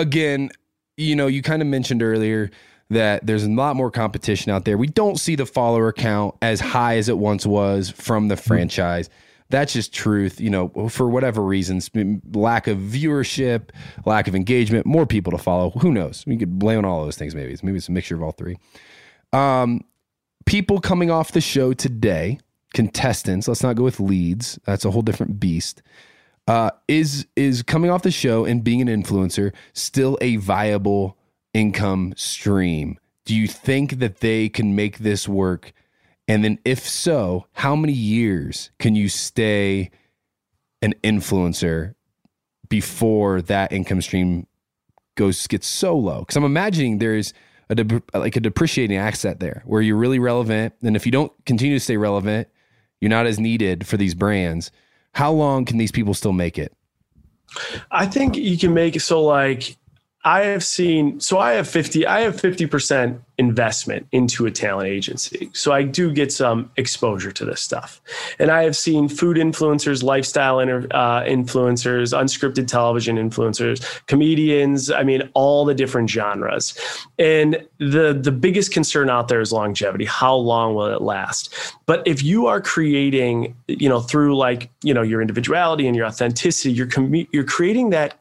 again, 0.00 0.50
you 0.96 1.16
know, 1.16 1.26
you 1.26 1.42
kind 1.42 1.62
of 1.62 1.68
mentioned 1.68 2.02
earlier 2.02 2.50
that 2.90 3.24
there's 3.24 3.44
a 3.44 3.50
lot 3.50 3.76
more 3.76 3.90
competition 3.90 4.50
out 4.50 4.64
there. 4.64 4.76
We 4.76 4.88
don't 4.88 5.18
see 5.18 5.36
the 5.36 5.46
follower 5.46 5.92
count 5.92 6.34
as 6.42 6.60
high 6.60 6.96
as 6.96 7.08
it 7.08 7.18
once 7.18 7.46
was 7.46 7.90
from 7.90 8.28
the 8.28 8.36
franchise. 8.36 9.08
That's 9.48 9.72
just 9.72 9.92
truth, 9.92 10.40
you 10.40 10.50
know, 10.50 10.68
for 10.88 11.08
whatever 11.08 11.42
reasons, 11.42 11.90
lack 12.32 12.66
of 12.66 12.78
viewership, 12.78 13.70
lack 14.04 14.28
of 14.28 14.34
engagement, 14.34 14.86
more 14.86 15.06
people 15.06 15.32
to 15.32 15.38
follow. 15.38 15.70
Who 15.70 15.92
knows? 15.92 16.24
We 16.26 16.36
could 16.36 16.58
blame 16.58 16.78
on 16.78 16.84
all 16.84 17.04
those 17.04 17.16
things, 17.16 17.34
maybe. 17.34 17.56
maybe 17.62 17.78
it's 17.78 17.88
a 17.88 17.92
mixture 17.92 18.14
of 18.16 18.22
all 18.22 18.32
three. 18.32 18.56
Um, 19.32 19.82
people 20.46 20.80
coming 20.80 21.10
off 21.10 21.32
the 21.32 21.40
show 21.40 21.72
today, 21.72 22.38
contestants, 22.74 23.48
let's 23.48 23.62
not 23.62 23.76
go 23.76 23.84
with 23.84 23.98
leads. 23.98 24.58
That's 24.66 24.84
a 24.84 24.90
whole 24.90 25.02
different 25.02 25.40
beast. 25.40 25.82
Uh, 26.46 26.70
is 26.88 27.26
is 27.36 27.62
coming 27.62 27.90
off 27.90 28.02
the 28.02 28.10
show 28.10 28.44
and 28.44 28.64
being 28.64 28.80
an 28.80 28.88
influencer 28.88 29.52
still 29.72 30.18
a 30.20 30.36
viable 30.36 31.16
income 31.54 32.12
stream? 32.16 32.98
Do 33.24 33.36
you 33.36 33.46
think 33.46 33.98
that 33.98 34.20
they 34.20 34.48
can 34.48 34.74
make 34.74 34.98
this 34.98 35.28
work? 35.28 35.72
And 36.26 36.44
then, 36.44 36.58
if 36.64 36.88
so, 36.88 37.46
how 37.52 37.76
many 37.76 37.92
years 37.92 38.70
can 38.78 38.94
you 38.94 39.08
stay 39.08 39.90
an 40.82 40.94
influencer 41.04 41.94
before 42.68 43.42
that 43.42 43.72
income 43.72 44.00
stream 44.00 44.46
goes 45.16 45.46
gets 45.46 45.66
so 45.66 45.96
low? 45.96 46.20
Because 46.20 46.36
I'm 46.36 46.44
imagining 46.44 46.98
there's 46.98 47.32
a 47.68 48.00
like 48.14 48.36
a 48.36 48.40
depreciating 48.40 48.96
asset 48.96 49.40
there 49.40 49.62
where 49.66 49.82
you're 49.82 49.96
really 49.96 50.18
relevant, 50.18 50.74
and 50.82 50.96
if 50.96 51.06
you 51.06 51.12
don't 51.12 51.32
continue 51.46 51.76
to 51.76 51.84
stay 51.84 51.96
relevant, 51.96 52.48
you're 53.00 53.10
not 53.10 53.26
as 53.26 53.38
needed 53.38 53.86
for 53.86 53.96
these 53.96 54.14
brands 54.14 54.72
how 55.12 55.32
long 55.32 55.64
can 55.64 55.78
these 55.78 55.92
people 55.92 56.14
still 56.14 56.32
make 56.32 56.58
it? 56.58 56.72
I 57.90 58.06
think 58.06 58.36
you 58.36 58.56
can 58.56 58.72
make 58.74 58.96
it 58.96 59.00
so 59.00 59.22
like 59.22 59.76
I 60.22 60.40
have 60.42 60.62
seen 60.62 61.18
so 61.18 61.38
I 61.38 61.52
have 61.52 61.66
50 61.66 62.06
I 62.06 62.20
have 62.20 62.36
50% 62.36 63.20
investment 63.38 64.06
into 64.12 64.44
a 64.44 64.50
talent 64.50 64.86
agency. 64.86 65.50
So 65.54 65.72
I 65.72 65.82
do 65.82 66.12
get 66.12 66.30
some 66.30 66.70
exposure 66.76 67.32
to 67.32 67.44
this 67.46 67.62
stuff. 67.62 68.02
And 68.38 68.50
I 68.50 68.64
have 68.64 68.76
seen 68.76 69.08
food 69.08 69.38
influencers, 69.38 70.02
lifestyle 70.02 70.60
inter, 70.60 70.86
uh, 70.90 71.22
influencers, 71.22 72.12
unscripted 72.12 72.66
television 72.66 73.16
influencers, 73.16 73.82
comedians, 74.08 74.90
I 74.90 75.04
mean 75.04 75.22
all 75.32 75.64
the 75.64 75.74
different 75.74 76.10
genres. 76.10 76.78
And 77.18 77.66
the 77.78 78.12
the 78.12 78.32
biggest 78.32 78.74
concern 78.74 79.08
out 79.08 79.28
there 79.28 79.40
is 79.40 79.52
longevity. 79.52 80.04
How 80.04 80.34
long 80.34 80.74
will 80.74 80.94
it 80.94 81.00
last? 81.00 81.54
But 81.86 82.06
if 82.06 82.22
you 82.22 82.46
are 82.46 82.60
creating, 82.60 83.56
you 83.68 83.88
know, 83.88 84.00
through 84.00 84.36
like, 84.36 84.70
you 84.82 84.92
know, 84.92 85.02
your 85.02 85.22
individuality 85.22 85.86
and 85.86 85.96
your 85.96 86.04
authenticity, 86.04 86.72
you're 86.72 86.86
com- 86.86 87.26
you're 87.32 87.44
creating 87.44 87.88
that 87.90 88.19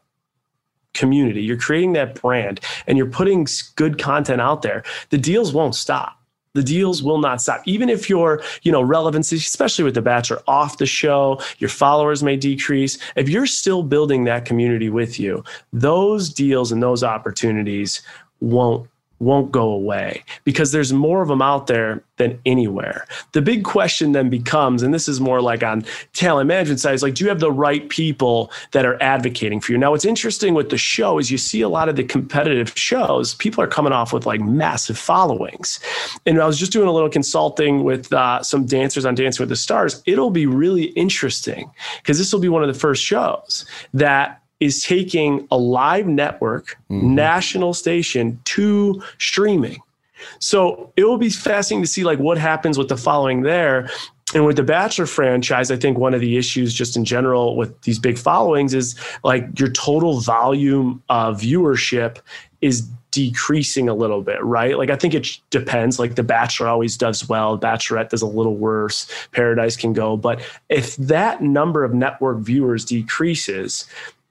community, 0.93 1.41
you're 1.41 1.57
creating 1.57 1.93
that 1.93 2.21
brand, 2.21 2.59
and 2.87 2.97
you're 2.97 3.07
putting 3.09 3.47
good 3.75 3.97
content 3.97 4.41
out 4.41 4.61
there, 4.61 4.83
the 5.09 5.17
deals 5.17 5.53
won't 5.53 5.75
stop. 5.75 6.15
The 6.55 6.63
deals 6.63 7.03
will 7.03 7.19
not 7.19 7.41
stop. 7.41 7.61
Even 7.65 7.89
if 7.89 8.09
your, 8.09 8.41
you 8.63 8.71
know, 8.71 8.81
relevancy, 8.81 9.35
especially 9.35 9.83
with 9.85 9.93
the 9.93 10.01
Bachelor, 10.01 10.41
off 10.47 10.79
the 10.79 10.87
show, 10.87 11.39
your 11.59 11.69
followers 11.69 12.23
may 12.23 12.37
decrease. 12.37 12.97
If 13.15 13.29
you're 13.29 13.45
still 13.45 13.83
building 13.83 14.23
that 14.23 14.45
community 14.45 14.89
with 14.89 15.19
you, 15.19 15.43
those 15.71 16.29
deals 16.29 16.71
and 16.71 16.81
those 16.81 17.03
opportunities 17.03 18.01
won't 18.39 18.89
won't 19.19 19.51
go 19.51 19.69
away 19.69 20.23
because 20.43 20.71
there's 20.71 20.93
more 20.93 21.21
of 21.21 21.27
them 21.27 21.41
out 21.41 21.67
there 21.67 22.01
than 22.17 22.39
anywhere. 22.45 23.05
The 23.31 23.41
big 23.41 23.63
question 23.63 24.11
then 24.11 24.29
becomes, 24.29 24.83
and 24.83 24.93
this 24.93 25.07
is 25.07 25.19
more 25.19 25.41
like 25.41 25.63
on 25.63 25.85
talent 26.13 26.47
management 26.47 26.79
side, 26.79 26.93
is 26.93 27.03
like, 27.03 27.15
do 27.15 27.23
you 27.23 27.29
have 27.29 27.39
the 27.39 27.51
right 27.51 27.87
people 27.89 28.51
that 28.71 28.85
are 28.85 29.01
advocating 29.01 29.59
for 29.59 29.71
you? 29.71 29.77
Now, 29.77 29.91
what's 29.91 30.05
interesting 30.05 30.53
with 30.53 30.69
the 30.69 30.77
show 30.77 31.17
is 31.17 31.31
you 31.31 31.37
see 31.37 31.61
a 31.61 31.69
lot 31.69 31.89
of 31.89 31.95
the 31.95 32.03
competitive 32.03 32.73
shows, 32.77 33.33
people 33.35 33.63
are 33.63 33.67
coming 33.67 33.93
off 33.93 34.13
with 34.13 34.25
like 34.25 34.41
massive 34.41 34.97
followings. 34.97 35.79
And 36.25 36.41
I 36.41 36.45
was 36.45 36.59
just 36.59 36.71
doing 36.71 36.87
a 36.87 36.91
little 36.91 37.09
consulting 37.09 37.83
with 37.83 38.11
uh, 38.13 38.43
some 38.43 38.65
dancers 38.65 39.05
on 39.05 39.15
Dancing 39.15 39.43
with 39.43 39.49
the 39.49 39.55
Stars. 39.55 40.01
It'll 40.05 40.29
be 40.29 40.45
really 40.45 40.85
interesting 40.91 41.71
because 41.97 42.17
this 42.17 42.31
will 42.31 42.39
be 42.39 42.49
one 42.49 42.63
of 42.63 42.67
the 42.71 42.79
first 42.79 43.03
shows 43.03 43.65
that 43.93 44.41
is 44.59 44.83
taking 44.83 45.47
a 45.51 45.57
live 45.57 46.07
network, 46.07 46.77
mm-hmm. 46.89 47.15
national 47.15 47.73
station 47.73 48.39
to 48.45 49.01
streaming. 49.17 49.81
So 50.39 50.91
it 50.97 51.05
will 51.05 51.17
be 51.17 51.29
fascinating 51.29 51.83
to 51.83 51.87
see 51.87 52.03
like 52.03 52.19
what 52.19 52.37
happens 52.37 52.77
with 52.77 52.89
the 52.89 52.97
following 52.97 53.41
there. 53.41 53.89
And 54.35 54.45
with 54.45 54.57
the 54.57 54.63
Bachelor 54.63 55.07
franchise, 55.07 55.71
I 55.71 55.75
think 55.75 55.97
one 55.97 56.13
of 56.13 56.21
the 56.21 56.37
issues 56.37 56.73
just 56.73 56.95
in 56.95 57.03
general 57.03 57.55
with 57.55 57.81
these 57.81 57.97
big 57.97 58.17
followings 58.17 58.73
is 58.73 58.95
like 59.23 59.59
your 59.59 59.71
total 59.71 60.19
volume 60.19 61.01
of 61.09 61.39
viewership 61.39 62.19
is 62.61 62.87
decreasing 63.11 63.89
a 63.89 63.93
little 63.95 64.21
bit, 64.21 64.43
right? 64.43 64.77
Like 64.77 64.91
I 64.91 64.95
think 64.95 65.15
it 65.15 65.39
depends. 65.49 65.97
Like 65.97 66.15
The 66.15 66.23
Bachelor 66.23 66.67
always 66.67 66.95
does 66.95 67.27
well, 67.27 67.57
Bachelorette 67.57 68.09
does 68.09 68.21
a 68.21 68.27
little 68.27 68.55
worse, 68.55 69.11
Paradise 69.31 69.75
can 69.75 69.93
go. 69.93 70.15
But 70.15 70.41
if 70.69 70.95
that 70.97 71.41
number 71.41 71.83
of 71.83 71.93
network 71.93 72.39
viewers 72.39 72.85
decreases, 72.85 73.85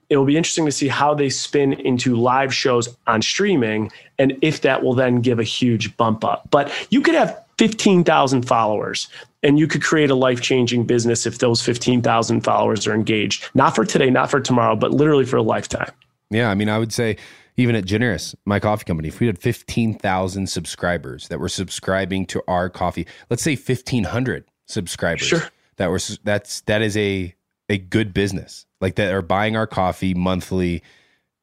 it 0.09 0.17
will 0.17 0.25
be 0.25 0.37
interesting 0.37 0.65
to 0.65 0.71
see 0.71 0.87
how 0.87 1.13
they 1.13 1.29
spin 1.29 1.73
into 1.73 2.15
live 2.15 2.53
shows 2.53 2.95
on 3.07 3.21
streaming 3.21 3.91
and 4.17 4.37
if 4.41 4.61
that 4.61 4.83
will 4.83 4.93
then 4.93 5.21
give 5.21 5.39
a 5.39 5.43
huge 5.43 5.95
bump 5.97 6.23
up. 6.23 6.47
But 6.49 6.71
you 6.89 7.01
could 7.01 7.15
have 7.15 7.43
15,000 7.59 8.43
followers 8.43 9.07
and 9.43 9.59
you 9.59 9.67
could 9.67 9.83
create 9.83 10.09
a 10.09 10.15
life 10.15 10.41
changing 10.41 10.85
business 10.85 11.25
if 11.25 11.37
those 11.37 11.61
15,000 11.61 12.41
followers 12.41 12.87
are 12.87 12.93
engaged, 12.93 13.49
not 13.53 13.75
for 13.75 13.85
today, 13.85 14.09
not 14.09 14.29
for 14.31 14.39
tomorrow, 14.39 14.75
but 14.75 14.91
literally 14.91 15.25
for 15.25 15.37
a 15.37 15.43
lifetime. 15.43 15.91
Yeah. 16.29 16.49
I 16.49 16.55
mean, 16.55 16.69
I 16.69 16.77
would 16.77 16.93
say, 16.93 17.17
even 17.57 17.75
at 17.75 17.83
Generous, 17.83 18.35
my 18.45 18.59
coffee 18.59 18.85
company, 18.85 19.09
if 19.09 19.19
we 19.19 19.27
had 19.27 19.37
15,000 19.37 20.47
subscribers 20.47 21.27
that 21.27 21.39
were 21.39 21.49
subscribing 21.49 22.25
to 22.27 22.41
our 22.47 22.69
coffee, 22.69 23.05
let's 23.29 23.43
say 23.43 23.55
1,500 23.55 24.45
subscribers. 24.65 25.27
Sure. 25.27 25.43
That 25.75 25.89
were, 25.89 25.99
that's, 26.23 26.61
that 26.61 26.81
is 26.81 26.95
a, 26.95 27.35
a 27.69 27.77
good 27.77 28.13
business 28.13 28.65
like 28.81 28.95
that 28.95 29.13
are 29.13 29.21
buying 29.21 29.55
our 29.55 29.67
coffee 29.67 30.13
monthly 30.13 30.81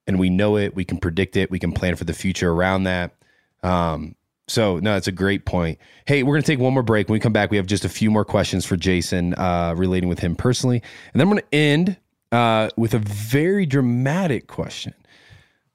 and 0.06 0.18
we 0.18 0.30
know 0.30 0.56
it, 0.56 0.74
we 0.74 0.84
can 0.84 0.98
predict 0.98 1.36
it, 1.36 1.50
we 1.50 1.58
can 1.58 1.72
plan 1.72 1.96
for 1.96 2.04
the 2.04 2.12
future 2.12 2.50
around 2.50 2.84
that. 2.84 3.14
Um, 3.62 4.14
so 4.48 4.78
no, 4.78 4.92
that's 4.92 5.08
a 5.08 5.12
great 5.12 5.44
point. 5.44 5.78
Hey, 6.06 6.22
we're 6.22 6.34
gonna 6.34 6.42
take 6.42 6.60
one 6.60 6.72
more 6.72 6.82
break. 6.82 7.08
When 7.08 7.14
we 7.14 7.20
come 7.20 7.32
back, 7.32 7.50
we 7.50 7.56
have 7.56 7.66
just 7.66 7.84
a 7.84 7.88
few 7.88 8.10
more 8.10 8.24
questions 8.24 8.64
for 8.64 8.76
Jason 8.76 9.34
uh, 9.34 9.74
relating 9.76 10.08
with 10.08 10.20
him 10.20 10.36
personally, 10.36 10.82
and 11.12 11.20
then 11.20 11.22
I'm 11.22 11.28
gonna 11.30 11.42
end 11.52 11.96
uh, 12.30 12.70
with 12.76 12.94
a 12.94 12.98
very 13.00 13.66
dramatic 13.66 14.46
question. 14.46 14.94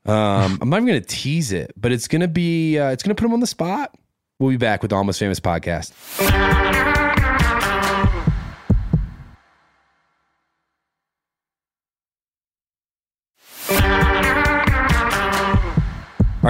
Um, 0.05 0.57
I'm 0.61 0.69
not 0.69 0.77
even 0.77 0.87
gonna 0.87 1.01
tease 1.01 1.51
it, 1.51 1.73
but 1.75 1.91
it's 1.91 2.07
gonna 2.07 2.29
be 2.29 2.79
uh, 2.79 2.91
it's 2.91 3.03
gonna 3.03 3.15
put 3.15 3.25
him 3.25 3.33
on 3.33 3.41
the 3.41 3.47
spot. 3.47 3.93
We'll 4.39 4.51
be 4.51 4.57
back 4.57 4.81
with 4.81 4.89
the 4.89 4.95
Almost 4.95 5.19
Famous 5.19 5.39
podcast. 5.39 5.91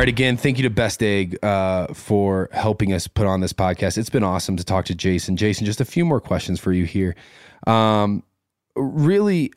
Right, 0.02 0.10
again, 0.10 0.36
thank 0.36 0.58
you 0.58 0.64
to 0.64 0.70
Best 0.72 1.04
Egg 1.04 1.38
uh, 1.45 1.93
for 1.93 2.49
helping 2.54 2.91
us 2.91 3.08
put 3.08 3.28
on 3.28 3.39
this 3.39 3.54
podcast. 3.54 3.99
It's 3.99 4.10
been 4.10 4.24
awesome 4.24 4.58
to 4.58 4.64
talk 4.64 4.86
to 4.86 4.95
Jason. 4.95 5.38
Jason, 5.38 5.64
just 5.64 5.80
a 5.80 5.86
few 5.86 6.04
more 6.04 6.20
questions 6.20 6.60
for 6.60 6.74
you 6.74 6.86
here. 6.86 7.16
Um, 7.68 8.24
really, 8.76 9.54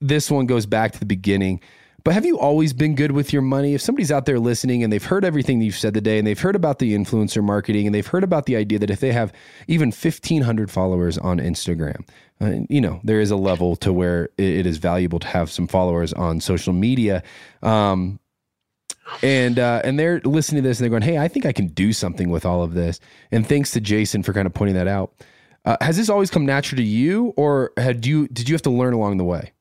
this 0.00 0.30
one 0.30 0.46
goes 0.46 0.64
back 0.64 0.92
to 0.92 0.98
the 0.98 1.04
beginning. 1.04 1.60
But 2.02 2.14
have 2.14 2.24
you 2.24 2.38
always 2.38 2.72
been 2.72 2.94
good 2.94 3.12
with 3.12 3.30
your 3.30 3.42
money? 3.42 3.74
If 3.74 3.82
somebody's 3.82 4.10
out 4.10 4.24
there 4.24 4.38
listening 4.38 4.82
and 4.82 4.90
they've 4.90 5.04
heard 5.04 5.22
everything 5.22 5.60
you've 5.60 5.76
said 5.76 5.92
today 5.92 6.16
and 6.16 6.26
they've 6.26 6.40
heard 6.40 6.56
about 6.56 6.78
the 6.78 6.94
influencer 6.94 7.44
marketing 7.44 7.84
and 7.84 7.94
they've 7.94 8.06
heard 8.06 8.24
about 8.24 8.46
the 8.46 8.56
idea 8.56 8.78
that 8.78 8.90
if 8.90 9.00
they 9.00 9.12
have 9.12 9.34
even 9.68 9.88
1,500 9.88 10.70
followers 10.70 11.18
on 11.18 11.38
Instagram, 11.38 12.08
uh, 12.40 12.64
you 12.70 12.80
know, 12.80 13.00
there 13.04 13.20
is 13.20 13.30
a 13.30 13.36
level 13.36 13.76
to 13.76 13.92
where 13.92 14.30
it 14.38 14.64
is 14.64 14.78
valuable 14.78 15.18
to 15.18 15.26
have 15.26 15.50
some 15.50 15.66
followers 15.66 16.14
on 16.14 16.40
social 16.40 16.72
media. 16.72 17.22
Um, 17.62 18.18
and 19.22 19.58
uh, 19.58 19.80
and 19.84 19.98
they're 19.98 20.20
listening 20.24 20.62
to 20.62 20.68
this 20.68 20.78
and 20.78 20.84
they're 20.84 20.90
going, 20.98 21.02
"Hey, 21.02 21.18
I 21.18 21.28
think 21.28 21.46
I 21.46 21.52
can 21.52 21.68
do 21.68 21.92
something 21.92 22.30
with 22.30 22.44
all 22.44 22.62
of 22.62 22.74
this." 22.74 23.00
And 23.30 23.46
thanks 23.46 23.70
to 23.72 23.80
Jason 23.80 24.22
for 24.22 24.32
kind 24.32 24.46
of 24.46 24.54
pointing 24.54 24.76
that 24.76 24.88
out. 24.88 25.12
Uh, 25.64 25.76
has 25.80 25.96
this 25.96 26.10
always 26.10 26.30
come 26.30 26.44
natural 26.44 26.76
to 26.76 26.82
you, 26.82 27.32
or 27.36 27.72
had 27.76 28.04
you 28.04 28.28
did 28.28 28.48
you 28.48 28.54
have 28.54 28.62
to 28.62 28.70
learn 28.70 28.92
along 28.92 29.16
the 29.16 29.24
way? 29.24 29.52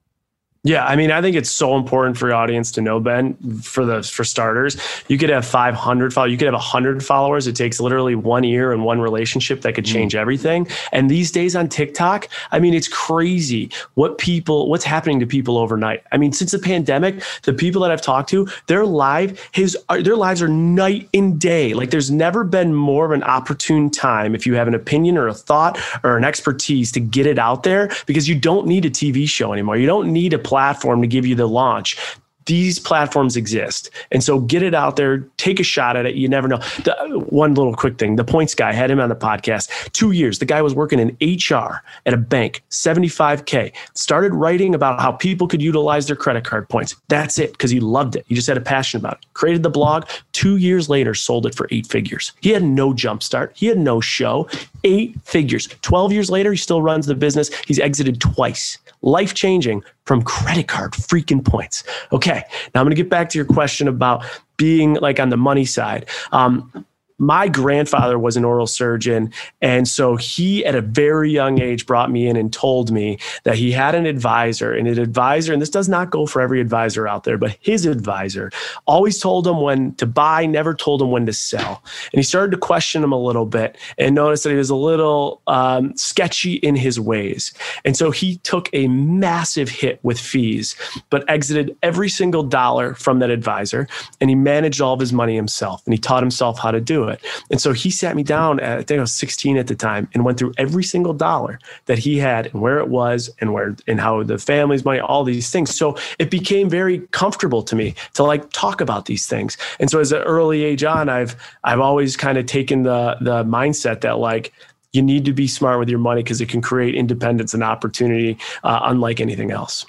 Yeah, 0.65 0.85
I 0.85 0.95
mean, 0.95 1.11
I 1.11 1.21
think 1.21 1.35
it's 1.35 1.51
so 1.51 1.75
important 1.75 2.17
for 2.17 2.27
your 2.27 2.37
audience 2.37 2.71
to 2.71 2.81
know, 2.81 3.01
Ben. 3.01 3.33
For 3.61 3.85
the 3.85 4.01
for 4.01 4.23
starters, 4.23 4.77
you 5.09 5.17
could 5.17 5.29
have 5.29 5.45
500 5.45 6.13
followers, 6.13 6.31
you 6.31 6.37
could 6.37 6.45
have 6.45 6.53
100 6.53 7.03
followers. 7.03 7.47
It 7.47 7.55
takes 7.57 7.81
literally 7.81 8.15
one 8.15 8.45
year 8.45 8.71
and 8.71 8.85
one 8.85 9.01
relationship 9.01 9.59
that 9.61 9.75
could 9.75 9.83
mm. 9.83 9.91
change 9.91 10.15
everything. 10.15 10.65
And 10.93 11.11
these 11.11 11.31
days 11.31 11.57
on 11.57 11.67
TikTok, 11.67 12.29
I 12.53 12.59
mean, 12.59 12.73
it's 12.73 12.87
crazy 12.87 13.71
what 13.95 14.17
people, 14.19 14.69
what's 14.69 14.85
happening 14.85 15.19
to 15.19 15.25
people 15.25 15.57
overnight. 15.57 16.01
I 16.13 16.17
mean, 16.17 16.31
since 16.31 16.51
the 16.51 16.59
pandemic, 16.59 17.21
the 17.41 17.51
people 17.51 17.81
that 17.81 17.91
I've 17.91 18.01
talked 18.01 18.29
to, 18.29 18.47
their 18.67 18.85
live, 18.85 19.37
his 19.51 19.77
their 19.89 20.15
lives 20.15 20.41
are 20.41 20.47
night 20.47 21.09
and 21.13 21.37
day. 21.41 21.73
Like, 21.73 21.89
there's 21.89 22.09
never 22.09 22.45
been 22.45 22.73
more 22.73 23.03
of 23.03 23.11
an 23.11 23.23
opportune 23.23 23.89
time 23.89 24.33
if 24.33 24.47
you 24.47 24.53
have 24.53 24.69
an 24.69 24.75
opinion 24.75 25.17
or 25.17 25.27
a 25.27 25.33
thought 25.33 25.77
or 26.05 26.15
an 26.15 26.23
expertise 26.23 26.89
to 26.93 27.01
get 27.01 27.25
it 27.25 27.37
out 27.37 27.63
there 27.63 27.91
because 28.05 28.29
you 28.29 28.35
don't 28.39 28.65
need 28.65 28.85
a 28.85 28.89
TV 28.89 29.27
show 29.27 29.51
anymore. 29.51 29.75
You 29.75 29.87
don't 29.87 30.13
need 30.13 30.31
a 30.31 30.39
platform 30.53 31.01
to 31.01 31.07
give 31.07 31.25
you 31.25 31.33
the 31.33 31.47
launch 31.47 31.97
these 32.45 32.79
platforms 32.79 33.35
exist. 33.35 33.89
And 34.11 34.23
so 34.23 34.39
get 34.39 34.63
it 34.63 34.73
out 34.73 34.95
there, 34.95 35.19
take 35.37 35.59
a 35.59 35.63
shot 35.63 35.95
at 35.95 36.05
it. 36.05 36.15
You 36.15 36.27
never 36.27 36.47
know. 36.47 36.57
The, 36.83 36.93
one 37.29 37.53
little 37.53 37.73
quick 37.73 37.97
thing 37.97 38.15
the 38.15 38.23
points 38.23 38.55
guy 38.55 38.73
had 38.73 38.91
him 38.91 38.99
on 38.99 39.09
the 39.09 39.15
podcast. 39.15 39.91
Two 39.93 40.11
years. 40.11 40.39
The 40.39 40.45
guy 40.45 40.61
was 40.61 40.75
working 40.75 40.99
in 40.99 41.17
HR 41.21 41.81
at 42.05 42.13
a 42.13 42.17
bank, 42.17 42.63
75K. 42.69 43.71
Started 43.93 44.33
writing 44.33 44.75
about 44.75 44.99
how 44.99 45.11
people 45.11 45.47
could 45.47 45.61
utilize 45.61 46.07
their 46.07 46.15
credit 46.15 46.43
card 46.43 46.67
points. 46.69 46.95
That's 47.07 47.37
it, 47.37 47.51
because 47.53 47.71
he 47.71 47.79
loved 47.79 48.15
it. 48.15 48.25
He 48.27 48.35
just 48.35 48.47
had 48.47 48.57
a 48.57 48.61
passion 48.61 48.99
about 48.99 49.13
it. 49.15 49.25
Created 49.33 49.63
the 49.63 49.69
blog. 49.69 50.05
Two 50.33 50.57
years 50.57 50.89
later, 50.89 51.13
sold 51.13 51.45
it 51.45 51.55
for 51.55 51.67
eight 51.71 51.87
figures. 51.87 52.33
He 52.41 52.49
had 52.49 52.63
no 52.63 52.93
jump 52.93 53.23
start, 53.23 53.51
he 53.55 53.67
had 53.67 53.77
no 53.77 54.01
show. 54.01 54.47
Eight 54.85 55.15
figures. 55.23 55.69
12 55.81 56.11
years 56.11 56.29
later, 56.29 56.51
he 56.51 56.57
still 56.57 56.81
runs 56.81 57.05
the 57.05 57.15
business. 57.15 57.49
He's 57.65 57.79
exited 57.79 58.19
twice. 58.19 58.77
Life 59.03 59.33
changing 59.33 59.83
from 60.05 60.23
credit 60.23 60.67
card 60.67 60.93
freaking 60.93 61.45
points. 61.45 61.83
Okay, 62.11 62.43
now 62.73 62.81
I'm 62.81 62.85
going 62.85 62.95
to 62.95 63.01
get 63.01 63.09
back 63.09 63.29
to 63.29 63.37
your 63.37 63.45
question 63.45 63.87
about 63.87 64.25
being 64.57 64.95
like 64.95 65.19
on 65.19 65.29
the 65.29 65.37
money 65.37 65.65
side. 65.65 66.07
Um, 66.31 66.85
my 67.17 67.47
grandfather 67.47 68.17
was 68.17 68.37
an 68.37 68.45
oral 68.45 68.67
surgeon. 68.67 69.31
And 69.61 69.87
so 69.87 70.15
he, 70.15 70.65
at 70.65 70.75
a 70.75 70.81
very 70.81 71.31
young 71.31 71.61
age, 71.61 71.85
brought 71.85 72.11
me 72.11 72.27
in 72.27 72.35
and 72.35 72.51
told 72.51 72.91
me 72.91 73.19
that 73.43 73.55
he 73.55 73.71
had 73.71 73.95
an 73.95 74.05
advisor. 74.05 74.73
And 74.73 74.87
an 74.87 74.99
advisor, 74.99 75.53
and 75.53 75.61
this 75.61 75.69
does 75.69 75.87
not 75.87 76.09
go 76.09 76.25
for 76.25 76.41
every 76.41 76.59
advisor 76.59 77.07
out 77.07 77.23
there, 77.23 77.37
but 77.37 77.57
his 77.59 77.85
advisor 77.85 78.51
always 78.85 79.19
told 79.19 79.47
him 79.47 79.61
when 79.61 79.93
to 79.95 80.05
buy, 80.05 80.45
never 80.45 80.73
told 80.73 81.01
him 81.01 81.11
when 81.11 81.25
to 81.25 81.33
sell. 81.33 81.83
And 82.11 82.19
he 82.19 82.23
started 82.23 82.51
to 82.51 82.57
question 82.57 83.03
him 83.03 83.11
a 83.11 83.19
little 83.19 83.45
bit 83.45 83.77
and 83.97 84.15
noticed 84.15 84.43
that 84.43 84.51
he 84.51 84.55
was 84.55 84.69
a 84.69 84.75
little 84.75 85.41
um, 85.47 85.95
sketchy 85.95 86.53
in 86.55 86.75
his 86.75 86.99
ways. 86.99 87.53
And 87.85 87.95
so 87.95 88.11
he 88.11 88.37
took 88.37 88.69
a 88.73 88.87
massive 88.87 89.69
hit 89.69 89.99
with 90.03 90.19
fees, 90.19 90.75
but 91.09 91.29
exited 91.29 91.75
every 91.83 92.09
single 92.09 92.43
dollar 92.43 92.95
from 92.95 93.19
that 93.19 93.29
advisor. 93.29 93.87
And 94.19 94.29
he 94.29 94.35
managed 94.35 94.81
all 94.81 94.93
of 94.93 94.99
his 94.99 95.13
money 95.13 95.35
himself 95.35 95.81
and 95.85 95.93
he 95.93 95.97
taught 95.97 96.23
himself 96.23 96.59
how 96.59 96.71
to 96.71 96.81
do 96.81 97.02
it. 97.09 97.23
And 97.51 97.59
so 97.61 97.73
he 97.73 97.89
sat 97.91 98.15
me 98.15 98.23
down, 98.23 98.59
at, 98.59 98.79
I 98.79 98.83
think 98.83 98.97
I 98.97 99.01
was 99.01 99.13
16 99.13 99.57
at 99.57 99.67
the 99.67 99.75
time, 99.75 100.07
and 100.13 100.25
went 100.25 100.37
through 100.37 100.53
every 100.57 100.83
single 100.83 101.13
dollar 101.13 101.59
that 101.85 101.97
he 101.97 102.17
had 102.17 102.47
and 102.47 102.61
where 102.61 102.79
it 102.79 102.89
was 102.89 103.29
and 103.39 103.53
where 103.53 103.75
and 103.87 103.99
how 103.99 104.23
the 104.23 104.37
family's 104.37 104.85
money, 104.85 104.99
all 104.99 105.23
these 105.23 105.49
things. 105.49 105.75
So 105.75 105.97
it 106.19 106.29
became 106.29 106.69
very 106.69 106.99
comfortable 107.11 107.63
to 107.63 107.75
me 107.75 107.95
to 108.13 108.23
like 108.23 108.51
talk 108.51 108.81
about 108.81 109.05
these 109.05 109.25
things. 109.27 109.57
And 109.79 109.89
so 109.89 109.99
as 109.99 110.11
an 110.11 110.21
early 110.23 110.63
age 110.63 110.83
on, 110.83 111.09
I've 111.09 111.35
I've 111.63 111.79
always 111.79 112.15
kind 112.17 112.37
of 112.37 112.45
taken 112.45 112.83
the 112.83 113.17
the 113.21 113.43
mindset 113.43 114.01
that 114.01 114.19
like 114.19 114.53
you 114.93 115.01
need 115.01 115.25
to 115.25 115.33
be 115.33 115.47
smart 115.47 115.79
with 115.79 115.89
your 115.89 115.99
money 115.99 116.23
because 116.23 116.39
it 116.39 116.49
can 116.49 116.61
create 116.61 116.95
independence 116.95 117.53
and 117.53 117.63
opportunity 117.63 118.37
uh, 118.63 118.81
unlike 118.83 119.19
anything 119.19 119.51
else. 119.51 119.85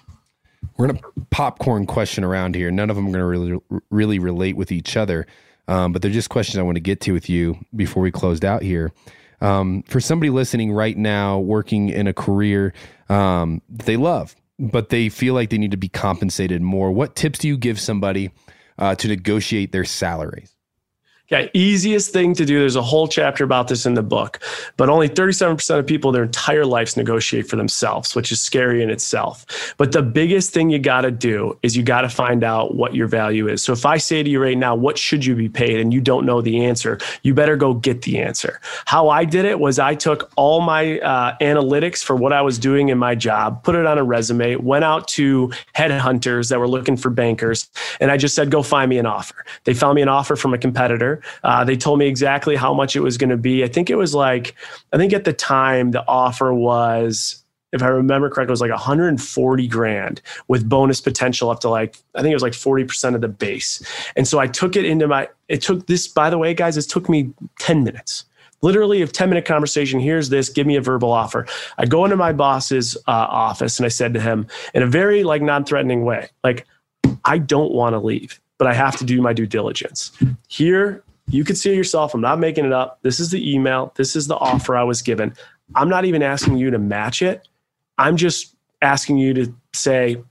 We're 0.77 0.89
gonna 0.89 1.01
popcorn 1.31 1.87
question 1.87 2.25
around 2.25 2.55
here. 2.55 2.71
None 2.71 2.91
of 2.91 2.97
them 2.97 3.09
are 3.09 3.13
gonna 3.13 3.27
really 3.27 3.61
really 3.91 4.19
relate 4.19 4.57
with 4.57 4.73
each 4.73 4.97
other. 4.97 5.27
Um, 5.67 5.93
but 5.93 6.03
they're 6.03 6.11
just 6.11 6.29
questions 6.29 6.59
I 6.59 6.63
want 6.63 6.77
to 6.77 6.81
get 6.81 7.01
to 7.03 7.13
with 7.13 7.29
you 7.29 7.59
before 7.75 8.03
we 8.03 8.11
closed 8.11 8.45
out 8.45 8.63
here. 8.63 8.93
Um, 9.41 9.83
for 9.83 10.01
somebody 10.01 10.31
listening 10.31 10.73
right 10.73 10.97
now, 10.97 11.39
working 11.39 11.89
in 11.89 12.07
a 12.07 12.13
career 12.13 12.73
um, 13.09 13.63
they 13.69 13.97
love, 13.97 14.35
but 14.59 14.89
they 14.89 15.09
feel 15.09 15.35
like 15.35 15.51
they 15.51 15.59
need 15.59 15.73
to 15.73 15.77
be 15.77 15.89
compensated 15.89 16.63
more, 16.63 16.93
what 16.93 17.17
tips 17.17 17.39
do 17.39 17.49
you 17.49 17.57
give 17.57 17.81
somebody 17.81 18.31
uh, 18.79 18.95
to 18.97 19.09
negotiate 19.09 19.73
their 19.73 19.85
salaries? 19.85 20.54
Yeah, 21.35 21.49
easiest 21.53 22.13
thing 22.13 22.33
to 22.35 22.45
do. 22.45 22.61
There's 22.61 22.77
a 22.77 22.83
whole 22.83 23.09
chapter 23.09 23.43
about 23.43 23.67
this 23.67 23.87
in 23.87 23.95
the 23.95 24.05
book, 24.05 24.39
but 24.77 24.89
only 24.89 25.09
37% 25.09 25.77
of 25.77 25.85
people 25.85 26.13
their 26.13 26.23
entire 26.23 26.65
lives 26.65 26.97
negotiate 26.97 27.49
for 27.49 27.57
themselves, 27.57 28.15
which 28.15 28.31
is 28.31 28.41
scary 28.41 28.85
in 28.85 28.89
itself. 28.89 29.75
But 29.77 29.91
the 29.91 30.01
biggest 30.01 30.53
thing 30.53 30.71
you 30.71 30.79
got 30.79 31.01
to 31.01 31.11
do 31.11 31.59
is 31.65 31.77
you 31.77 31.83
got 31.83 32.03
to 32.03 32.09
find 32.09 32.45
out 32.45 32.77
what 32.77 32.95
your 32.95 33.09
value 33.09 33.49
is. 33.49 33.65
So 33.65 33.73
if 33.73 33.85
I 33.85 33.97
say 33.97 34.23
to 34.23 34.31
you 34.31 34.41
right 34.41 34.57
now, 34.57 34.77
what 34.77 34.97
should 34.97 35.27
you 35.27 35.35
be 35.35 35.49
paid, 35.49 35.81
and 35.81 35.93
you 35.93 36.01
don't 36.01 36.25
know 36.25 36.41
the 36.41 36.65
answer, 36.65 37.01
you 37.25 37.35
better 37.35 37.57
go 37.57 37.75
get 37.75 38.03
the 38.03 38.21
answer. 38.21 38.61
How 38.85 39.09
I 39.09 39.25
did 39.25 39.45
it 39.45 39.59
was 39.59 39.81
I 39.81 39.97
took 39.97 40.31
all 40.37 40.61
my 40.61 41.01
uh, 41.01 41.37
analytics 41.41 42.05
for 42.05 42.15
what 42.15 42.33
I 42.33 42.43
was 42.43 42.61
doing 42.61 42.91
in 42.91 42.99
my 42.99 43.17
job, 43.17 43.65
put 43.65 43.75
it 43.75 43.87
on 43.87 43.99
a 43.99 44.05
resume, 44.05 44.55
went 44.55 44.85
out 44.85 45.09
to 45.09 45.51
headhunters 45.75 46.51
that 46.51 46.61
were 46.61 46.69
looking 46.69 46.97
for 46.97 47.11
bankers, 47.11 47.69
and 47.99 48.13
I 48.13 48.19
just 48.19 48.37
said, 48.37 48.53
go 48.53 48.63
find 48.63 48.89
me 48.89 48.99
an 48.99 49.07
offer. 49.07 49.45
They 49.65 49.75
found 49.75 49.97
me 49.97 50.03
an 50.03 50.09
offer 50.09 50.37
from 50.37 50.55
a 50.55 50.59
competitor 50.59 51.23
uh, 51.43 51.65
they 51.65 51.77
told 51.77 51.99
me 51.99 52.07
exactly 52.07 52.57
how 52.57 52.75
much 52.75 52.97
it 52.97 53.01
was 53.01 53.19
going 53.19 53.31
to 53.31 53.37
be. 53.37 53.65
I 53.65 53.69
think 53.69 53.91
it 53.91 53.97
was 53.97 54.15
like, 54.15 54.55
I 54.93 54.97
think 54.97 55.13
at 55.13 55.25
the 55.25 55.33
time 55.33 55.91
the 55.91 56.07
offer 56.07 56.53
was 56.53 57.45
if 57.73 57.83
I 57.83 57.89
remember 57.89 58.31
correctly, 58.31 58.51
it 58.51 58.53
was 58.53 58.61
like 58.61 58.71
140 58.71 59.67
grand 59.67 60.23
with 60.47 60.69
bonus 60.69 61.01
potential 61.01 61.51
up 61.51 61.59
to 61.61 61.69
like, 61.69 61.97
I 62.15 62.23
think 62.23 62.31
it 62.31 62.37
was 62.37 62.43
like 62.43 62.53
40% 62.53 63.17
of 63.17 63.21
the 63.21 63.27
base. 63.27 63.83
And 64.15 64.29
so 64.29 64.39
I 64.39 64.47
took 64.47 64.77
it 64.77 64.85
into 64.85 65.09
my, 65.09 65.29
it 65.49 65.61
took 65.61 65.89
this, 65.89 66.07
by 66.07 66.31
the 66.31 66.39
way, 66.39 66.55
guys, 66.55 66.77
it 66.77 66.83
took 66.83 67.09
me 67.09 67.33
10 67.59 67.83
minutes. 67.83 68.27
Literally 68.63 69.03
a 69.03 69.09
10 69.09 69.29
minute 69.29 69.45
conversation. 69.45 69.99
Here's 69.99 70.29
this, 70.29 70.49
give 70.49 70.69
me 70.69 70.77
a 70.77 70.81
verbal 70.81 71.11
offer. 71.11 71.47
I 71.77 71.87
go 71.87 72.05
into 72.05 72.17
my 72.17 72.33
boss's 72.33 72.97
uh, 73.09 73.11
office 73.11 73.81
and 73.81 73.87
I 73.87 73.89
said 73.89 74.15
to 74.15 74.21
him 74.21 74.47
in 74.73 74.85
a 74.85 74.87
very 74.87 75.25
like 75.25 75.43
non 75.43 75.65
threatening 75.65 76.05
way, 76.05 76.29
like, 76.45 76.67
I 77.25 77.39
don't 77.39 77.73
want 77.73 77.95
to 77.95 77.99
leave 77.99 78.41
but 78.59 78.69
I 78.69 78.75
have 78.75 78.97
to 78.97 79.05
do 79.05 79.21
my 79.21 79.33
due 79.33 79.47
diligence. 79.47 80.13
Here, 80.49 81.03
you 81.29 81.45
can 81.45 81.57
see 81.57 81.73
it 81.73 81.77
yourself. 81.77 82.15
I'm 82.15 82.21
not 82.21 82.39
making 82.39 82.65
it 82.65 82.73
up. 82.73 82.99
This 83.03 83.21
is 83.21 83.31
the 83.31 83.53
email. 83.53 83.93
This 83.97 84.15
is 84.17 84.27
the 84.27 84.37
offer 84.37 84.77
I 84.77 84.85
was 84.85 85.03
given. 85.03 85.35
I'm 85.75 85.89
not 85.89 86.05
even 86.05 86.23
asking 86.23 86.59
you 86.59 86.71
to 86.71 86.79
match 86.79 87.23
it. 87.23 87.49
I'm 87.99 88.17
just 88.17 88.55
asking 88.83 89.19
you 89.19 89.35
to 89.35 89.55
say, 89.73 90.23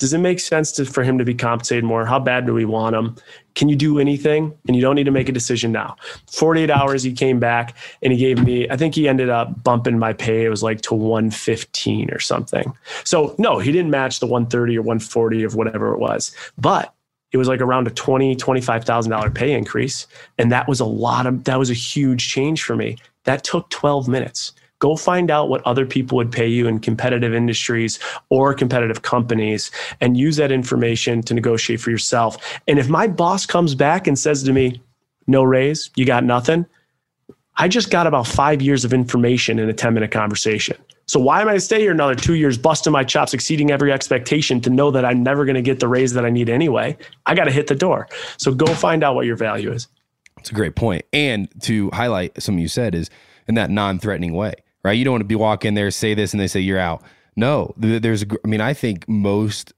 does 0.00 0.14
it 0.14 0.18
make 0.18 0.40
sense 0.40 0.72
to, 0.72 0.86
for 0.86 1.04
him 1.04 1.18
to 1.18 1.24
be 1.24 1.34
compensated 1.34 1.84
more? 1.84 2.06
How 2.06 2.18
bad 2.18 2.46
do 2.46 2.54
we 2.54 2.64
want 2.64 2.96
him? 2.96 3.16
Can 3.54 3.68
you 3.68 3.76
do 3.76 3.98
anything? 3.98 4.56
And 4.66 4.74
you 4.74 4.80
don't 4.80 4.94
need 4.94 5.04
to 5.04 5.10
make 5.10 5.28
a 5.28 5.32
decision 5.32 5.72
now. 5.72 5.96
48 6.30 6.70
hours, 6.70 7.02
he 7.02 7.12
came 7.12 7.38
back 7.38 7.76
and 8.02 8.10
he 8.12 8.18
gave 8.18 8.42
me, 8.42 8.68
I 8.70 8.78
think 8.78 8.94
he 8.94 9.06
ended 9.06 9.28
up 9.28 9.62
bumping 9.62 9.98
my 9.98 10.14
pay. 10.14 10.46
It 10.46 10.48
was 10.48 10.62
like 10.62 10.80
to 10.82 10.94
115 10.94 12.10
or 12.10 12.18
something. 12.18 12.72
So, 13.04 13.34
no, 13.38 13.58
he 13.58 13.72
didn't 13.72 13.90
match 13.90 14.20
the 14.20 14.26
130 14.26 14.78
or 14.78 14.82
140 14.82 15.44
of 15.44 15.54
whatever 15.54 15.92
it 15.92 15.98
was. 15.98 16.34
But 16.56 16.94
it 17.32 17.36
was 17.36 17.48
like 17.48 17.60
around 17.60 17.86
a 17.86 17.90
twenty 17.90 18.34
twenty 18.34 18.60
five 18.60 18.84
thousand 18.84 19.10
dollar 19.10 19.30
pay 19.30 19.52
increase, 19.52 20.06
and 20.38 20.50
that 20.52 20.68
was 20.68 20.80
a 20.80 20.84
lot 20.84 21.26
of 21.26 21.44
that 21.44 21.58
was 21.58 21.70
a 21.70 21.74
huge 21.74 22.28
change 22.28 22.62
for 22.62 22.76
me. 22.76 22.96
That 23.24 23.44
took 23.44 23.68
twelve 23.70 24.08
minutes. 24.08 24.52
Go 24.80 24.96
find 24.96 25.30
out 25.30 25.50
what 25.50 25.62
other 25.66 25.84
people 25.84 26.16
would 26.16 26.32
pay 26.32 26.48
you 26.48 26.66
in 26.66 26.78
competitive 26.78 27.34
industries 27.34 27.98
or 28.30 28.54
competitive 28.54 29.02
companies, 29.02 29.70
and 30.00 30.16
use 30.16 30.36
that 30.36 30.50
information 30.50 31.22
to 31.22 31.34
negotiate 31.34 31.80
for 31.80 31.90
yourself. 31.90 32.60
And 32.66 32.78
if 32.78 32.88
my 32.88 33.06
boss 33.06 33.44
comes 33.44 33.74
back 33.74 34.06
and 34.06 34.18
says 34.18 34.42
to 34.44 34.52
me, 34.52 34.80
"No 35.26 35.42
raise, 35.42 35.90
you 35.96 36.06
got 36.06 36.24
nothing," 36.24 36.66
I 37.56 37.68
just 37.68 37.90
got 37.90 38.06
about 38.06 38.26
five 38.26 38.62
years 38.62 38.84
of 38.86 38.94
information 38.94 39.58
in 39.58 39.68
a 39.68 39.74
ten 39.74 39.92
minute 39.94 40.10
conversation. 40.10 40.76
So 41.10 41.18
why 41.18 41.42
am 41.42 41.48
I 41.48 41.54
to 41.54 41.60
stay 41.60 41.80
here 41.80 41.90
another 41.90 42.14
two 42.14 42.34
years, 42.34 42.56
busting 42.56 42.92
my 42.92 43.02
chops, 43.02 43.34
exceeding 43.34 43.72
every 43.72 43.90
expectation 43.90 44.60
to 44.60 44.70
know 44.70 44.92
that 44.92 45.04
I'm 45.04 45.24
never 45.24 45.44
going 45.44 45.56
to 45.56 45.60
get 45.60 45.80
the 45.80 45.88
raise 45.88 46.12
that 46.12 46.24
I 46.24 46.30
need 46.30 46.48
anyway? 46.48 46.96
I 47.26 47.34
got 47.34 47.46
to 47.46 47.50
hit 47.50 47.66
the 47.66 47.74
door. 47.74 48.08
So 48.36 48.54
go 48.54 48.66
find 48.66 49.02
out 49.02 49.16
what 49.16 49.26
your 49.26 49.34
value 49.34 49.72
is. 49.72 49.88
It's 50.38 50.52
a 50.52 50.54
great 50.54 50.76
point. 50.76 51.04
And 51.12 51.48
to 51.62 51.90
highlight 51.92 52.40
something 52.40 52.62
you 52.62 52.68
said 52.68 52.94
is 52.94 53.10
in 53.48 53.56
that 53.56 53.70
non-threatening 53.70 54.34
way, 54.34 54.54
right? 54.84 54.92
You 54.92 55.04
don't 55.04 55.14
want 55.14 55.22
to 55.22 55.26
be 55.26 55.34
walk 55.34 55.64
in 55.64 55.74
there, 55.74 55.90
say 55.90 56.14
this, 56.14 56.32
and 56.32 56.40
they 56.40 56.46
say 56.46 56.60
you're 56.60 56.78
out. 56.78 57.02
No, 57.34 57.74
there's. 57.76 58.22
I 58.22 58.46
mean, 58.46 58.60
I 58.60 58.72
think 58.72 59.08
most 59.08 59.72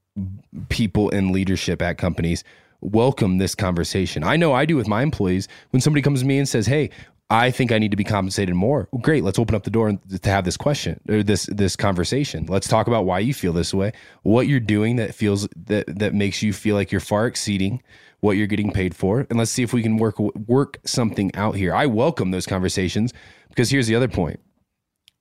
people 0.68 1.08
in 1.08 1.32
leadership 1.32 1.80
at 1.80 1.96
companies 1.96 2.44
welcome 2.82 3.38
this 3.38 3.54
conversation. 3.54 4.22
I 4.22 4.36
know 4.36 4.52
I 4.52 4.66
do 4.66 4.76
with 4.76 4.86
my 4.86 5.02
employees. 5.02 5.48
When 5.70 5.80
somebody 5.80 6.02
comes 6.02 6.20
to 6.20 6.26
me 6.26 6.36
and 6.36 6.46
says, 6.46 6.66
"Hey, 6.66 6.90
I 7.32 7.50
think 7.50 7.72
I 7.72 7.78
need 7.78 7.92
to 7.92 7.96
be 7.96 8.04
compensated 8.04 8.54
more. 8.54 8.88
Well, 8.92 9.00
great. 9.00 9.24
Let's 9.24 9.38
open 9.38 9.54
up 9.54 9.62
the 9.62 9.70
door 9.70 9.90
to 9.90 10.30
have 10.30 10.44
this 10.44 10.58
question 10.58 11.00
or 11.08 11.22
this 11.22 11.46
this 11.46 11.76
conversation. 11.76 12.44
Let's 12.44 12.68
talk 12.68 12.88
about 12.88 13.06
why 13.06 13.20
you 13.20 13.32
feel 13.32 13.54
this 13.54 13.72
way, 13.72 13.92
what 14.22 14.48
you're 14.48 14.60
doing 14.60 14.96
that 14.96 15.14
feels 15.14 15.48
that 15.56 15.86
that 15.98 16.12
makes 16.12 16.42
you 16.42 16.52
feel 16.52 16.76
like 16.76 16.92
you're 16.92 17.00
far 17.00 17.26
exceeding 17.26 17.82
what 18.20 18.36
you're 18.36 18.46
getting 18.46 18.70
paid 18.70 18.94
for, 18.94 19.26
and 19.30 19.38
let's 19.38 19.50
see 19.50 19.62
if 19.62 19.72
we 19.72 19.82
can 19.82 19.96
work 19.96 20.18
work 20.18 20.78
something 20.84 21.34
out 21.34 21.56
here. 21.56 21.74
I 21.74 21.86
welcome 21.86 22.32
those 22.32 22.46
conversations 22.46 23.14
because 23.48 23.70
here's 23.70 23.86
the 23.86 23.94
other 23.94 24.08
point. 24.08 24.38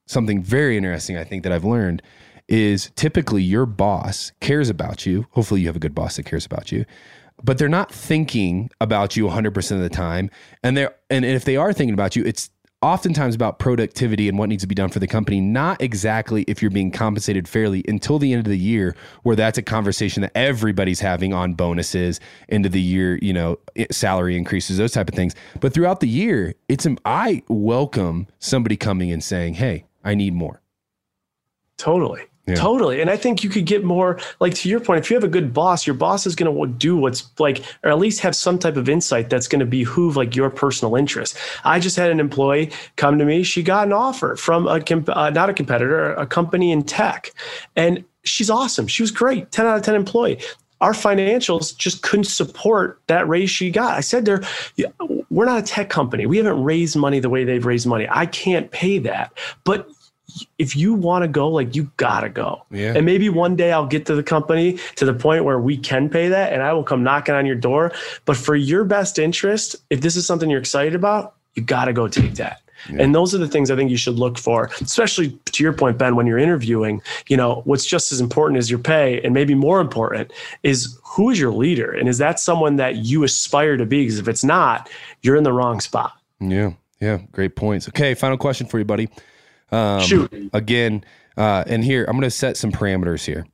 Something 0.05 0.43
very 0.43 0.76
interesting 0.76 1.16
I 1.16 1.24
think 1.24 1.43
that 1.43 1.53
I've 1.53 1.64
learned 1.64 2.03
is 2.49 2.91
typically 2.97 3.41
your 3.41 3.66
boss 3.66 4.34
cares 4.41 4.70
about 4.70 5.05
you. 5.05 5.28
Hopefully 5.32 5.62
you 5.62 5.68
have 5.68 5.78
a 5.78 5.80
good 5.80 5.95
boss 5.95 6.18
that 6.18 6.26
cares 6.26 6.45
about 6.45 6.74
you 6.74 6.84
but 7.44 7.58
they're 7.58 7.70
not 7.70 7.92
thinking 7.92 8.70
about 8.80 9.16
you 9.16 9.26
100% 9.26 9.72
of 9.72 9.80
the 9.80 9.89
time. 9.89 10.30
And 10.64 10.78
they're 10.78 10.96
and 11.10 11.26
if 11.26 11.46
they 11.46 11.58
are 11.58 11.74
thinking 11.74 11.94
about 11.94 12.16
you 12.16 12.24
it's 12.24 12.50
oftentimes 12.82 13.36
about 13.36 13.60
productivity 13.60 14.28
and 14.28 14.39
what 14.39 14.50
needs 14.50 14.64
to 14.64 14.68
be 14.68 14.74
done 14.74 14.89
for 14.89 14.98
the 14.98 15.08
company 15.08 15.39
not 15.39 15.80
exactly 15.82 16.44
if 16.48 16.62
you're 16.62 16.72
being 16.72 16.89
compensated 16.89 17.48
fairly 17.48 17.84
until 17.88 18.18
the 18.18 18.34
end 18.34 18.39
of 18.39 18.50
the 18.50 18.58
year 18.58 18.96
where 19.22 19.36
that's 19.36 19.60
a 19.60 19.62
conversation 19.62 20.22
that 20.22 20.32
everybody's 20.34 21.00
having 21.00 21.32
on 21.32 21.54
bonuses 21.54 22.20
end 22.50 22.66
of 22.66 22.72
the 22.72 22.82
year 22.82 23.20
you 23.22 23.34
know 23.34 23.58
salary 23.92 24.36
increases 24.36 24.78
those 24.78 24.94
type 24.94 25.10
of 25.10 25.16
things. 25.16 25.36
But 25.60 25.74
throughout 25.74 26.00
the 26.00 26.08
year 26.08 26.56
it's 26.70 26.88
i 27.06 27.44
welcome 27.48 28.28
somebody 28.39 28.78
coming 28.78 29.12
and 29.12 29.24
saying 29.24 29.56
hey 29.56 29.86
i 30.04 30.16
need 30.16 30.34
more. 30.34 30.62
Totally 31.78 32.31
Totally. 32.56 33.02
And 33.02 33.10
I 33.10 33.18
think 33.18 33.43
you 33.43 33.49
could 33.49 33.66
get 33.66 33.84
more, 33.84 34.20
like 34.39 34.54
to 34.56 34.70
your 34.70 34.80
point, 34.80 34.99
if 34.99 35.10
you 35.10 35.16
have 35.16 35.24
a 35.24 35.30
good 35.30 35.54
boss, 35.54 35.86
your 35.86 35.93
boss 35.95 36.26
is 36.26 36.36
going 36.36 36.54
to 36.54 36.74
do 36.78 36.97
what's 36.97 37.30
like, 37.39 37.64
or 37.84 37.91
at 37.91 37.99
least 37.99 38.20
have 38.22 38.36
some 38.36 38.58
type 38.58 38.78
of 38.78 38.89
insight 38.89 39.30
that's 39.30 39.47
going 39.47 39.60
to 39.60 39.66
behoove 39.66 40.16
like 40.16 40.36
your 40.36 40.49
personal 40.49 40.95
interest. 40.95 41.38
I 41.64 41.80
just 41.80 41.95
had 41.95 42.12
an 42.12 42.20
employee 42.20 42.72
come 42.95 43.18
to 43.18 43.26
me. 43.26 43.43
She 43.43 43.64
got 43.64 43.88
an 43.88 43.93
offer 43.93 44.36
from 44.36 44.68
a, 44.68 44.82
uh, 45.10 45.30
not 45.30 45.49
a 45.49 45.54
competitor, 45.54 46.14
a 46.14 46.26
company 46.26 46.72
in 46.72 46.84
tech. 46.84 47.32
And 47.76 48.04
she's 48.24 48.49
awesome. 48.49 48.88
She 48.88 49.04
was 49.04 49.12
great. 49.12 49.52
10 49.52 49.66
out 49.66 49.78
of 49.78 49.84
10 49.84 49.95
employee 49.95 50.39
our 50.82 50.93
financials 50.93 51.78
just 51.78 52.02
couldn't 52.02 52.26
support 52.26 52.99
that 53.08 53.28
raise 53.28 53.52
she 53.52 53.70
got. 53.70 53.95
I 53.95 54.02
said 54.02 54.26
there, 54.26 54.41
we're 55.30 55.45
not 55.45 55.60
a 55.60 55.62
tech 55.62 55.89
company. 55.89 56.26
We 56.26 56.38
haven't 56.38 56.62
raised 56.64 56.95
money 56.95 57.20
the 57.20 57.30
way 57.30 57.43
they've 57.43 57.66
raised 57.66 57.86
money. 57.86 58.08
I 58.10 58.26
can't 58.26 58.70
pay 58.72 58.97
that. 58.99 59.32
But 59.64 59.88
if 60.58 60.76
you 60.76 60.94
want 60.94 61.24
to 61.24 61.28
go, 61.28 61.50
like 61.50 61.76
you 61.76 61.92
gotta 61.98 62.30
go. 62.30 62.64
Yeah. 62.72 62.94
And 62.96 63.06
maybe 63.06 63.30
one 63.30 63.56
day 63.56 63.72
I'll 63.72 63.88
get 63.88 64.06
to 64.08 64.16
the 64.16 64.24
company 64.24 64.80
to 64.96 65.06
the 65.06 65.14
point 65.14 65.46
where 65.46 65.60
we 65.60 65.78
can 65.78 66.10
pay 66.10 66.30
that 66.30 66.54
and 66.54 66.62
I 66.62 66.74
will 66.74 66.84
come 66.84 67.04
knocking 67.04 67.36
on 67.36 67.46
your 67.46 67.56
door. 67.56 67.92
But 68.26 68.38
for 68.38 68.56
your 68.56 68.84
best 68.84 69.20
interest, 69.20 69.76
if 69.90 70.02
this 70.02 70.16
is 70.16 70.26
something 70.26 70.50
you're 70.50 70.60
excited 70.60 70.96
about, 70.96 71.36
you 71.56 71.64
gotta 71.64 71.94
go 71.94 72.08
take 72.08 72.36
that. 72.36 72.62
Yeah. 72.90 73.04
And 73.04 73.14
those 73.14 73.36
are 73.36 73.38
the 73.38 73.48
things 73.48 73.70
I 73.70 73.76
think 73.76 73.92
you 73.92 73.98
should 73.98 74.16
look 74.16 74.38
for, 74.38 74.70
especially 74.82 75.38
to 75.46 75.64
your 75.64 75.74
point, 75.74 75.98
Ben, 75.98 76.16
when 76.16 76.26
you're 76.26 76.38
interviewing, 76.38 77.02
you 77.28 77.38
know, 77.38 77.62
what's 77.66 77.86
just 77.86 78.12
as 78.12 78.20
important 78.20 78.58
as 78.58 78.70
your 78.70 78.80
pay 78.80 79.22
and 79.22 79.34
maybe 79.34 79.54
more 79.54 79.82
important 79.82 80.32
is 80.64 80.98
who 81.04 81.30
is 81.30 81.40
your 81.40 81.52
leader? 81.52 81.92
And 81.92 82.10
is 82.10 82.18
that 82.18 82.40
someone 82.40 82.78
that 82.78 82.98
you 82.98 83.24
aspire 83.24 83.78
to 83.78 83.86
be? 83.86 84.04
Because 84.04 84.20
if 84.20 84.28
it's 84.28 84.44
not, 84.44 84.90
you're 85.22 85.36
in 85.36 85.44
the 85.44 85.54
wrong 85.54 85.80
spot. 85.80 86.14
Yeah. 86.40 86.74
Yeah. 87.00 87.20
Great 87.32 87.56
points. 87.56 87.88
Okay. 87.88 88.14
Final 88.14 88.38
question 88.38 88.68
for 88.68 88.80
you, 88.80 88.86
buddy. 88.86 89.10
Um, 89.72 90.01
Shoot. 90.01 90.49
Again, 90.53 91.03
uh, 91.38 91.63
and 91.67 91.84
here, 91.84 92.05
I'm 92.05 92.13
going 92.13 92.24
to 92.24 92.32
set 92.32 92.57
some 92.57 92.72
parameters 92.72 93.26
here 93.26 93.45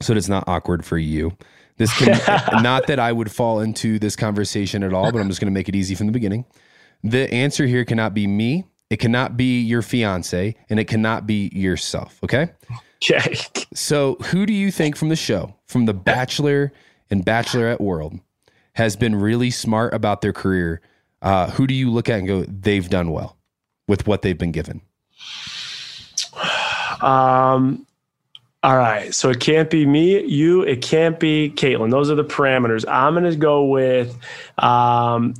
so 0.00 0.12
that 0.12 0.18
it's 0.18 0.28
not 0.28 0.44
awkward 0.46 0.84
for 0.84 0.98
you. 0.98 1.36
This 1.76 1.96
can, 1.98 2.20
not 2.62 2.86
that 2.86 2.98
I 2.98 3.12
would 3.12 3.30
fall 3.30 3.60
into 3.60 3.98
this 3.98 4.16
conversation 4.16 4.82
at 4.82 4.92
all, 4.92 5.10
but 5.10 5.20
I'm 5.20 5.28
just 5.28 5.40
going 5.40 5.52
to 5.52 5.54
make 5.54 5.68
it 5.68 5.74
easy 5.74 5.94
from 5.94 6.06
the 6.06 6.12
beginning. 6.12 6.44
The 7.02 7.32
answer 7.32 7.66
here 7.66 7.84
cannot 7.84 8.14
be 8.14 8.26
me, 8.26 8.64
it 8.90 8.98
cannot 8.98 9.36
be 9.36 9.60
your 9.60 9.82
fiance, 9.82 10.54
and 10.68 10.78
it 10.78 10.84
cannot 10.84 11.26
be 11.26 11.50
yourself. 11.52 12.18
Okay. 12.22 12.50
Okay. 13.02 13.36
So, 13.74 14.16
who 14.26 14.46
do 14.46 14.52
you 14.52 14.70
think 14.70 14.96
from 14.96 15.08
the 15.08 15.16
show, 15.16 15.56
from 15.66 15.86
the 15.86 15.94
Bachelor 15.94 16.72
and 17.10 17.24
Bachelorette 17.24 17.80
world, 17.80 18.20
has 18.74 18.94
been 18.94 19.16
really 19.16 19.50
smart 19.50 19.94
about 19.94 20.20
their 20.20 20.32
career? 20.32 20.80
Uh, 21.20 21.50
who 21.50 21.66
do 21.66 21.74
you 21.74 21.90
look 21.90 22.08
at 22.08 22.18
and 22.18 22.28
go, 22.28 22.44
they've 22.44 22.88
done 22.88 23.10
well 23.10 23.36
with 23.88 24.06
what 24.06 24.22
they've 24.22 24.38
been 24.38 24.52
given? 24.52 24.82
Um, 27.00 27.86
all 28.62 28.76
right. 28.76 29.12
So 29.12 29.28
it 29.30 29.40
can't 29.40 29.68
be 29.70 29.86
me, 29.86 30.24
you, 30.24 30.62
it 30.62 30.82
can't 30.82 31.18
be 31.18 31.52
Kaitlyn. 31.56 31.90
Those 31.90 32.10
are 32.10 32.14
the 32.14 32.24
parameters. 32.24 32.84
I'm 32.88 33.14
going 33.14 33.30
to 33.30 33.36
go 33.36 33.64
with 33.64 34.16
um, 34.58 35.34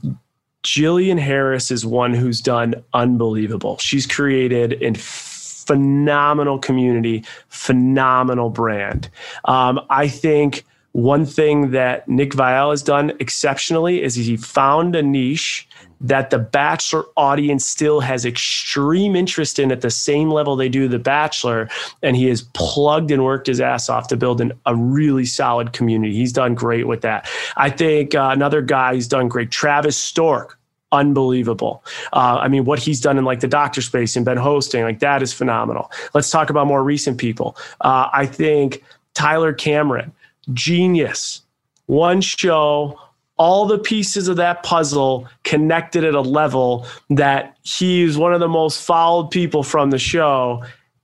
Jillian 0.65 1.19
Harris 1.19 1.71
is 1.71 1.87
one 1.87 2.15
who's 2.15 2.41
done 2.41 2.75
unbelievable. 2.95 3.79
She's 3.79 4.07
created 4.07 4.83
a 4.83 4.95
phenomenal 4.95 6.59
community, 6.59 7.25
phenomenal 7.49 8.51
brand. 8.51 9.09
Um, 9.45 9.81
I 9.89 10.09
think 10.09 10.65
one 10.93 11.25
thing 11.25 11.71
that 11.71 12.09
Nick 12.09 12.33
Viall 12.33 12.71
has 12.71 12.83
done 12.83 13.13
exceptionally 13.19 14.03
is 14.03 14.15
he 14.15 14.37
found 14.37 14.95
a 14.97 15.03
niche 15.03 15.69
that 16.03 16.31
the 16.31 16.39
Bachelor 16.39 17.05
audience 17.17 17.65
still 17.65 18.01
has 18.01 18.25
extreme 18.25 19.15
interest 19.15 19.59
in 19.59 19.71
at 19.73 19.81
the 19.81 19.91
same 19.91 20.31
level 20.31 20.57
they 20.57 20.69
do 20.69 20.89
The 20.89 20.99
Bachelor. 20.99 21.69
And 22.03 22.17
he 22.17 22.27
has 22.27 22.43
plugged 22.55 23.11
and 23.11 23.25
worked 23.25 23.47
his 23.47 23.61
ass 23.61 23.89
off 23.89 24.09
to 24.09 24.17
build 24.17 24.41
an, 24.41 24.53
a 24.67 24.75
really 24.75 25.25
solid 25.25 25.73
community. 25.73 26.15
He's 26.15 26.33
done 26.33 26.55
great 26.55 26.87
with 26.87 27.03
that. 27.03 27.29
I 27.57 27.71
think 27.71 28.15
uh, 28.15 28.31
another 28.33 28.63
guy 28.63 28.95
who's 28.95 29.09
done 29.09 29.29
great, 29.29 29.51
Travis 29.51 29.97
Stork, 29.97 30.59
unbelievable. 30.91 31.85
Uh, 32.13 32.39
I 32.41 32.49
mean, 32.49 32.65
what 32.65 32.79
he's 32.79 33.01
done 33.01 33.17
in 33.17 33.25
like 33.25 33.41
the 33.41 33.49
doctor 33.49 33.81
space 33.81 34.17
and 34.17 34.25
been 34.25 34.37
hosting, 34.37 34.83
like 34.83 34.99
that 34.99 35.23
is 35.23 35.33
phenomenal. 35.33 35.91
Let's 36.15 36.31
talk 36.31 36.51
about 36.51 36.67
more 36.67 36.83
recent 36.83 37.19
people. 37.19 37.57
Uh, 37.81 38.09
I 38.13 38.27
think 38.27 38.83
Tyler 39.15 39.53
Cameron, 39.53 40.13
genius. 40.53 41.43
One 41.87 42.21
show, 42.21 42.99
all 43.43 43.67
the 43.67 43.77
pieces 43.77 44.29
of 44.29 44.37
that 44.37 44.63
puzzle 44.63 45.27
connected 45.43 46.05
at 46.05 46.15
a 46.15 46.21
level 46.21 46.87
that 47.11 47.57
he's 47.65 48.17
one 48.17 48.33
of 48.33 48.39
the 48.39 48.47
most 48.47 48.81
followed 48.81 49.33
people 49.33 49.65
from 49.65 49.91
the 49.91 49.99
show. 49.99 50.63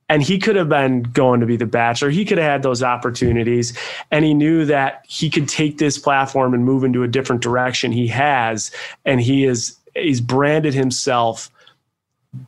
And 0.09 0.23
he 0.23 0.39
could 0.39 0.55
have 0.55 0.69
been 0.69 1.03
going 1.03 1.41
to 1.41 1.47
be 1.47 1.57
the 1.57 1.67
bachelor. 1.67 2.11
He 2.11 2.25
could 2.25 2.39
have 2.39 2.47
had 2.49 2.63
those 2.63 2.81
opportunities. 2.81 3.77
And 4.13 4.25
he 4.25 4.35
knew 4.35 4.65
that 4.67 5.05
he 5.09 5.29
could 5.31 5.49
take 5.49 5.79
this 5.79 5.99
platform 5.99 6.55
and 6.55 6.65
move 6.65 6.85
into 6.85 7.03
a 7.03 7.09
different 7.09 7.43
direction. 7.43 7.91
He 7.91 8.07
has, 8.07 8.71
and 9.05 9.21
he 9.21 9.45
is 9.45 9.77
he's 9.97 10.21
branded 10.21 10.75
himself 10.75 11.51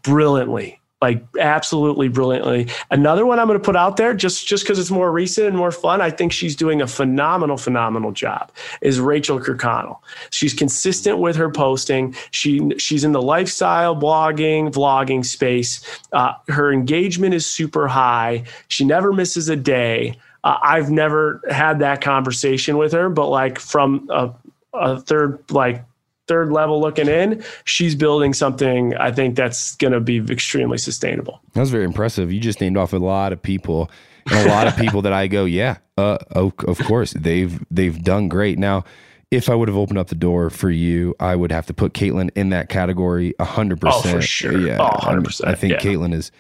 brilliantly 0.05 0.78
like 1.01 1.24
absolutely 1.38 2.09
brilliantly. 2.09 2.68
Another 2.90 3.24
one 3.24 3.38
I'm 3.38 3.46
going 3.46 3.59
to 3.59 3.64
put 3.64 3.76
out 3.76 3.96
there 3.96 4.12
just 4.12 4.46
just 4.46 4.64
because 4.64 4.78
it's 4.78 4.90
more 4.90 5.11
recent 5.11 5.46
and 5.46 5.57
more 5.57 5.70
fun. 5.70 6.01
I 6.01 6.11
think 6.11 6.32
she's 6.32 6.55
doing 6.55 6.82
a 6.82 6.86
phenomenal, 6.86 7.57
phenomenal 7.57 8.12
job. 8.12 8.53
Is 8.82 9.01
Rachel 9.01 9.40
Kirkconnell? 9.40 9.98
She's 10.30 10.53
consistent 10.53 11.18
with 11.18 11.36
her 11.36 11.51
posting. 11.51 12.14
She 12.32 12.70
she's 12.78 13.03
in 13.03 13.12
the 13.12 13.22
lifestyle 13.22 13.96
blogging, 13.96 14.70
vlogging 14.70 15.24
space. 15.24 15.80
Uh, 16.12 16.34
her 16.48 16.70
engagement 16.72 17.32
is 17.32 17.46
super 17.46 17.88
high. 17.88 18.44
She 18.68 18.84
never 18.84 19.12
misses 19.12 19.48
a 19.48 19.57
day. 19.57 20.16
Uh, 20.44 20.59
I've 20.62 20.90
never 20.90 21.42
had 21.51 21.78
that 21.80 22.03
conversation 22.03 22.76
with 22.76 22.92
her, 22.92 23.09
but 23.09 23.28
like 23.28 23.59
from 23.59 24.07
a, 24.11 24.32
a 24.74 25.01
third 25.01 25.38
like 25.51 25.82
third 26.31 26.53
level 26.53 26.81
looking 26.81 27.09
in, 27.09 27.43
she's 27.64 27.97
building 27.97 28.33
something 28.33 28.97
I 28.97 29.11
think 29.11 29.35
that's 29.35 29.74
going 29.76 29.93
to 29.93 29.99
be 29.99 30.18
extremely 30.18 30.78
sustainable. 30.78 31.43
That 31.55 31.61
was 31.61 31.70
very 31.72 31.85
impressive. 31.85 32.33
You 32.33 32.39
just 32.39 32.61
named 32.61 32.76
off 32.76 32.93
a 32.93 32.99
lot 32.99 33.33
of 33.33 33.43
people 33.43 33.91
and 34.31 34.49
a 34.49 34.53
lot 34.53 34.68
of 34.68 34.76
people 34.76 35.03
that 35.03 35.12
I 35.12 35.26
go, 35.26 35.45
yeah, 35.45 35.78
uh, 35.99 36.18
oh, 36.37 36.53
of 36.68 36.78
course 36.78 37.14
they've 37.14 37.59
they've 37.68 38.01
done 38.01 38.28
great. 38.28 38.61
Now, 38.61 38.85
if 39.33 39.51
I 39.51 39.57
would 39.57 39.66
have 39.66 39.76
opened 39.76 39.99
up 39.99 40.07
the 40.07 40.14
door 40.14 40.51
for 40.51 40.70
you, 40.70 41.16
I 41.18 41.35
would 41.35 41.51
have 41.51 41.66
to 41.66 41.74
put 41.74 41.95
Kaitlyn 41.95 42.31
in 42.37 42.51
that 42.51 42.68
category 42.68 43.35
hundred 43.41 43.81
percent. 43.81 44.07
Oh, 44.07 44.18
for 44.18 44.22
sure. 44.22 44.57
Yeah, 44.57 44.78
oh, 44.81 44.99
100%. 44.99 45.49
I 45.49 45.57
think 45.57 45.72
yeah. 45.72 45.78
Kaitlyn 45.81 46.12
has 46.12 46.31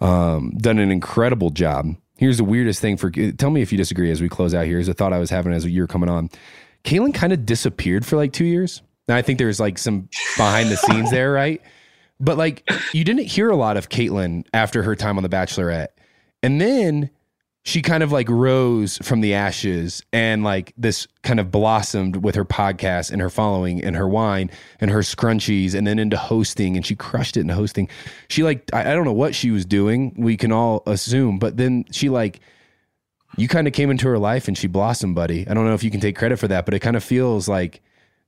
um, 0.00 0.52
done 0.58 0.78
an 0.78 0.92
incredible 0.92 1.50
job. 1.50 1.96
Here's 2.18 2.36
the 2.36 2.44
weirdest 2.44 2.80
thing 2.80 2.96
for 2.96 3.10
tell 3.10 3.50
me 3.50 3.62
if 3.62 3.72
you 3.72 3.78
disagree 3.78 4.12
as 4.12 4.22
we 4.22 4.28
close 4.28 4.54
out 4.54 4.66
here. 4.66 4.78
Is 4.78 4.88
a 4.88 4.94
thought 4.94 5.12
I 5.12 5.18
was 5.18 5.30
having 5.30 5.52
as 5.52 5.66
you 5.66 5.82
were 5.82 5.88
coming 5.88 6.08
on. 6.08 6.30
Kaitlyn 6.84 7.12
kind 7.12 7.32
of 7.32 7.44
disappeared 7.44 8.06
for 8.06 8.16
like 8.16 8.32
two 8.32 8.44
years. 8.44 8.82
Now 9.10 9.16
I 9.16 9.22
think 9.22 9.40
there's 9.40 9.58
like 9.58 9.76
some 9.76 10.08
behind 10.36 10.70
the 10.70 10.76
scenes 10.76 11.10
there, 11.10 11.32
right? 11.32 11.60
But 12.20 12.38
like 12.38 12.70
you 12.92 13.02
didn't 13.02 13.24
hear 13.26 13.50
a 13.50 13.56
lot 13.56 13.76
of 13.76 13.88
Kaitlyn 13.88 14.46
after 14.54 14.84
her 14.84 14.94
time 14.94 15.16
on 15.16 15.24
The 15.24 15.28
Bachelorette. 15.28 15.88
And 16.44 16.60
then 16.60 17.10
she 17.64 17.82
kind 17.82 18.04
of 18.04 18.12
like 18.12 18.28
rose 18.28 18.98
from 18.98 19.20
the 19.20 19.34
ashes 19.34 20.04
and 20.12 20.44
like 20.44 20.72
this 20.78 21.08
kind 21.24 21.40
of 21.40 21.50
blossomed 21.50 22.18
with 22.18 22.36
her 22.36 22.44
podcast 22.44 23.10
and 23.10 23.20
her 23.20 23.28
following 23.30 23.82
and 23.82 23.96
her 23.96 24.06
wine 24.06 24.48
and 24.78 24.92
her 24.92 25.00
scrunchies 25.00 25.74
and 25.74 25.88
then 25.88 25.98
into 25.98 26.16
hosting 26.16 26.76
and 26.76 26.86
she 26.86 26.94
crushed 26.94 27.36
it 27.36 27.40
in 27.40 27.48
hosting. 27.48 27.88
She 28.28 28.44
like 28.44 28.70
I, 28.72 28.92
I 28.92 28.94
don't 28.94 29.04
know 29.04 29.12
what 29.12 29.34
she 29.34 29.50
was 29.50 29.66
doing. 29.66 30.14
We 30.16 30.36
can 30.36 30.52
all 30.52 30.84
assume, 30.86 31.40
but 31.40 31.56
then 31.56 31.84
she 31.90 32.10
like 32.10 32.38
you 33.36 33.48
kind 33.48 33.66
of 33.66 33.72
came 33.72 33.90
into 33.90 34.06
her 34.06 34.20
life 34.20 34.46
and 34.46 34.56
she 34.56 34.68
blossomed, 34.68 35.16
buddy. 35.16 35.48
I 35.48 35.54
don't 35.54 35.66
know 35.66 35.74
if 35.74 35.82
you 35.82 35.90
can 35.90 36.00
take 36.00 36.16
credit 36.16 36.38
for 36.38 36.46
that, 36.46 36.64
but 36.64 36.74
it 36.74 36.78
kind 36.78 36.94
of 36.94 37.02
feels 37.02 37.48
like 37.48 37.82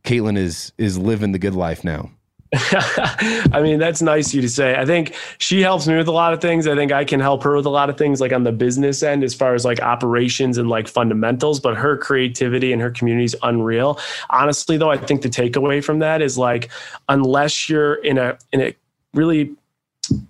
Kaitlyn 0.05 0.37
is 0.37 0.73
is 0.79 0.99
living 0.99 1.33
the 1.33 1.39
good 1.39 1.55
life 1.55 1.85
now. 1.85 2.11
I 2.55 3.61
mean, 3.63 3.79
that's 3.79 4.03
nice 4.03 4.29
of 4.29 4.35
you 4.35 4.43
to 4.43 4.49
say. 4.49 4.77
I 4.77 4.85
think 4.85 5.15
she 5.39 5.63
helps 5.63 5.87
me 5.87 5.97
with 5.97 6.07
a 6.07 6.13
lot 6.13 6.35
of 6.35 6.43
things. 6.43 6.67
I 6.67 6.75
think 6.75 6.93
I 6.93 7.03
can 7.03 7.19
help 7.19 7.43
her 7.45 7.57
with 7.57 7.65
a 7.65 7.71
lot 7.71 7.89
of 7.89 7.97
things, 7.97 8.21
like 8.21 8.33
on 8.33 8.45
the 8.45 8.53
business 8.53 9.03
end, 9.03 9.25
as 9.25 9.33
far 9.33 9.55
as 9.55 9.65
like 9.65 9.81
operations 9.81 10.59
and 10.59 10.69
like 10.69 10.87
fundamentals. 10.87 11.61
But 11.61 11.79
her 11.79 11.97
creativity 11.97 12.71
and 12.71 12.83
her 12.83 12.91
community 12.91 13.25
is 13.25 13.37
unreal. 13.43 13.99
Honestly, 14.29 14.77
though, 14.77 14.91
I 14.91 14.99
think 14.99 15.23
the 15.23 15.31
takeaway 15.31 15.83
from 15.83 16.01
that 16.01 16.21
is 16.21 16.37
like, 16.37 16.71
unless 17.09 17.71
you're 17.71 17.95
in 17.95 18.19
a 18.19 18.37
in 18.53 18.61
a 18.61 18.75
really 19.15 19.55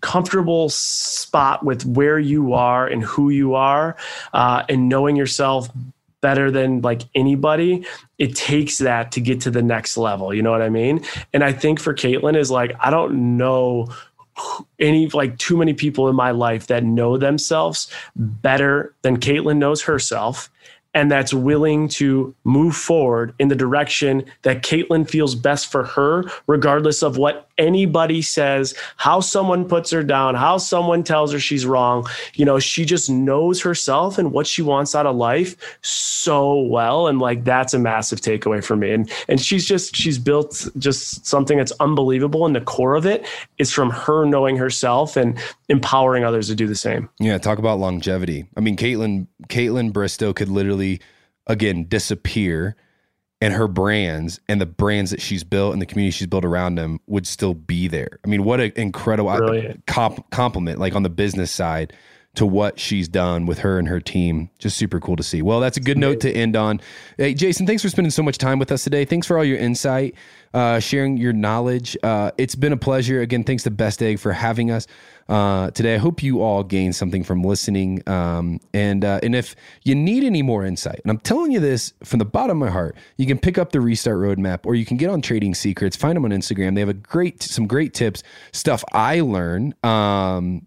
comfortable 0.00 0.68
spot 0.68 1.64
with 1.64 1.84
where 1.86 2.20
you 2.20 2.52
are 2.52 2.86
and 2.86 3.02
who 3.02 3.30
you 3.30 3.54
are, 3.54 3.96
uh, 4.32 4.62
and 4.68 4.88
knowing 4.88 5.16
yourself 5.16 5.68
better 6.22 6.50
than 6.50 6.80
like 6.80 7.02
anybody, 7.14 7.84
it 8.18 8.34
takes 8.34 8.78
that 8.78 9.12
to 9.12 9.20
get 9.20 9.42
to 9.42 9.50
the 9.50 9.62
next 9.62 9.98
level. 9.98 10.32
You 10.32 10.42
know 10.42 10.50
what 10.50 10.62
I 10.62 10.70
mean? 10.70 11.04
And 11.34 11.44
I 11.44 11.52
think 11.52 11.78
for 11.78 11.92
Kaitlyn 11.92 12.36
is 12.36 12.50
like, 12.50 12.72
I 12.80 12.88
don't 12.90 13.36
know 13.36 13.88
any 14.78 15.08
like 15.08 15.36
too 15.36 15.58
many 15.58 15.74
people 15.74 16.08
in 16.08 16.16
my 16.16 16.30
life 16.30 16.68
that 16.68 16.84
know 16.84 17.18
themselves 17.18 17.92
better 18.16 18.94
than 19.02 19.18
Kaitlyn 19.18 19.58
knows 19.58 19.82
herself 19.82 20.50
and 20.94 21.10
that's 21.10 21.32
willing 21.32 21.88
to 21.88 22.34
move 22.44 22.76
forward 22.76 23.34
in 23.38 23.48
the 23.48 23.56
direction 23.56 24.24
that 24.42 24.62
Kaitlyn 24.62 25.08
feels 25.08 25.34
best 25.34 25.70
for 25.70 25.84
her, 25.84 26.24
regardless 26.46 27.02
of 27.02 27.16
what 27.16 27.48
anybody 27.62 28.20
says, 28.22 28.74
how 28.96 29.20
someone 29.20 29.66
puts 29.66 29.90
her 29.90 30.02
down, 30.02 30.34
how 30.34 30.58
someone 30.58 31.02
tells 31.02 31.32
her 31.32 31.38
she's 31.38 31.64
wrong. 31.64 32.06
You 32.34 32.44
know, 32.44 32.58
she 32.58 32.84
just 32.84 33.08
knows 33.08 33.62
herself 33.62 34.18
and 34.18 34.32
what 34.32 34.46
she 34.46 34.62
wants 34.62 34.94
out 34.94 35.06
of 35.06 35.16
life 35.16 35.56
so 35.82 36.60
well. 36.60 37.06
And 37.06 37.18
like 37.20 37.44
that's 37.44 37.72
a 37.72 37.78
massive 37.78 38.20
takeaway 38.20 38.62
for 38.62 38.76
me. 38.76 38.92
And 38.92 39.10
and 39.28 39.40
she's 39.40 39.66
just 39.66 39.96
she's 39.96 40.18
built 40.18 40.68
just 40.78 41.24
something 41.26 41.58
that's 41.58 41.72
unbelievable. 41.80 42.44
And 42.44 42.54
the 42.54 42.60
core 42.60 42.94
of 42.94 43.06
it 43.06 43.26
is 43.58 43.72
from 43.72 43.90
her 43.90 44.24
knowing 44.24 44.56
herself 44.56 45.16
and 45.16 45.38
empowering 45.68 46.24
others 46.24 46.48
to 46.48 46.54
do 46.54 46.66
the 46.66 46.74
same. 46.74 47.08
Yeah, 47.20 47.38
talk 47.38 47.58
about 47.58 47.78
longevity. 47.78 48.46
I 48.56 48.60
mean, 48.60 48.76
Kaitlyn, 48.76 49.26
Kaitlyn 49.48 49.92
Bristowe 49.92 50.34
could 50.34 50.48
literally 50.48 51.00
again 51.46 51.84
disappear 51.88 52.76
and 53.42 53.52
her 53.54 53.66
brands 53.66 54.38
and 54.48 54.60
the 54.60 54.66
brands 54.66 55.10
that 55.10 55.20
she's 55.20 55.42
built 55.42 55.72
and 55.72 55.82
the 55.82 55.86
community 55.86 56.12
she's 56.12 56.28
built 56.28 56.44
around 56.44 56.76
them 56.76 57.00
would 57.08 57.26
still 57.26 57.54
be 57.54 57.88
there. 57.88 58.20
I 58.24 58.28
mean, 58.28 58.44
what 58.44 58.60
an 58.60 58.72
incredible 58.76 59.74
comp- 59.88 60.30
compliment, 60.30 60.78
like 60.78 60.94
on 60.94 61.02
the 61.02 61.10
business 61.10 61.50
side 61.50 61.92
to 62.34 62.46
what 62.46 62.80
she's 62.80 63.08
done 63.08 63.44
with 63.44 63.58
her 63.58 63.78
and 63.78 63.88
her 63.88 64.00
team. 64.00 64.48
Just 64.58 64.78
super 64.78 64.98
cool 65.00 65.16
to 65.16 65.22
see. 65.22 65.42
Well, 65.42 65.60
that's 65.60 65.76
a 65.76 65.80
good 65.80 65.98
note 65.98 66.20
to 66.20 66.32
end 66.32 66.56
on. 66.56 66.80
Hey, 67.18 67.34
Jason, 67.34 67.66
thanks 67.66 67.82
for 67.82 67.90
spending 67.90 68.10
so 68.10 68.22
much 68.22 68.38
time 68.38 68.58
with 68.58 68.72
us 68.72 68.84
today. 68.84 69.04
Thanks 69.04 69.26
for 69.26 69.36
all 69.36 69.44
your 69.44 69.58
insight, 69.58 70.14
uh, 70.54 70.80
sharing 70.80 71.18
your 71.18 71.34
knowledge. 71.34 71.94
Uh, 72.02 72.30
it's 72.38 72.54
been 72.54 72.72
a 72.72 72.76
pleasure. 72.76 73.20
Again, 73.20 73.44
thanks 73.44 73.64
to 73.64 73.70
Best 73.70 74.02
Egg 74.02 74.18
for 74.18 74.32
having 74.32 74.70
us 74.70 74.86
uh, 75.28 75.70
today. 75.72 75.94
I 75.94 75.98
hope 75.98 76.22
you 76.22 76.40
all 76.40 76.64
gained 76.64 76.96
something 76.96 77.22
from 77.22 77.42
listening. 77.42 78.02
Um, 78.08 78.60
and 78.72 79.04
uh, 79.04 79.20
and 79.22 79.34
if 79.34 79.54
you 79.82 79.94
need 79.94 80.24
any 80.24 80.40
more 80.40 80.64
insight, 80.64 81.00
and 81.04 81.10
I'm 81.10 81.18
telling 81.18 81.52
you 81.52 81.60
this 81.60 81.92
from 82.02 82.18
the 82.18 82.24
bottom 82.24 82.62
of 82.62 82.66
my 82.66 82.72
heart, 82.72 82.96
you 83.18 83.26
can 83.26 83.38
pick 83.38 83.58
up 83.58 83.72
the 83.72 83.80
Restart 83.82 84.16
Roadmap, 84.18 84.60
or 84.64 84.74
you 84.74 84.86
can 84.86 84.96
get 84.96 85.10
on 85.10 85.20
Trading 85.20 85.54
Secrets. 85.54 85.96
Find 85.96 86.16
them 86.16 86.24
on 86.24 86.30
Instagram. 86.30 86.74
They 86.74 86.80
have 86.80 86.88
a 86.88 86.94
great 86.94 87.42
some 87.42 87.66
great 87.66 87.92
tips, 87.92 88.22
stuff 88.52 88.82
I 88.92 89.20
learn. 89.20 89.74
Um, 89.82 90.62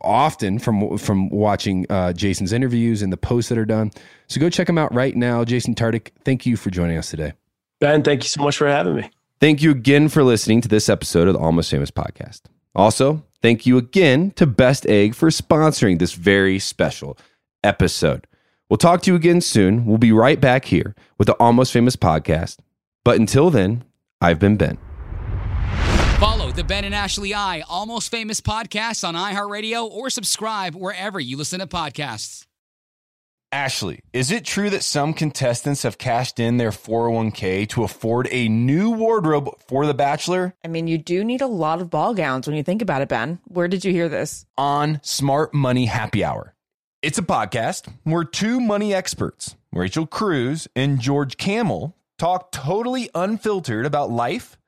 often 0.00 0.58
from 0.58 0.98
from 0.98 1.28
watching 1.28 1.86
uh, 1.90 2.12
Jason's 2.12 2.52
interviews 2.52 3.02
and 3.02 3.12
the 3.12 3.16
posts 3.16 3.48
that 3.48 3.58
are 3.58 3.64
done. 3.64 3.90
So 4.26 4.40
go 4.40 4.50
check 4.50 4.66
them 4.66 4.78
out 4.78 4.92
right 4.94 5.16
now. 5.16 5.44
Jason 5.44 5.74
Tartick, 5.74 6.10
thank 6.24 6.46
you 6.46 6.56
for 6.56 6.70
joining 6.70 6.98
us 6.98 7.10
today. 7.10 7.32
Ben, 7.80 8.02
thank 8.02 8.24
you 8.24 8.28
so 8.28 8.42
much 8.42 8.56
for 8.56 8.66
having 8.66 8.96
me. 8.96 9.10
Thank 9.40 9.62
you 9.62 9.70
again 9.70 10.08
for 10.08 10.24
listening 10.24 10.60
to 10.62 10.68
this 10.68 10.88
episode 10.88 11.28
of 11.28 11.34
the 11.34 11.40
Almost 11.40 11.70
Famous 11.70 11.92
podcast. 11.92 12.42
Also, 12.74 13.24
thank 13.40 13.66
you 13.66 13.78
again 13.78 14.32
to 14.32 14.46
Best 14.46 14.84
Egg 14.86 15.14
for 15.14 15.28
sponsoring 15.28 15.98
this 15.98 16.12
very 16.12 16.58
special 16.58 17.16
episode. 17.62 18.26
We'll 18.68 18.78
talk 18.78 19.02
to 19.02 19.10
you 19.10 19.16
again 19.16 19.40
soon. 19.40 19.86
We'll 19.86 19.98
be 19.98 20.12
right 20.12 20.40
back 20.40 20.66
here 20.66 20.94
with 21.18 21.26
the 21.26 21.34
Almost 21.34 21.72
Famous 21.72 21.96
podcast. 21.96 22.58
But 23.04 23.18
until 23.18 23.50
then, 23.50 23.84
I've 24.20 24.40
been 24.40 24.56
Ben. 24.56 24.76
Follow 26.58 26.66
the 26.66 26.74
Ben 26.74 26.84
and 26.84 26.94
Ashley 26.94 27.34
I 27.34 27.60
Almost 27.68 28.10
Famous 28.10 28.40
podcast 28.40 29.06
on 29.06 29.14
iHeartRadio 29.14 29.88
or 29.88 30.10
subscribe 30.10 30.74
wherever 30.74 31.20
you 31.20 31.36
listen 31.36 31.60
to 31.60 31.68
podcasts. 31.68 32.46
Ashley, 33.52 34.00
is 34.12 34.32
it 34.32 34.44
true 34.44 34.68
that 34.70 34.82
some 34.82 35.14
contestants 35.14 35.84
have 35.84 35.98
cashed 35.98 36.40
in 36.40 36.56
their 36.56 36.72
401k 36.72 37.68
to 37.68 37.84
afford 37.84 38.26
a 38.32 38.48
new 38.48 38.90
wardrobe 38.90 39.50
for 39.68 39.86
The 39.86 39.94
Bachelor? 39.94 40.56
I 40.64 40.68
mean, 40.68 40.88
you 40.88 40.98
do 40.98 41.22
need 41.22 41.42
a 41.42 41.46
lot 41.46 41.80
of 41.80 41.90
ball 41.90 42.12
gowns 42.12 42.48
when 42.48 42.56
you 42.56 42.64
think 42.64 42.82
about 42.82 43.02
it, 43.02 43.08
Ben. 43.08 43.38
Where 43.44 43.68
did 43.68 43.84
you 43.84 43.92
hear 43.92 44.08
this? 44.08 44.44
On 44.56 44.98
Smart 45.04 45.54
Money 45.54 45.86
Happy 45.86 46.24
Hour. 46.24 46.56
It's 47.02 47.18
a 47.18 47.22
podcast 47.22 47.86
where 48.02 48.24
two 48.24 48.58
money 48.58 48.92
experts, 48.92 49.54
Rachel 49.72 50.08
Cruz 50.08 50.66
and 50.74 50.98
George 50.98 51.36
Kamel, 51.36 51.94
talk 52.18 52.50
totally 52.50 53.10
unfiltered 53.14 53.86
about 53.86 54.10
life, 54.10 54.58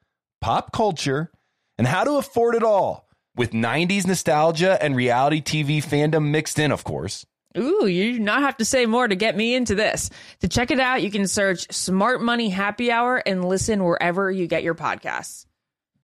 pop 0.41 0.70
culture, 0.70 1.32
and 1.81 1.87
how 1.87 2.05
to 2.05 2.18
afford 2.18 2.55
it 2.55 2.62
all 2.62 3.09
with 3.37 3.53
90s 3.53 4.07
nostalgia 4.07 4.76
and 4.83 4.95
reality 4.95 5.41
TV 5.41 5.78
fandom 5.78 6.28
mixed 6.28 6.59
in, 6.59 6.72
of 6.72 6.85
course. 6.85 7.24
Ooh, 7.57 7.87
you 7.87 8.12
do 8.12 8.18
not 8.18 8.43
have 8.43 8.59
to 8.59 8.66
say 8.66 8.85
more 8.85 9.09
to 9.09 9.16
get 9.16 9.35
me 9.35 9.55
into 9.55 9.74
this. 9.74 10.11
To 10.41 10.49
check 10.49 10.70
it 10.70 10.78
out, 10.78 11.03
you 11.03 11.11
can 11.11 11.26
search 11.26 11.72
Smart 11.72 12.20
Money 12.20 12.51
Happy 12.51 12.93
Hour 12.93 13.16
and 13.16 13.43
listen 13.43 13.83
wherever 13.83 14.31
you 14.31 14.47
get 14.47 14.62
your 14.62 14.74
podcasts. 14.74 15.47